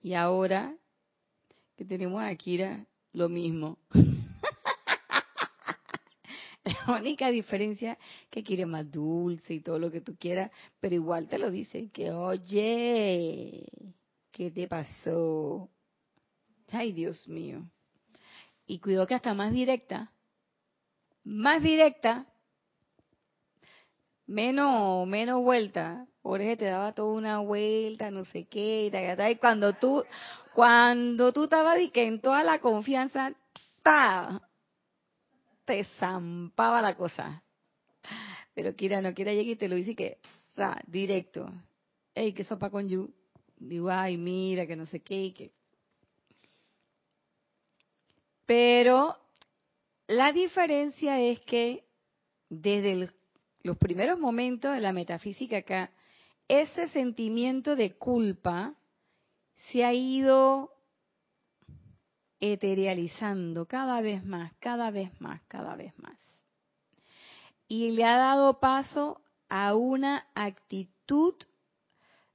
Y 0.01 0.13
ahora 0.13 0.75
que 1.77 1.85
tenemos 1.85 2.21
a 2.21 2.35
Kira, 2.35 2.85
lo 3.13 3.29
mismo. 3.29 3.77
Única 6.99 7.29
diferencia 7.29 7.97
que 8.29 8.43
quiere 8.43 8.65
más 8.65 8.89
dulce 8.89 9.53
y 9.53 9.61
todo 9.61 9.79
lo 9.79 9.91
que 9.91 10.01
tú 10.01 10.15
quieras, 10.17 10.51
pero 10.79 10.95
igual 10.95 11.27
te 11.27 11.37
lo 11.37 11.51
dice, 11.51 11.89
que 11.91 12.11
oye, 12.11 13.65
¿qué 14.31 14.51
te 14.51 14.67
pasó? 14.67 15.69
Ay, 16.71 16.91
Dios 16.91 17.27
mío. 17.27 17.69
Y 18.65 18.79
cuidado 18.79 19.07
que 19.07 19.15
hasta 19.15 19.33
más 19.33 19.51
directa, 19.51 20.11
más 21.23 21.61
directa, 21.61 22.25
menos, 24.25 25.05
menos 25.07 25.41
vuelta, 25.41 26.07
Jorge 26.21 26.55
te 26.57 26.65
daba 26.65 26.93
toda 26.93 27.13
una 27.13 27.39
vuelta, 27.39 28.09
no 28.09 28.23
sé 28.25 28.45
qué, 28.45 28.89
y, 28.91 29.31
y 29.31 29.35
cuando 29.35 29.73
tú, 29.73 30.03
cuando 30.53 31.33
tú 31.33 31.43
estabas 31.43 31.77
que 31.91 32.07
en 32.07 32.21
toda 32.21 32.43
la 32.43 32.59
confianza, 32.59 33.33
ta, 33.83 34.41
te 35.65 35.83
zampaba 35.99 36.81
la 36.81 36.95
cosa. 36.95 37.43
Pero 38.53 38.75
Kira 38.75 39.01
no, 39.01 39.13
Kira 39.13 39.33
llega 39.33 39.51
y 39.51 39.55
te 39.55 39.67
lo 39.67 39.75
dice 39.75 39.95
que, 39.95 40.19
sea, 40.55 40.81
directo. 40.87 41.51
Ey, 42.13 42.33
qué 42.33 42.43
sopa 42.43 42.69
con 42.69 42.87
you. 42.87 43.11
Digo, 43.57 43.89
ay, 43.89 44.17
mira, 44.17 44.67
que 44.67 44.75
no 44.75 44.85
sé 44.85 45.01
qué, 45.01 45.33
que... 45.33 45.51
Pero 48.45 49.17
la 50.07 50.31
diferencia 50.31 51.19
es 51.21 51.39
que 51.41 51.85
desde 52.49 53.09
los 53.63 53.77
primeros 53.77 54.19
momentos 54.19 54.73
de 54.73 54.81
la 54.81 54.91
metafísica 54.91 55.57
acá, 55.57 55.91
ese 56.47 56.89
sentimiento 56.89 57.75
de 57.75 57.93
culpa 57.93 58.75
se 59.71 59.85
ha 59.85 59.93
ido 59.93 60.72
eterializando 62.51 63.65
cada 63.67 64.01
vez 64.01 64.25
más, 64.25 64.51
cada 64.59 64.91
vez 64.91 65.09
más, 65.21 65.41
cada 65.47 65.77
vez 65.77 65.97
más. 65.97 66.17
Y 67.69 67.91
le 67.91 68.03
ha 68.03 68.17
dado 68.17 68.59
paso 68.59 69.21
a 69.47 69.75
una 69.75 70.27
actitud 70.35 71.35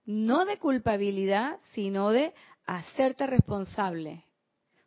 no 0.06 0.46
de 0.46 0.56
culpabilidad, 0.56 1.58
sino 1.74 2.10
de 2.10 2.32
hacerte 2.64 3.26
responsable 3.26 4.24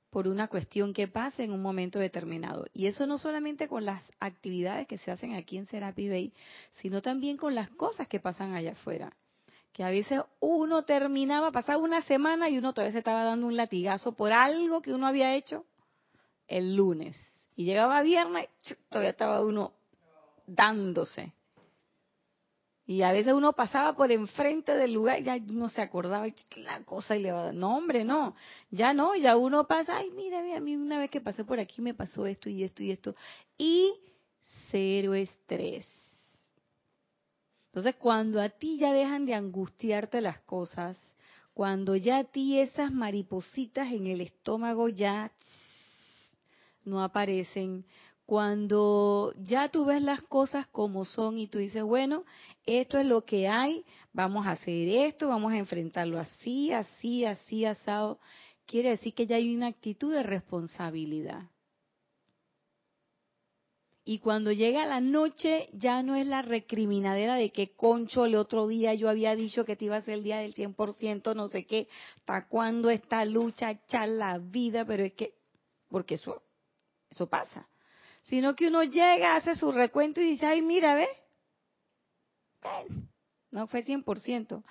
por 0.10 0.28
una 0.28 0.48
cuestión 0.48 0.92
que 0.92 1.08
pasa 1.08 1.44
en 1.44 1.52
un 1.52 1.62
momento 1.62 2.00
determinado. 2.00 2.66
Y 2.74 2.88
eso 2.88 3.06
no 3.06 3.20
solamente 3.20 3.68
con 3.68 3.86
las 3.86 4.04
actividades 4.20 4.88
que 4.88 4.98
se 4.98 5.12
hacen 5.12 5.36
aquí 5.36 5.58
en 5.58 5.68
Serapi 5.68 6.10
Bay, 6.10 6.34
sino 6.82 7.04
también 7.04 7.38
con 7.38 7.54
las 7.54 7.70
cosas 7.70 8.08
que 8.08 8.20
pasan 8.20 8.56
allá 8.56 8.72
afuera. 8.72 9.14
Que 9.74 9.84
a 9.84 9.90
veces 9.90 10.22
uno 10.40 10.84
terminaba, 10.84 11.52
pasaba 11.52 11.82
una 11.82 12.02
semana 12.02 12.50
y 12.50 12.58
uno 12.58 12.74
todavía 12.74 12.92
se 12.92 13.00
estaba 13.00 13.24
dando 13.24 13.48
un 13.48 13.56
latigazo 13.56 14.14
por 14.14 14.34
algo 14.34 14.82
que 14.82 14.94
uno 14.94 15.08
había 15.08 15.36
hecho 15.36 15.66
el 16.48 16.76
lunes. 16.76 17.18
Y 17.56 17.66
llegaba 17.66 18.02
viernes, 18.02 18.50
todavía 18.90 19.12
estaba 19.12 19.42
uno 19.42 19.74
dándose. 20.46 21.34
Y 22.86 23.04
a 23.04 23.14
veces 23.14 23.34
uno 23.34 23.54
pasaba 23.54 23.96
por 23.96 24.12
enfrente 24.12 24.76
del 24.76 24.92
lugar 24.92 25.20
y 25.20 25.24
ya 25.24 25.40
no 25.40 25.70
se 25.70 25.82
acordaba 25.82 26.26
la 26.58 26.84
cosa 26.84 27.16
y 27.16 27.22
le 27.22 27.32
va 27.32 27.40
a 27.40 27.44
dar, 27.46 27.54
no 27.54 27.78
hombre, 27.78 28.04
no, 28.04 28.36
ya 28.70 28.94
no, 28.94 29.16
ya 29.16 29.38
uno 29.38 29.66
pasa, 29.66 29.98
ay, 29.98 30.12
mira, 30.12 30.40
a 30.40 30.60
mí 30.60 30.76
una 30.76 30.98
vez 30.98 31.10
que 31.10 31.22
pasé 31.22 31.46
por 31.46 31.60
aquí 31.60 31.82
me 31.82 31.94
pasó 31.94 32.26
esto 32.26 32.50
y 32.50 32.64
esto 32.66 32.84
y 32.84 32.92
esto. 32.92 33.16
Y 33.58 33.94
cero 34.72 35.14
estrés. 35.14 35.88
Entonces, 37.72 37.96
cuando 37.96 38.42
a 38.42 38.50
ti 38.50 38.78
ya 38.78 38.92
dejan 38.92 39.26
de 39.26 39.34
angustiarte 39.34 40.20
las 40.20 40.40
cosas, 40.42 40.98
cuando 41.54 41.96
ya 41.96 42.18
a 42.18 42.24
ti 42.26 42.60
esas 42.60 42.92
maripositas 42.92 43.94
en 43.94 44.08
el 44.08 44.20
estómago 44.20 44.90
ya 44.90 45.32
no 46.84 47.02
aparecen, 47.02 47.86
cuando 48.26 49.34
ya 49.38 49.70
tú 49.70 49.86
ves 49.86 50.02
las 50.02 50.22
cosas 50.22 50.68
como 50.68 51.06
son 51.06 51.38
y 51.38 51.48
tú 51.48 51.60
dices, 51.60 51.84
bueno, 51.84 52.26
esto 52.66 52.98
es 52.98 53.06
lo 53.06 53.24
que 53.24 53.48
hay, 53.48 53.86
vamos 54.12 54.48
a 54.48 54.52
hacer 54.52 54.90
esto, 54.90 55.30
vamos 55.30 55.54
a 55.54 55.58
enfrentarlo 55.58 56.20
así, 56.20 56.74
así, 56.74 57.24
así, 57.24 57.64
asado, 57.64 58.20
quiere 58.66 58.90
decir 58.90 59.14
que 59.14 59.28
ya 59.28 59.38
hay 59.38 59.56
una 59.56 59.68
actitud 59.68 60.14
de 60.14 60.24
responsabilidad. 60.24 61.44
Y 64.04 64.20
cuando 64.20 64.52
llega 64.52 64.86
la 64.86 65.00
noche 65.00 65.70
ya 65.74 66.02
no 66.02 66.16
es 66.16 66.26
la 66.26 66.42
recriminadera 66.42 67.36
de 67.36 67.52
que 67.52 67.76
concho 67.76 68.26
el 68.26 68.36
otro 68.36 68.68
día 68.68 68.94
yo 68.96 69.10
había 69.10 69.36
dicho 69.36 69.64
que 69.64 69.76
te 69.76 69.86
iba 69.86 69.98
a 69.98 70.02
ser 70.02 70.16
el 70.16 70.24
día 70.24 70.38
del 70.40 70.56
100%, 70.56 71.36
no 71.36 71.48
sé 71.48 71.66
qué, 71.66 71.88
hasta 72.18 72.48
cuándo 72.48 72.90
esta 72.90 73.24
lucha 73.26 73.72
echar 73.72 74.10
la 74.10 74.40
vida, 74.40 74.86
pero 74.86 75.04
es 75.04 75.14
que, 75.14 75.36
porque 75.88 76.16
eso, 76.16 76.42
eso 77.10 77.28
pasa 77.28 77.68
sino 78.24 78.56
que 78.56 78.68
uno 78.68 78.84
llega, 78.84 79.36
hace 79.36 79.56
su 79.56 79.72
recuento 79.72 80.22
y 80.22 80.26
dice, 80.26 80.46
ay, 80.46 80.62
mira, 80.62 80.96
ve, 80.96 81.08
no 83.52 83.68
fue 83.68 83.84
100%. 83.84 84.64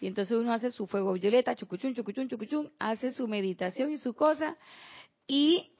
Y 0.00 0.06
entonces 0.06 0.36
uno 0.36 0.52
hace 0.52 0.70
su 0.70 0.86
fuego 0.86 1.12
violeta, 1.12 1.54
chucuchun, 1.54 1.94
chucuchun, 1.94 2.28
chucuchun, 2.28 2.72
hace 2.78 3.12
su 3.12 3.28
meditación 3.28 3.90
y 3.90 3.98
su 3.98 4.14
cosa. 4.14 4.56
Y, 5.26 5.72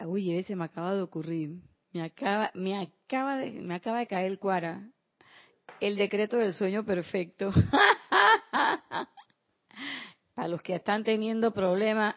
uy, 0.00 0.36
ese 0.36 0.56
me 0.56 0.64
acaba 0.64 0.94
de 0.94 1.02
ocurrir. 1.02 1.60
Me 1.92 2.02
acaba, 2.02 2.50
me 2.54 2.76
acaba 2.76 3.38
de, 3.38 3.50
me 3.52 3.74
acaba 3.74 4.00
de 4.00 4.06
caer 4.06 4.26
el 4.26 4.38
cuara. 4.38 4.90
El 5.80 5.96
decreto 5.96 6.36
del 6.36 6.52
sueño 6.52 6.84
perfecto. 6.84 7.50
Para 10.34 10.48
los 10.48 10.60
que 10.62 10.74
están 10.74 11.04
teniendo 11.04 11.52
problemas 11.52 12.16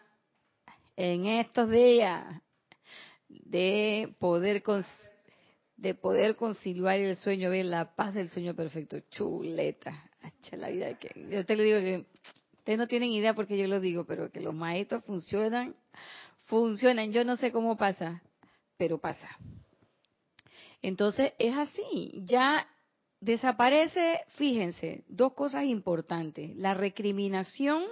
en 0.96 1.26
estos 1.26 1.70
días, 1.70 2.42
de 3.28 4.14
poder 4.18 4.62
de 5.76 5.94
poder 5.94 6.36
conciliar 6.36 7.00
el 7.00 7.16
sueño, 7.16 7.48
ver 7.50 7.64
la 7.64 7.94
paz 7.94 8.12
del 8.12 8.28
sueño 8.28 8.54
perfecto. 8.54 9.00
Chuleta. 9.10 10.10
La 10.52 10.68
vida 10.68 10.98
yo 11.30 11.46
te 11.46 11.56
lo 11.56 11.62
digo 11.62 11.78
que 11.80 12.04
ustedes 12.58 12.78
no 12.78 12.86
tienen 12.86 13.10
idea 13.12 13.34
porque 13.34 13.56
yo 13.56 13.66
lo 13.66 13.80
digo, 13.80 14.04
pero 14.04 14.30
que 14.30 14.40
los 14.40 14.54
maestros 14.54 15.04
funcionan, 15.04 15.74
funcionan. 16.50 17.12
Yo 17.12 17.24
no 17.24 17.36
sé 17.36 17.52
cómo 17.52 17.76
pasa, 17.76 18.22
pero 18.76 18.98
pasa. 18.98 19.28
Entonces 20.82 21.32
es 21.38 21.56
así. 21.56 22.22
Ya 22.26 22.68
desaparece, 23.20 24.20
fíjense, 24.36 25.04
dos 25.08 25.32
cosas 25.32 25.64
importantes. 25.64 26.54
La 26.56 26.74
recriminación 26.74 27.84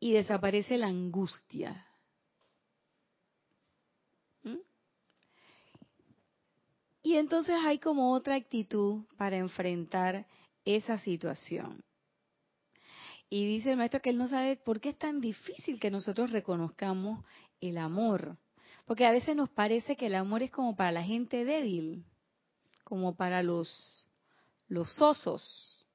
y 0.00 0.12
desaparece 0.12 0.78
la 0.78 0.88
angustia. 0.88 1.84
Y 7.00 7.16
entonces 7.16 7.56
hay 7.64 7.78
como 7.78 8.12
otra 8.12 8.34
actitud 8.34 9.04
para 9.16 9.38
enfrentar 9.38 10.26
esa 10.64 10.98
situación. 10.98 11.82
Y 13.30 13.46
dice 13.46 13.72
el 13.72 13.76
maestro 13.76 14.00
que 14.00 14.10
él 14.10 14.18
no 14.18 14.28
sabe 14.28 14.56
por 14.56 14.80
qué 14.80 14.90
es 14.90 14.98
tan 14.98 15.20
difícil 15.20 15.78
que 15.78 15.90
nosotros 15.90 16.30
reconozcamos 16.30 17.24
el 17.60 17.78
amor. 17.78 18.38
Porque 18.86 19.04
a 19.04 19.10
veces 19.10 19.36
nos 19.36 19.50
parece 19.50 19.96
que 19.96 20.06
el 20.06 20.14
amor 20.14 20.42
es 20.42 20.50
como 20.50 20.74
para 20.74 20.92
la 20.92 21.02
gente 21.02 21.44
débil, 21.44 22.04
como 22.84 23.16
para 23.16 23.42
los, 23.42 24.06
los 24.68 25.00
osos. 25.02 25.86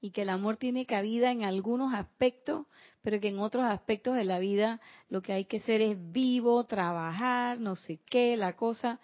Y 0.00 0.10
que 0.10 0.22
el 0.22 0.30
amor 0.30 0.56
tiene 0.56 0.86
cabida 0.86 1.30
en 1.30 1.44
algunos 1.44 1.94
aspectos, 1.94 2.66
pero 3.00 3.20
que 3.20 3.28
en 3.28 3.38
otros 3.38 3.64
aspectos 3.64 4.16
de 4.16 4.24
la 4.24 4.40
vida 4.40 4.80
lo 5.08 5.22
que 5.22 5.32
hay 5.32 5.44
que 5.44 5.58
hacer 5.58 5.80
es 5.82 5.96
vivo, 6.10 6.64
trabajar, 6.64 7.60
no 7.60 7.76
sé 7.76 8.00
qué, 8.10 8.36
la 8.36 8.56
cosa. 8.56 8.98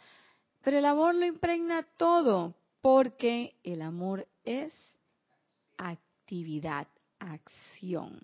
Pero 0.64 0.78
el 0.78 0.84
amor 0.86 1.14
lo 1.14 1.26
impregna 1.26 1.86
todo, 1.96 2.56
porque 2.80 3.54
el 3.62 3.82
amor 3.82 4.26
es 4.42 4.74
actividad, 6.28 6.86
acción. 7.20 8.20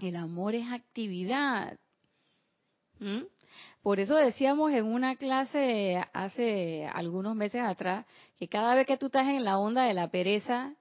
El 0.00 0.16
amor 0.16 0.54
es 0.54 0.66
actividad. 0.72 1.78
¿Mm? 2.98 3.24
Por 3.82 4.00
eso 4.00 4.16
decíamos 4.16 4.72
en 4.72 4.86
una 4.86 5.16
clase 5.16 6.02
hace 6.14 6.86
algunos 6.86 7.36
meses 7.36 7.60
atrás 7.60 8.06
que 8.38 8.48
cada 8.48 8.74
vez 8.74 8.86
que 8.86 8.96
tú 8.96 9.06
estás 9.06 9.28
en 9.28 9.44
la 9.44 9.58
onda 9.58 9.84
de 9.84 9.92
la 9.92 10.08
pereza, 10.08 10.74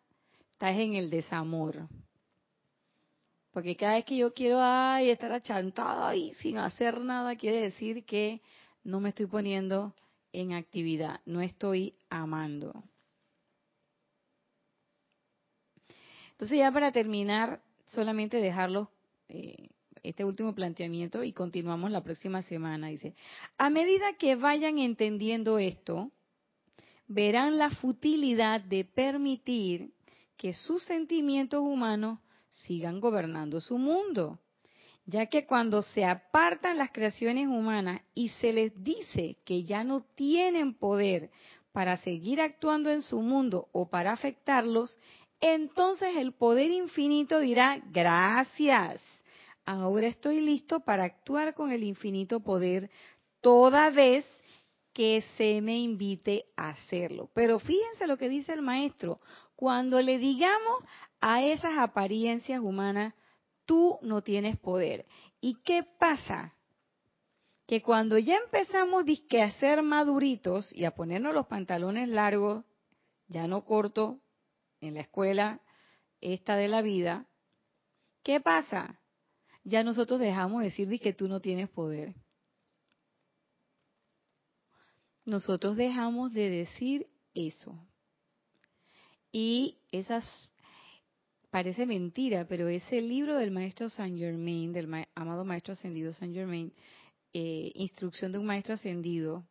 estás 0.53 0.77
en 0.77 0.93
el 0.93 1.09
desamor. 1.09 1.89
Porque 3.51 3.75
cada 3.75 3.95
vez 3.95 4.05
que 4.05 4.15
yo 4.15 4.33
quiero 4.33 4.59
ay, 4.61 5.09
estar 5.09 5.33
achantada 5.33 6.15
y 6.15 6.33
sin 6.35 6.57
hacer 6.57 7.01
nada, 7.01 7.35
quiere 7.35 7.59
decir 7.59 8.05
que 8.05 8.41
no 8.85 9.01
me 9.01 9.09
estoy 9.09 9.25
poniendo 9.25 9.93
en 10.31 10.53
actividad, 10.53 11.19
no 11.25 11.41
estoy 11.41 11.99
amando. 12.09 12.81
Entonces 16.35 16.57
ya 16.57 16.71
para 16.71 16.91
terminar, 16.91 17.61
solamente 17.87 18.37
dejarlos 18.37 18.89
eh, 19.29 19.69
este 20.03 20.23
último 20.23 20.53
planteamiento 20.53 21.23
y 21.23 21.33
continuamos 21.33 21.91
la 21.91 22.03
próxima 22.03 22.41
semana. 22.41 22.87
Dice, 22.87 23.15
a 23.57 23.69
medida 23.69 24.13
que 24.19 24.35
vayan 24.35 24.77
entendiendo 24.77 25.59
esto, 25.59 26.11
verán 27.07 27.57
la 27.57 27.69
futilidad 27.69 28.61
de 28.61 28.85
permitir 28.85 29.91
que 30.37 30.53
sus 30.53 30.83
sentimientos 30.83 31.61
humanos 31.61 32.19
sigan 32.49 32.99
gobernando 32.99 33.61
su 33.61 33.77
mundo 33.77 34.39
ya 35.05 35.27
que 35.27 35.45
cuando 35.45 35.81
se 35.81 36.03
apartan 36.03 36.77
las 36.77 36.91
creaciones 36.91 37.47
humanas 37.47 38.01
y 38.13 38.29
se 38.29 38.51
les 38.51 38.83
dice 38.83 39.37
que 39.45 39.63
ya 39.63 39.83
no 39.83 40.01
tienen 40.15 40.73
poder 40.73 41.29
para 41.71 41.97
seguir 41.97 42.41
actuando 42.41 42.89
en 42.89 43.01
su 43.01 43.21
mundo 43.21 43.67
o 43.71 43.89
para 43.89 44.13
afectarlos, 44.13 44.97
entonces 45.39 46.15
el 46.15 46.33
poder 46.33 46.71
infinito 46.71 47.39
dirá, 47.39 47.81
gracias, 47.91 49.01
ahora 49.65 50.07
estoy 50.07 50.41
listo 50.41 50.81
para 50.81 51.03
actuar 51.03 51.53
con 51.53 51.71
el 51.71 51.83
infinito 51.83 52.39
poder 52.39 52.89
toda 53.41 53.89
vez 53.89 54.25
que 54.93 55.23
se 55.37 55.61
me 55.61 55.77
invite 55.77 56.45
a 56.55 56.69
hacerlo. 56.69 57.29
Pero 57.33 57.59
fíjense 57.59 58.07
lo 58.07 58.17
que 58.17 58.29
dice 58.29 58.53
el 58.53 58.61
maestro, 58.61 59.19
cuando 59.55 60.01
le 60.01 60.17
digamos 60.17 60.83
a 61.19 61.43
esas 61.43 61.77
apariencias 61.77 62.61
humanas, 62.61 63.13
tú 63.65 63.99
no 64.01 64.21
tienes 64.21 64.57
poder. 64.57 65.05
¿Y 65.41 65.55
qué 65.63 65.83
pasa? 65.99 66.53
Que 67.67 67.81
cuando 67.81 68.17
ya 68.17 68.37
empezamos 68.37 69.03
a 69.03 69.51
ser 69.59 69.81
maduritos 69.81 70.71
y 70.73 70.85
a 70.85 70.91
ponernos 70.91 71.33
los 71.33 71.47
pantalones 71.47 72.07
largos, 72.07 72.63
ya 73.27 73.47
no 73.47 73.65
corto, 73.65 74.21
en 74.85 74.95
la 74.95 75.01
escuela 75.01 75.61
esta 76.21 76.55
de 76.55 76.67
la 76.67 76.81
vida, 76.81 77.27
¿qué 78.23 78.39
pasa? 78.39 78.99
Ya 79.63 79.83
nosotros 79.83 80.19
dejamos 80.19 80.59
de 80.59 80.69
decir 80.69 80.99
que 80.99 81.13
tú 81.13 81.27
no 81.27 81.39
tienes 81.39 81.69
poder. 81.69 82.15
Nosotros 85.25 85.75
dejamos 85.75 86.33
de 86.33 86.49
decir 86.49 87.07
eso. 87.33 87.75
Y 89.31 89.79
esas 89.91 90.51
parece 91.49 91.85
mentira, 91.85 92.45
pero 92.47 92.67
ese 92.67 93.01
libro 93.01 93.37
del 93.37 93.49
maestro 93.49 93.89
Saint 93.89 94.17
Germain, 94.17 94.71
del 94.71 95.07
amado 95.15 95.45
maestro 95.45 95.73
ascendido 95.73 96.13
Saint 96.13 96.33
Germain, 96.33 96.71
eh, 97.33 97.71
Instrucción 97.75 98.31
de 98.31 98.37
un 98.37 98.45
maestro 98.45 98.75
ascendido, 98.75 99.45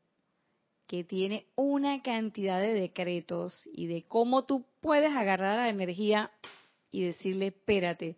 que 0.87 1.05
tiene 1.05 1.47
una 1.57 2.03
cantidad 2.03 2.61
de 2.61 2.75
decretos 2.75 3.69
y 3.73 3.87
de 3.87 4.05
cómo 4.05 4.45
tú 4.45 4.67
puedes 4.81 5.13
agarrar 5.15 5.57
la 5.57 5.69
energía 5.69 6.31
y 6.91 7.03
decirle, 7.05 7.49
espérate, 7.49 8.17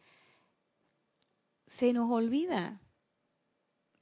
se 1.78 1.92
nos 1.92 2.10
olvida 2.10 2.80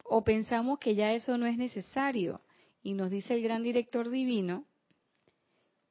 o 0.04 0.22
pensamos 0.22 0.78
que 0.78 0.94
ya 0.94 1.12
eso 1.12 1.36
no 1.38 1.46
es 1.46 1.56
necesario. 1.56 2.40
Y 2.82 2.94
nos 2.94 3.10
dice 3.10 3.34
el 3.34 3.42
gran 3.42 3.62
director 3.62 4.10
divino 4.10 4.64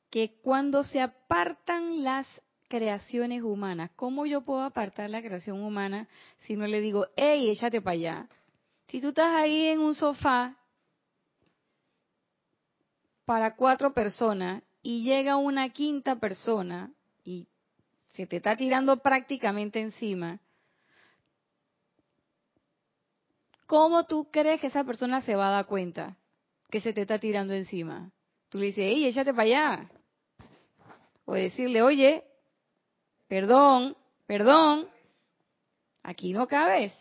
que 0.10 0.40
cuando 0.42 0.84
se 0.84 1.02
apartan 1.02 2.04
las 2.04 2.28
creaciones 2.68 3.42
humanas, 3.44 3.92
¿cómo 3.96 4.26
yo 4.26 4.42
puedo 4.42 4.62
apartar 4.62 5.10
la 5.10 5.22
creación 5.22 5.62
humana 5.62 6.08
si 6.42 6.56
no 6.56 6.68
le 6.68 6.82
digo, 6.82 7.08
hey, 7.16 7.50
échate 7.50 7.82
para 7.82 7.94
allá? 7.94 8.30
Si 8.88 9.02
tú 9.02 9.10
estás 9.10 9.34
ahí 9.34 9.68
en 9.68 9.80
un 9.80 9.96
sofá 9.96 10.58
para 13.26 13.56
cuatro 13.56 13.94
personas 13.94 14.64
y 14.82 15.04
llega 15.04 15.38
una 15.38 15.70
quinta 15.70 16.18
persona 16.18 16.92
y 17.24 17.48
se 18.12 18.28
te 18.28 18.38
está 18.38 18.56
tirando 18.56 18.98
prácticamente 18.98 19.80
encima, 19.80 20.40
¿cómo 23.66 24.06
tú 24.06 24.30
crees 24.30 24.60
que 24.60 24.68
esa 24.68 24.84
persona 24.84 25.22
se 25.22 25.36
va 25.36 25.48
a 25.48 25.52
dar 25.52 25.66
cuenta 25.66 26.18
que 26.70 26.82
se 26.82 26.94
te 26.94 27.02
está 27.02 27.18
tirando 27.18 27.54
encima? 27.54 28.12
Tú 28.50 28.60
le 28.60 28.68
dices, 28.68 28.84
¡ey, 28.84 29.06
échate 29.06 29.34
para 29.34 29.44
allá! 29.44 29.92
O 31.26 31.34
decirle, 31.34 31.82
oye, 31.82 32.24
perdón, 33.28 33.96
perdón, 34.28 34.88
aquí 36.04 36.34
no 36.34 36.46
cabes. 36.46 36.94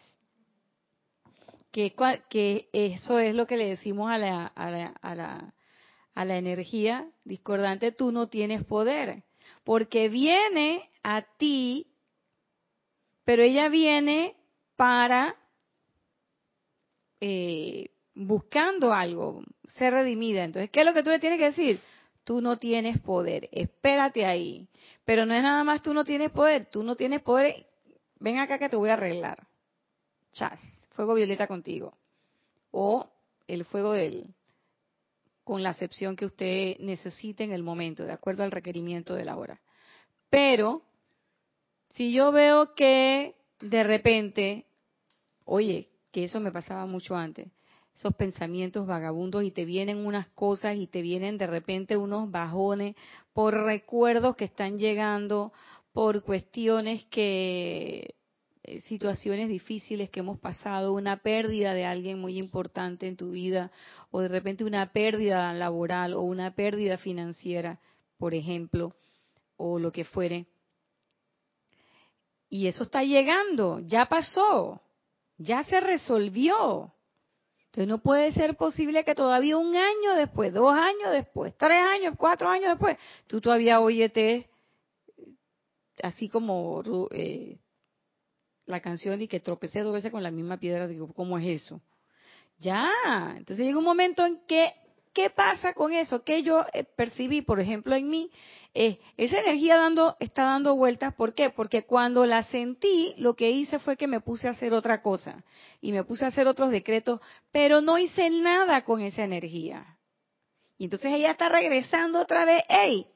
Que, 1.72 1.94
que 2.28 2.68
eso 2.72 3.18
es 3.18 3.34
lo 3.34 3.46
que 3.46 3.56
le 3.56 3.70
decimos 3.70 4.10
a 4.10 4.18
la, 4.18 4.46
a 4.46 4.70
la, 4.70 4.86
a 5.00 5.14
la, 5.14 5.54
a 6.14 6.24
la 6.24 6.36
energía 6.36 7.08
discordante, 7.24 7.92
tú 7.92 8.12
no 8.12 8.28
tienes 8.28 8.64
poder, 8.64 9.22
porque 9.64 10.08
viene 10.08 10.88
a 11.02 11.22
ti, 11.22 11.86
pero 13.24 13.42
ella 13.42 13.68
viene 13.68 14.36
para 14.76 15.36
eh, 17.20 17.90
buscando 18.14 18.92
algo, 18.92 19.42
ser 19.76 19.92
redimida. 19.92 20.44
Entonces, 20.44 20.70
¿qué 20.70 20.80
es 20.80 20.86
lo 20.86 20.92
que 20.92 21.02
tú 21.02 21.10
le 21.10 21.20
tienes 21.20 21.38
que 21.38 21.46
decir? 21.46 21.80
Tú 22.24 22.40
no 22.40 22.58
tienes 22.58 23.00
poder, 23.00 23.48
espérate 23.52 24.26
ahí. 24.26 24.68
Pero 25.04 25.26
no 25.26 25.34
es 25.34 25.42
nada 25.42 25.64
más 25.64 25.82
tú 25.82 25.94
no 25.94 26.04
tienes 26.04 26.30
poder, 26.30 26.66
tú 26.66 26.82
no 26.82 26.96
tienes 26.96 27.22
poder, 27.22 27.66
ven 28.18 28.38
acá 28.38 28.58
que 28.58 28.68
te 28.68 28.76
voy 28.76 28.90
a 28.90 28.94
arreglar. 28.94 29.46
Chas, 30.32 30.60
fuego 30.90 31.14
violeta 31.14 31.46
contigo. 31.46 31.96
O 32.70 33.08
el 33.46 33.64
fuego 33.64 33.92
del, 33.92 34.34
con 35.45 35.62
la 35.62 35.70
acepción 35.70 36.16
que 36.16 36.26
usted 36.26 36.78
necesite 36.78 37.45
en 37.45 37.53
el 37.53 37.62
momento, 37.62 38.05
de 38.05 38.12
acuerdo 38.12 38.45
al 38.45 38.51
requerimiento 38.51 39.14
de 39.14 39.24
la 39.24 39.36
hora. 39.36 39.61
Pero, 40.30 40.82
si 41.90 42.12
yo 42.12 42.32
veo 42.32 42.74
que 42.74 43.34
de 43.61 43.82
repente, 43.82 44.66
oye, 45.45 45.88
que 46.11 46.24
eso 46.24 46.40
me 46.40 46.53
pasaba 46.53 46.86
mucho 46.86 47.16
antes, 47.16 47.49
esos 47.95 48.14
pensamientos 48.14 48.86
vagabundos 48.86 49.45
y 49.45 49.51
te 49.51 49.64
vienen 49.64 50.07
unas 50.07 50.28
cosas 50.28 50.76
y 50.76 50.86
te 50.86 51.03
vienen 51.03 51.38
de 51.38 51.47
repente 51.47 51.97
unos 51.97 52.30
bajones 52.30 52.97
por 53.32 53.55
recuerdos 53.55 54.36
que 54.36 54.47
están 54.47 54.78
llegando, 54.78 55.53
por 55.93 56.22
cuestiones 56.22 57.05
que 57.07 58.14
situaciones 58.82 59.48
difíciles 59.48 60.10
que 60.10 60.20
hemos 60.20 60.38
pasado, 60.38 60.92
una 60.92 61.18
pérdida 61.18 61.74
de 61.74 61.84
alguien 61.84 62.20
muy 62.20 62.38
importante 62.38 63.06
en 63.06 63.16
tu 63.16 63.32
vida, 63.32 63.70
o 64.10 64.20
de 64.20 64.28
repente 64.28 64.64
una 64.64 64.92
pérdida 64.92 65.52
laboral 65.52 66.14
o 66.14 66.22
una 66.22 66.54
pérdida 66.54 66.96
financiera, 66.96 67.80
por 68.18 68.34
ejemplo, 68.34 68.94
o 69.56 69.78
lo 69.78 69.90
que 69.92 70.04
fuere. 70.04 70.46
Y 72.48 72.66
eso 72.66 72.84
está 72.84 73.02
llegando, 73.02 73.80
ya 73.80 74.06
pasó 74.06 74.80
ya 75.42 75.62
se 75.64 75.80
resolvió. 75.80 76.92
Entonces 77.66 77.88
no 77.88 77.98
puede 77.98 78.32
ser 78.32 78.56
posible 78.56 79.04
que 79.04 79.14
todavía 79.14 79.56
un 79.56 79.74
año 79.74 80.14
después, 80.16 80.52
dos 80.52 80.74
años 80.74 81.10
después, 81.10 81.54
tres 81.56 81.82
años, 81.82 82.14
cuatro 82.18 82.48
años 82.48 82.70
después, 82.70 82.98
tú 83.26 83.40
todavía 83.40 83.80
oyete 83.80 84.50
así 86.02 86.28
como 86.28 86.82
eh, 87.12 87.58
la 88.66 88.80
canción 88.80 89.20
y 89.20 89.28
que 89.28 89.40
tropecé 89.40 89.80
dos 89.80 89.92
veces 89.92 90.10
con 90.10 90.22
la 90.22 90.30
misma 90.30 90.58
piedra, 90.58 90.86
digo, 90.86 91.12
¿cómo 91.12 91.38
es 91.38 91.62
eso? 91.62 91.80
Ya, 92.58 92.88
entonces 93.36 93.66
llega 93.66 93.78
un 93.78 93.84
momento 93.84 94.24
en 94.24 94.40
que, 94.46 94.72
¿qué 95.12 95.30
pasa 95.30 95.74
con 95.74 95.92
eso? 95.92 96.22
Que 96.22 96.42
yo 96.42 96.64
eh, 96.72 96.84
percibí, 96.84 97.42
por 97.42 97.60
ejemplo, 97.60 97.96
en 97.96 98.08
mí, 98.08 98.30
eh, 98.74 98.98
esa 99.16 99.40
energía 99.40 99.76
dando, 99.76 100.16
está 100.20 100.44
dando 100.44 100.76
vueltas, 100.76 101.14
¿por 101.14 101.34
qué? 101.34 101.50
Porque 101.50 101.84
cuando 101.84 102.24
la 102.24 102.42
sentí, 102.44 103.14
lo 103.18 103.34
que 103.34 103.50
hice 103.50 103.78
fue 103.78 103.96
que 103.96 104.06
me 104.06 104.20
puse 104.20 104.48
a 104.48 104.52
hacer 104.52 104.72
otra 104.72 105.02
cosa 105.02 105.44
y 105.80 105.92
me 105.92 106.04
puse 106.04 106.24
a 106.24 106.28
hacer 106.28 106.46
otros 106.48 106.70
decretos, 106.70 107.20
pero 107.50 107.80
no 107.80 107.98
hice 107.98 108.30
nada 108.30 108.84
con 108.84 109.02
esa 109.02 109.24
energía. 109.24 109.98
Y 110.78 110.84
entonces 110.84 111.12
ella 111.12 111.32
está 111.32 111.48
regresando 111.48 112.20
otra 112.20 112.44
vez, 112.44 112.64
hey, 112.68 113.06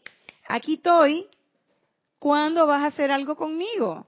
aquí 0.47 0.75
estoy, 0.75 1.27
¿cuándo 2.19 2.67
vas 2.67 2.83
a 2.83 2.87
hacer 2.87 3.11
algo 3.11 3.35
conmigo? 3.37 4.07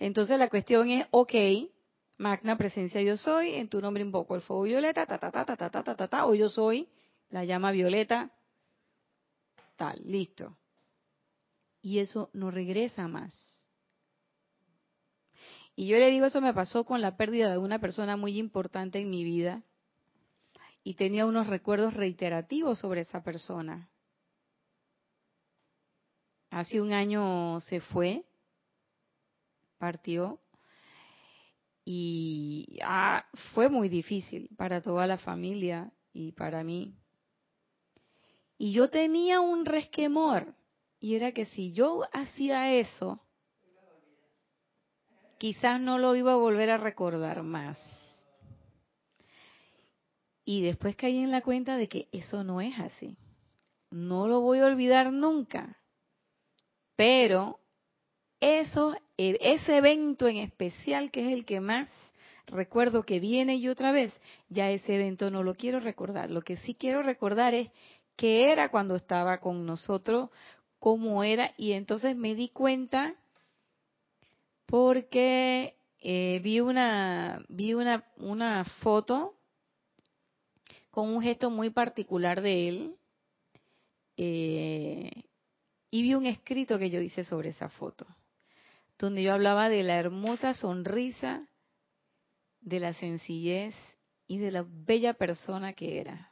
Entonces 0.00 0.38
la 0.38 0.48
cuestión 0.48 0.90
es, 0.90 1.06
ok, 1.12 1.34
magna 2.16 2.58
presencia 2.58 3.00
yo 3.02 3.16
soy, 3.16 3.54
en 3.54 3.68
tu 3.68 3.80
nombre 3.80 4.02
invoco 4.02 4.34
el 4.34 4.40
fuego 4.40 4.62
violeta, 4.62 5.06
ta 5.06 5.18
ta 5.18 5.30
ta 5.30 5.44
ta 5.44 5.56
ta 5.56 5.70
ta 5.70 5.82
ta 5.84 5.94
ta, 5.94 6.08
ta 6.08 6.26
o 6.26 6.34
yo 6.34 6.48
soy 6.48 6.88
la 7.28 7.44
llama 7.44 7.70
violeta, 7.70 8.32
listo. 10.02 10.56
Y 11.82 11.98
eso 11.98 12.30
no 12.32 12.50
regresa 12.50 13.08
más. 13.08 13.34
Y 15.74 15.86
yo 15.86 15.96
le 15.96 16.10
digo, 16.10 16.26
eso 16.26 16.40
me 16.40 16.52
pasó 16.52 16.84
con 16.84 17.00
la 17.00 17.16
pérdida 17.16 17.50
de 17.50 17.58
una 17.58 17.78
persona 17.78 18.16
muy 18.16 18.38
importante 18.38 19.00
en 19.00 19.08
mi 19.08 19.24
vida 19.24 19.62
y 20.82 20.94
tenía 20.94 21.24
unos 21.24 21.46
recuerdos 21.46 21.94
reiterativos 21.94 22.78
sobre 22.78 23.02
esa 23.02 23.22
persona. 23.22 23.88
Hace 26.50 26.80
un 26.80 26.92
año 26.92 27.60
se 27.60 27.80
fue, 27.80 28.24
partió, 29.80 30.38
y 31.84 32.78
ah, 32.84 33.24
fue 33.54 33.68
muy 33.68 33.88
difícil 33.88 34.48
para 34.56 34.80
toda 34.80 35.08
la 35.08 35.18
familia 35.18 35.92
y 36.12 36.32
para 36.32 36.62
mí. 36.62 36.94
Y 38.58 38.72
yo 38.72 38.90
tenía 38.90 39.40
un 39.40 39.64
resquemor, 39.64 40.54
y 41.00 41.16
era 41.16 41.32
que 41.32 41.46
si 41.46 41.72
yo 41.72 42.02
hacía 42.12 42.74
eso, 42.74 43.20
quizás 45.38 45.80
no 45.80 45.96
lo 45.98 46.14
iba 46.14 46.32
a 46.32 46.36
volver 46.36 46.70
a 46.70 46.76
recordar 46.76 47.42
más. 47.42 47.78
Y 50.44 50.62
después 50.62 50.96
caí 50.96 51.18
en 51.18 51.30
la 51.30 51.42
cuenta 51.42 51.76
de 51.76 51.88
que 51.88 52.08
eso 52.12 52.44
no 52.44 52.60
es 52.60 52.78
así. 52.78 53.16
No 53.90 54.28
lo 54.28 54.40
voy 54.40 54.58
a 54.58 54.66
olvidar 54.66 55.12
nunca. 55.12 55.78
Pero 56.96 57.60
eso, 58.40 58.94
e, 58.94 58.98
ese 59.40 59.76
evento 59.76 60.28
en 60.28 60.38
especial, 60.38 61.10
que 61.10 61.26
es 61.26 61.32
el 61.32 61.44
que 61.44 61.60
más 61.60 61.88
recuerdo 62.46 63.02
que 63.04 63.20
viene 63.20 63.56
y 63.56 63.68
otra 63.68 63.92
vez, 63.92 64.12
ya 64.48 64.70
ese 64.70 64.94
evento 64.94 65.30
no 65.30 65.42
lo 65.42 65.54
quiero 65.54 65.80
recordar. 65.80 66.30
Lo 66.30 66.42
que 66.42 66.56
sí 66.56 66.74
quiero 66.74 67.02
recordar 67.02 67.54
es 67.54 67.70
qué 68.16 68.50
era 68.50 68.70
cuando 68.70 68.96
estaba 68.96 69.38
con 69.38 69.66
nosotros, 69.66 70.30
cómo 70.78 71.22
era, 71.22 71.52
y 71.56 71.72
entonces 71.72 72.16
me 72.16 72.34
di 72.34 72.48
cuenta 72.48 73.14
porque 74.66 75.74
eh, 76.00 76.40
vi 76.42 76.60
una 76.60 77.44
vi 77.48 77.74
una, 77.74 78.04
una 78.16 78.64
foto 78.64 79.34
con 80.90 81.08
un 81.08 81.22
gesto 81.22 81.50
muy 81.50 81.70
particular 81.70 82.40
de 82.40 82.68
él 82.68 82.96
eh, 84.16 85.10
y 85.90 86.02
vi 86.02 86.14
un 86.14 86.26
escrito 86.26 86.78
que 86.78 86.90
yo 86.90 87.00
hice 87.00 87.24
sobre 87.24 87.50
esa 87.50 87.68
foto, 87.68 88.06
donde 89.00 89.22
yo 89.22 89.32
hablaba 89.32 89.68
de 89.68 89.82
la 89.82 89.98
hermosa 89.98 90.52
sonrisa, 90.52 91.48
de 92.60 92.80
la 92.80 92.92
sencillez 92.92 93.74
y 94.26 94.38
de 94.38 94.50
la 94.50 94.64
bella 94.68 95.14
persona 95.14 95.72
que 95.72 96.00
era. 96.00 96.30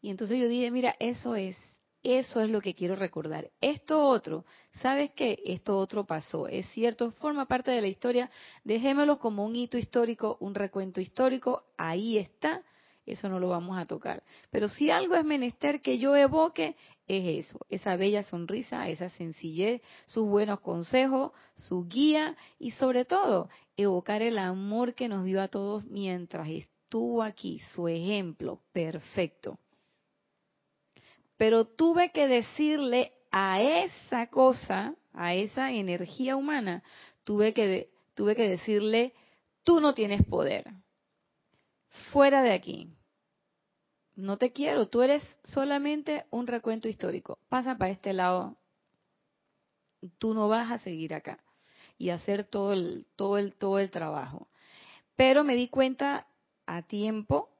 Y 0.00 0.10
entonces 0.10 0.38
yo 0.38 0.46
dije, 0.46 0.70
mira, 0.70 0.94
eso 1.00 1.34
es, 1.34 1.56
eso 2.02 2.40
es 2.40 2.50
lo 2.50 2.60
que 2.60 2.74
quiero 2.74 2.96
recordar. 2.96 3.50
Esto 3.60 4.06
otro, 4.06 4.44
¿sabes 4.82 5.10
qué? 5.12 5.42
Esto 5.46 5.78
otro 5.78 6.06
pasó, 6.06 6.48
es 6.48 6.66
cierto, 6.70 7.10
forma 7.12 7.46
parte 7.46 7.70
de 7.70 7.80
la 7.80 7.88
historia, 7.88 8.30
dejémoslo 8.62 9.18
como 9.18 9.44
un 9.44 9.56
hito 9.56 9.78
histórico, 9.78 10.36
un 10.40 10.54
recuento 10.54 11.00
histórico, 11.00 11.64
ahí 11.78 12.18
está, 12.18 12.62
eso 13.06 13.28
no 13.28 13.38
lo 13.38 13.48
vamos 13.48 13.78
a 13.78 13.86
tocar. 13.86 14.22
Pero 14.50 14.68
si 14.68 14.90
algo 14.90 15.14
es 15.14 15.24
menester 15.24 15.80
que 15.80 15.98
yo 15.98 16.16
evoque, 16.16 16.76
es 17.06 17.46
eso, 17.46 17.60
esa 17.68 17.96
bella 17.96 18.22
sonrisa, 18.22 18.88
esa 18.88 19.08
sencillez, 19.10 19.80
sus 20.06 20.26
buenos 20.26 20.60
consejos, 20.60 21.32
su 21.54 21.86
guía 21.86 22.36
y 22.58 22.72
sobre 22.72 23.04
todo 23.04 23.48
evocar 23.76 24.22
el 24.22 24.38
amor 24.38 24.94
que 24.94 25.08
nos 25.08 25.24
dio 25.24 25.40
a 25.40 25.48
todos 25.48 25.84
mientras 25.84 26.48
estuvo 26.48 27.22
aquí, 27.22 27.60
su 27.74 27.88
ejemplo 27.88 28.60
perfecto 28.72 29.58
pero 31.36 31.66
tuve 31.66 32.10
que 32.10 32.28
decirle 32.28 33.12
a 33.30 33.60
esa 33.60 34.28
cosa, 34.28 34.94
a 35.12 35.34
esa 35.34 35.72
energía 35.72 36.36
humana, 36.36 36.82
tuve 37.24 37.52
que, 37.52 37.90
tuve 38.14 38.34
que 38.34 38.48
decirle, 38.48 39.12
tú 39.62 39.80
no 39.80 39.94
tienes 39.94 40.24
poder. 40.24 40.64
Fuera 42.12 42.42
de 42.42 42.52
aquí. 42.52 42.95
No 44.16 44.38
te 44.38 44.50
quiero, 44.50 44.88
tú 44.88 45.02
eres 45.02 45.22
solamente 45.44 46.24
un 46.30 46.46
recuento 46.46 46.88
histórico. 46.88 47.38
Pasa 47.50 47.76
para 47.76 47.92
este 47.92 48.14
lado. 48.14 48.56
Tú 50.18 50.32
no 50.32 50.48
vas 50.48 50.72
a 50.72 50.78
seguir 50.78 51.12
acá 51.12 51.38
y 51.98 52.10
hacer 52.10 52.44
todo 52.44 52.72
el, 52.72 53.06
todo 53.16 53.36
el, 53.36 53.54
todo 53.54 53.78
el 53.78 53.90
trabajo. 53.90 54.48
Pero 55.16 55.44
me 55.44 55.54
di 55.54 55.68
cuenta 55.68 56.26
a 56.64 56.82
tiempo 56.82 57.50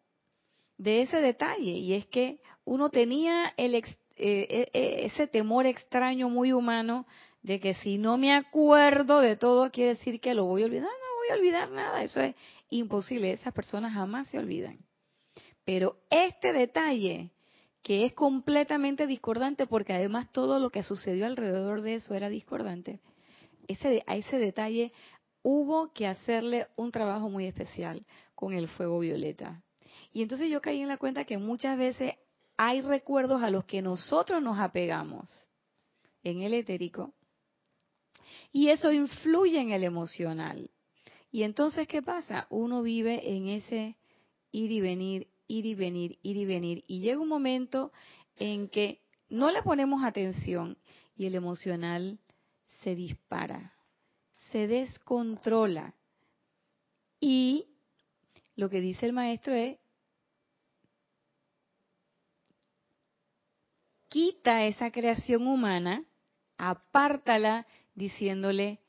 de 0.78 1.02
ese 1.02 1.18
detalle 1.18 1.72
y 1.72 1.92
es 1.92 2.07
que 2.07 2.40
uno 2.64 2.88
tenía 2.88 3.52
el, 3.59 3.74
eh, 3.74 3.84
eh, 4.16 4.70
eh, 4.72 5.00
ese 5.04 5.26
temor 5.26 5.66
extraño 5.66 6.30
muy 6.30 6.52
humano 6.52 7.07
de 7.42 7.61
que 7.61 7.74
si 7.74 7.98
no 7.98 8.16
me 8.16 8.34
acuerdo 8.34 9.20
de 9.20 9.36
todo 9.36 9.70
quiere 9.70 9.90
decir 9.90 10.20
que 10.20 10.34
lo 10.34 10.46
voy 10.46 10.62
a 10.62 10.66
olvidar. 10.66 10.84
No, 10.84 10.88
no 10.88 11.18
voy 11.18 11.28
a 11.30 11.34
olvidar 11.34 11.70
nada, 11.70 12.02
eso 12.02 12.20
es 12.20 12.34
imposible, 12.70 13.32
esas 13.32 13.52
personas 13.52 13.92
jamás 13.92 14.28
se 14.28 14.38
olvidan. 14.38 14.86
Pero 15.67 15.99
este 16.09 16.53
detalle, 16.53 17.33
que 17.83 18.07
es 18.07 18.14
completamente 18.14 19.07
discordante, 19.07 19.67
porque 19.67 19.93
además 19.93 20.31
todo 20.33 20.61
lo 20.61 20.71
que 20.71 20.85
sucedió 20.85 21.27
alrededor 21.27 21.83
de 21.83 21.97
eso 21.97 22.14
era 22.14 22.29
discordante, 22.31 23.01
ese, 23.69 24.05
a 24.07 24.17
ese 24.17 24.39
detalle 24.39 24.93
hubo 25.43 25.93
que 25.93 26.07
hacerle 26.07 26.69
un 26.77 26.93
trabajo 26.93 27.29
muy 27.29 27.47
especial 27.47 28.07
con 28.35 28.55
el 28.55 28.69
fuego 28.69 29.01
violeta. 29.01 29.62
Y 30.12 30.23
entonces 30.23 30.49
yo 30.49 30.61
caí 30.61 30.81
en 30.81 30.89
la 30.89 30.99
cuenta 30.99 31.25
que 31.25 31.37
muchas 31.37 31.77
veces 31.77 32.14
hay 32.57 32.81
recuerdos 32.81 33.43
a 33.43 33.51
los 33.51 33.64
que 33.64 33.83
nosotros 33.83 34.41
nos 34.41 34.59
apegamos 34.59 35.29
en 36.23 36.43
el 36.43 36.55
etérico 36.55 37.12
y 38.53 38.69
eso 38.69 38.93
influye 38.93 39.61
en 39.61 39.73
el 39.73 39.83
emocional. 39.83 40.71
Y 41.31 41.43
entonces, 41.43 41.89
¿qué 41.89 42.03
pasa? 42.03 42.47
Uno 42.51 42.83
vive 42.83 43.37
en 43.37 43.49
ese 43.49 43.97
ir 44.53 44.71
y 44.71 44.81
venir, 44.81 45.29
ir 45.49 45.66
y 45.66 45.74
venir, 45.74 46.18
ir 46.22 46.36
y 46.36 46.44
venir. 46.44 46.84
Y 46.86 47.01
llega 47.01 47.20
un 47.20 47.28
momento 47.28 47.92
en 48.36 48.68
que 48.68 49.01
no 49.28 49.51
le 49.51 49.62
ponemos 49.62 50.05
atención 50.05 50.78
y 51.16 51.26
el 51.26 51.34
emocional 51.34 52.18
se 52.82 52.94
dispara, 52.94 53.74
se 54.51 54.66
descontrola. 54.66 55.94
Y 57.20 57.66
lo 58.55 58.68
que 58.68 58.80
dice 58.80 59.07
el 59.07 59.12
maestro 59.12 59.55
es, 59.55 59.78
quita 64.09 64.64
esa 64.64 64.90
creación 64.90 65.47
humana, 65.47 66.05
apártala 66.57 67.66
diciéndole, 67.94 68.80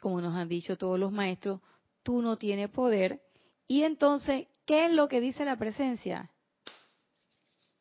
como 0.00 0.20
nos 0.20 0.34
han 0.34 0.48
dicho 0.48 0.76
todos 0.76 0.98
los 0.98 1.12
maestros, 1.12 1.60
tú 2.02 2.22
no 2.22 2.36
tienes 2.36 2.70
poder. 2.70 3.22
Y 3.66 3.82
entonces, 3.82 4.46
¿qué 4.66 4.86
es 4.86 4.92
lo 4.92 5.08
que 5.08 5.20
dice 5.20 5.44
la 5.44 5.56
presencia? 5.56 6.30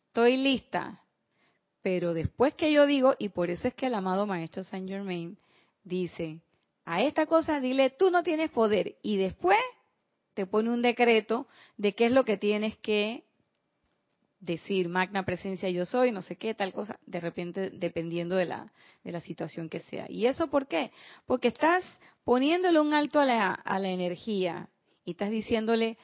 Estoy 0.07 0.37
lista. 0.37 1.01
Pero 1.81 2.13
después 2.13 2.53
que 2.53 2.71
yo 2.71 2.85
digo, 2.85 3.15
y 3.19 3.29
por 3.29 3.49
eso 3.49 3.67
es 3.67 3.73
que 3.73 3.87
el 3.87 3.93
amado 3.93 4.25
maestro 4.25 4.63
Saint 4.63 4.87
Germain 4.87 5.37
dice, 5.83 6.39
a 6.85 7.01
esta 7.03 7.25
cosa 7.25 7.59
dile, 7.59 7.89
tú 7.89 8.09
no 8.09 8.23
tienes 8.23 8.49
poder. 8.49 8.95
Y 9.03 9.17
después 9.17 9.59
te 10.33 10.45
pone 10.45 10.71
un 10.71 10.81
decreto 10.81 11.47
de 11.77 11.93
qué 11.93 12.05
es 12.05 12.11
lo 12.11 12.25
que 12.25 12.37
tienes 12.37 12.77
que 12.77 13.25
decir, 14.39 14.89
magna 14.89 15.25
presencia 15.25 15.69
yo 15.69 15.85
soy, 15.85 16.11
no 16.11 16.21
sé 16.21 16.35
qué, 16.37 16.53
tal 16.53 16.71
cosa, 16.73 16.99
de 17.05 17.19
repente 17.19 17.71
dependiendo 17.71 18.35
de 18.35 18.45
la, 18.45 18.71
de 19.03 19.11
la 19.11 19.19
situación 19.19 19.69
que 19.69 19.79
sea. 19.79 20.05
¿Y 20.09 20.27
eso 20.27 20.47
por 20.47 20.67
qué? 20.67 20.91
Porque 21.25 21.47
estás 21.47 21.83
poniéndole 22.23 22.79
un 22.79 22.93
alto 22.93 23.19
a 23.19 23.25
la, 23.25 23.53
a 23.53 23.79
la 23.79 23.89
energía 23.89 24.69
y 25.03 25.11
estás 25.11 25.31
diciéndole, 25.31 25.97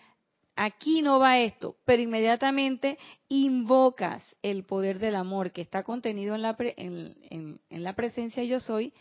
aquí 0.56 1.02
no 1.02 1.20
va 1.20 1.39
esto, 1.39 1.78
pero 1.86 2.02
inmediatamente 2.02 2.97
invocas 3.30 4.24
el 4.41 4.64
poder 4.64 4.99
del 4.99 5.16
amor 5.16 5.52
que 5.52 5.62
está 5.62 5.84
contenido 5.84 6.36
en 6.36 6.41
la, 6.41 6.56
en, 6.60 7.62
en 7.70 7.95
presencia 7.95 8.43
yo 8.43 8.60
soy 8.60 8.93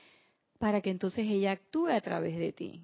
para 0.59 0.81
que 0.81 0.91
entonces 0.91 1.27
ella 1.27 1.53
actúe 1.53 1.89
a 1.89 2.01
través 2.01 2.39
de 2.39 2.53
ti. 2.53 2.83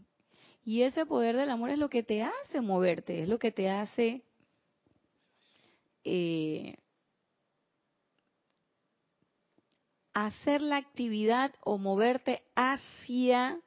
Y 0.64 0.82
ese 0.82 1.06
poder 1.06 1.36
del 1.36 1.50
amor 1.50 1.70
es 1.70 1.78
lo 1.78 1.88
que 1.88 2.02
te 2.02 2.22
hace 2.22 2.60
moverte, 2.60 3.22
es 3.22 3.28
lo 3.28 3.38
que 3.38 3.52
te 3.52 3.70
hace 3.70 4.24
eh, 6.02 6.76
hacer 10.14 10.62
la 10.62 10.76
actividad 10.76 11.54
o 11.62 11.78
moverte 11.78 12.42
hacia 12.54 13.60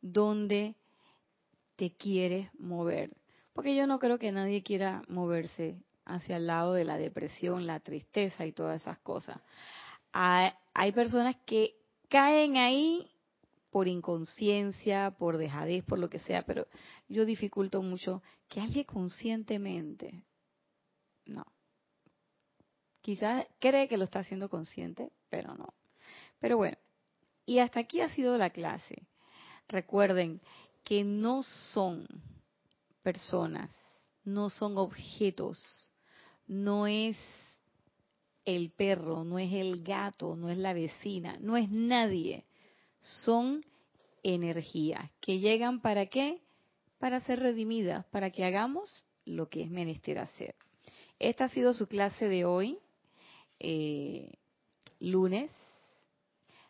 donde 0.00 0.74
te 1.76 1.94
quieres 1.94 2.52
mover. 2.58 3.16
Porque 3.52 3.74
yo 3.74 3.86
no 3.86 3.98
creo 3.98 4.18
que 4.18 4.32
nadie 4.32 4.62
quiera 4.62 5.02
moverse 5.08 5.76
hacia 6.04 6.36
el 6.36 6.46
lado 6.46 6.74
de 6.74 6.84
la 6.84 6.96
depresión, 6.96 7.66
la 7.66 7.80
tristeza 7.80 8.46
y 8.46 8.52
todas 8.52 8.80
esas 8.80 8.98
cosas. 8.98 9.40
Hay, 10.12 10.92
personas 10.92 11.36
que 11.46 11.74
caen 12.08 12.56
ahí 12.56 13.10
por 13.70 13.88
inconsciencia, 13.88 15.12
por 15.18 15.38
dejadez, 15.38 15.84
por 15.84 15.98
lo 15.98 16.10
que 16.10 16.18
sea, 16.18 16.42
pero 16.42 16.66
yo 17.08 17.24
dificulto 17.24 17.82
mucho 17.82 18.22
que 18.48 18.60
alguien 18.60 18.84
conscientemente, 18.84 20.24
no, 21.24 21.44
Quizás 23.02 23.46
cree 23.58 23.88
que 23.88 23.96
lo 23.96 24.04
está 24.04 24.20
haciendo 24.20 24.48
consciente, 24.48 25.10
pero 25.28 25.54
no. 25.56 25.74
Pero 26.38 26.56
bueno, 26.56 26.78
y 27.44 27.58
hasta 27.58 27.80
aquí 27.80 28.00
ha 28.00 28.08
sido 28.08 28.38
la 28.38 28.50
clase. 28.50 29.08
Recuerden 29.68 30.40
que 30.84 31.02
no 31.02 31.42
son 31.42 32.06
personas, 33.02 33.74
no 34.24 34.50
son 34.50 34.78
objetos, 34.78 35.60
no 36.46 36.86
es 36.86 37.16
el 38.44 38.70
perro, 38.70 39.24
no 39.24 39.38
es 39.38 39.52
el 39.52 39.82
gato, 39.82 40.36
no 40.36 40.48
es 40.48 40.58
la 40.58 40.72
vecina, 40.72 41.36
no 41.40 41.56
es 41.56 41.70
nadie. 41.70 42.44
Son 43.00 43.64
energías 44.22 45.10
que 45.20 45.38
llegan 45.38 45.80
para 45.80 46.06
qué? 46.06 46.40
Para 46.98 47.20
ser 47.20 47.40
redimidas, 47.40 48.04
para 48.06 48.30
que 48.30 48.44
hagamos 48.44 49.06
lo 49.24 49.48
que 49.48 49.62
es 49.62 49.70
menester 49.70 50.18
hacer. 50.18 50.54
Esta 51.18 51.44
ha 51.44 51.48
sido 51.48 51.74
su 51.74 51.86
clase 51.86 52.28
de 52.28 52.44
hoy. 52.44 52.78
Eh, 53.60 54.32
lunes. 54.98 55.50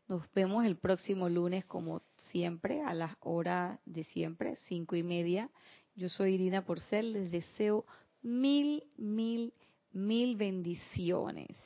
Nos 0.09 0.23
vemos 0.35 0.65
el 0.65 0.77
próximo 0.77 1.29
lunes 1.29 1.65
como 1.65 2.03
siempre, 2.31 2.83
a 2.83 2.95
las 2.95 3.17
horas 3.21 3.79
de 3.85 4.05
siempre, 4.05 4.57
cinco 4.69 4.97
y 4.97 5.03
media. 5.03 5.51
Yo 5.95 6.09
soy 6.09 6.35
Irina 6.35 6.65
Porcel, 6.65 7.13
les 7.13 7.31
deseo 7.31 7.85
mil, 8.23 8.85
mil, 8.97 9.53
mil 9.93 10.37
bendiciones. 10.37 11.57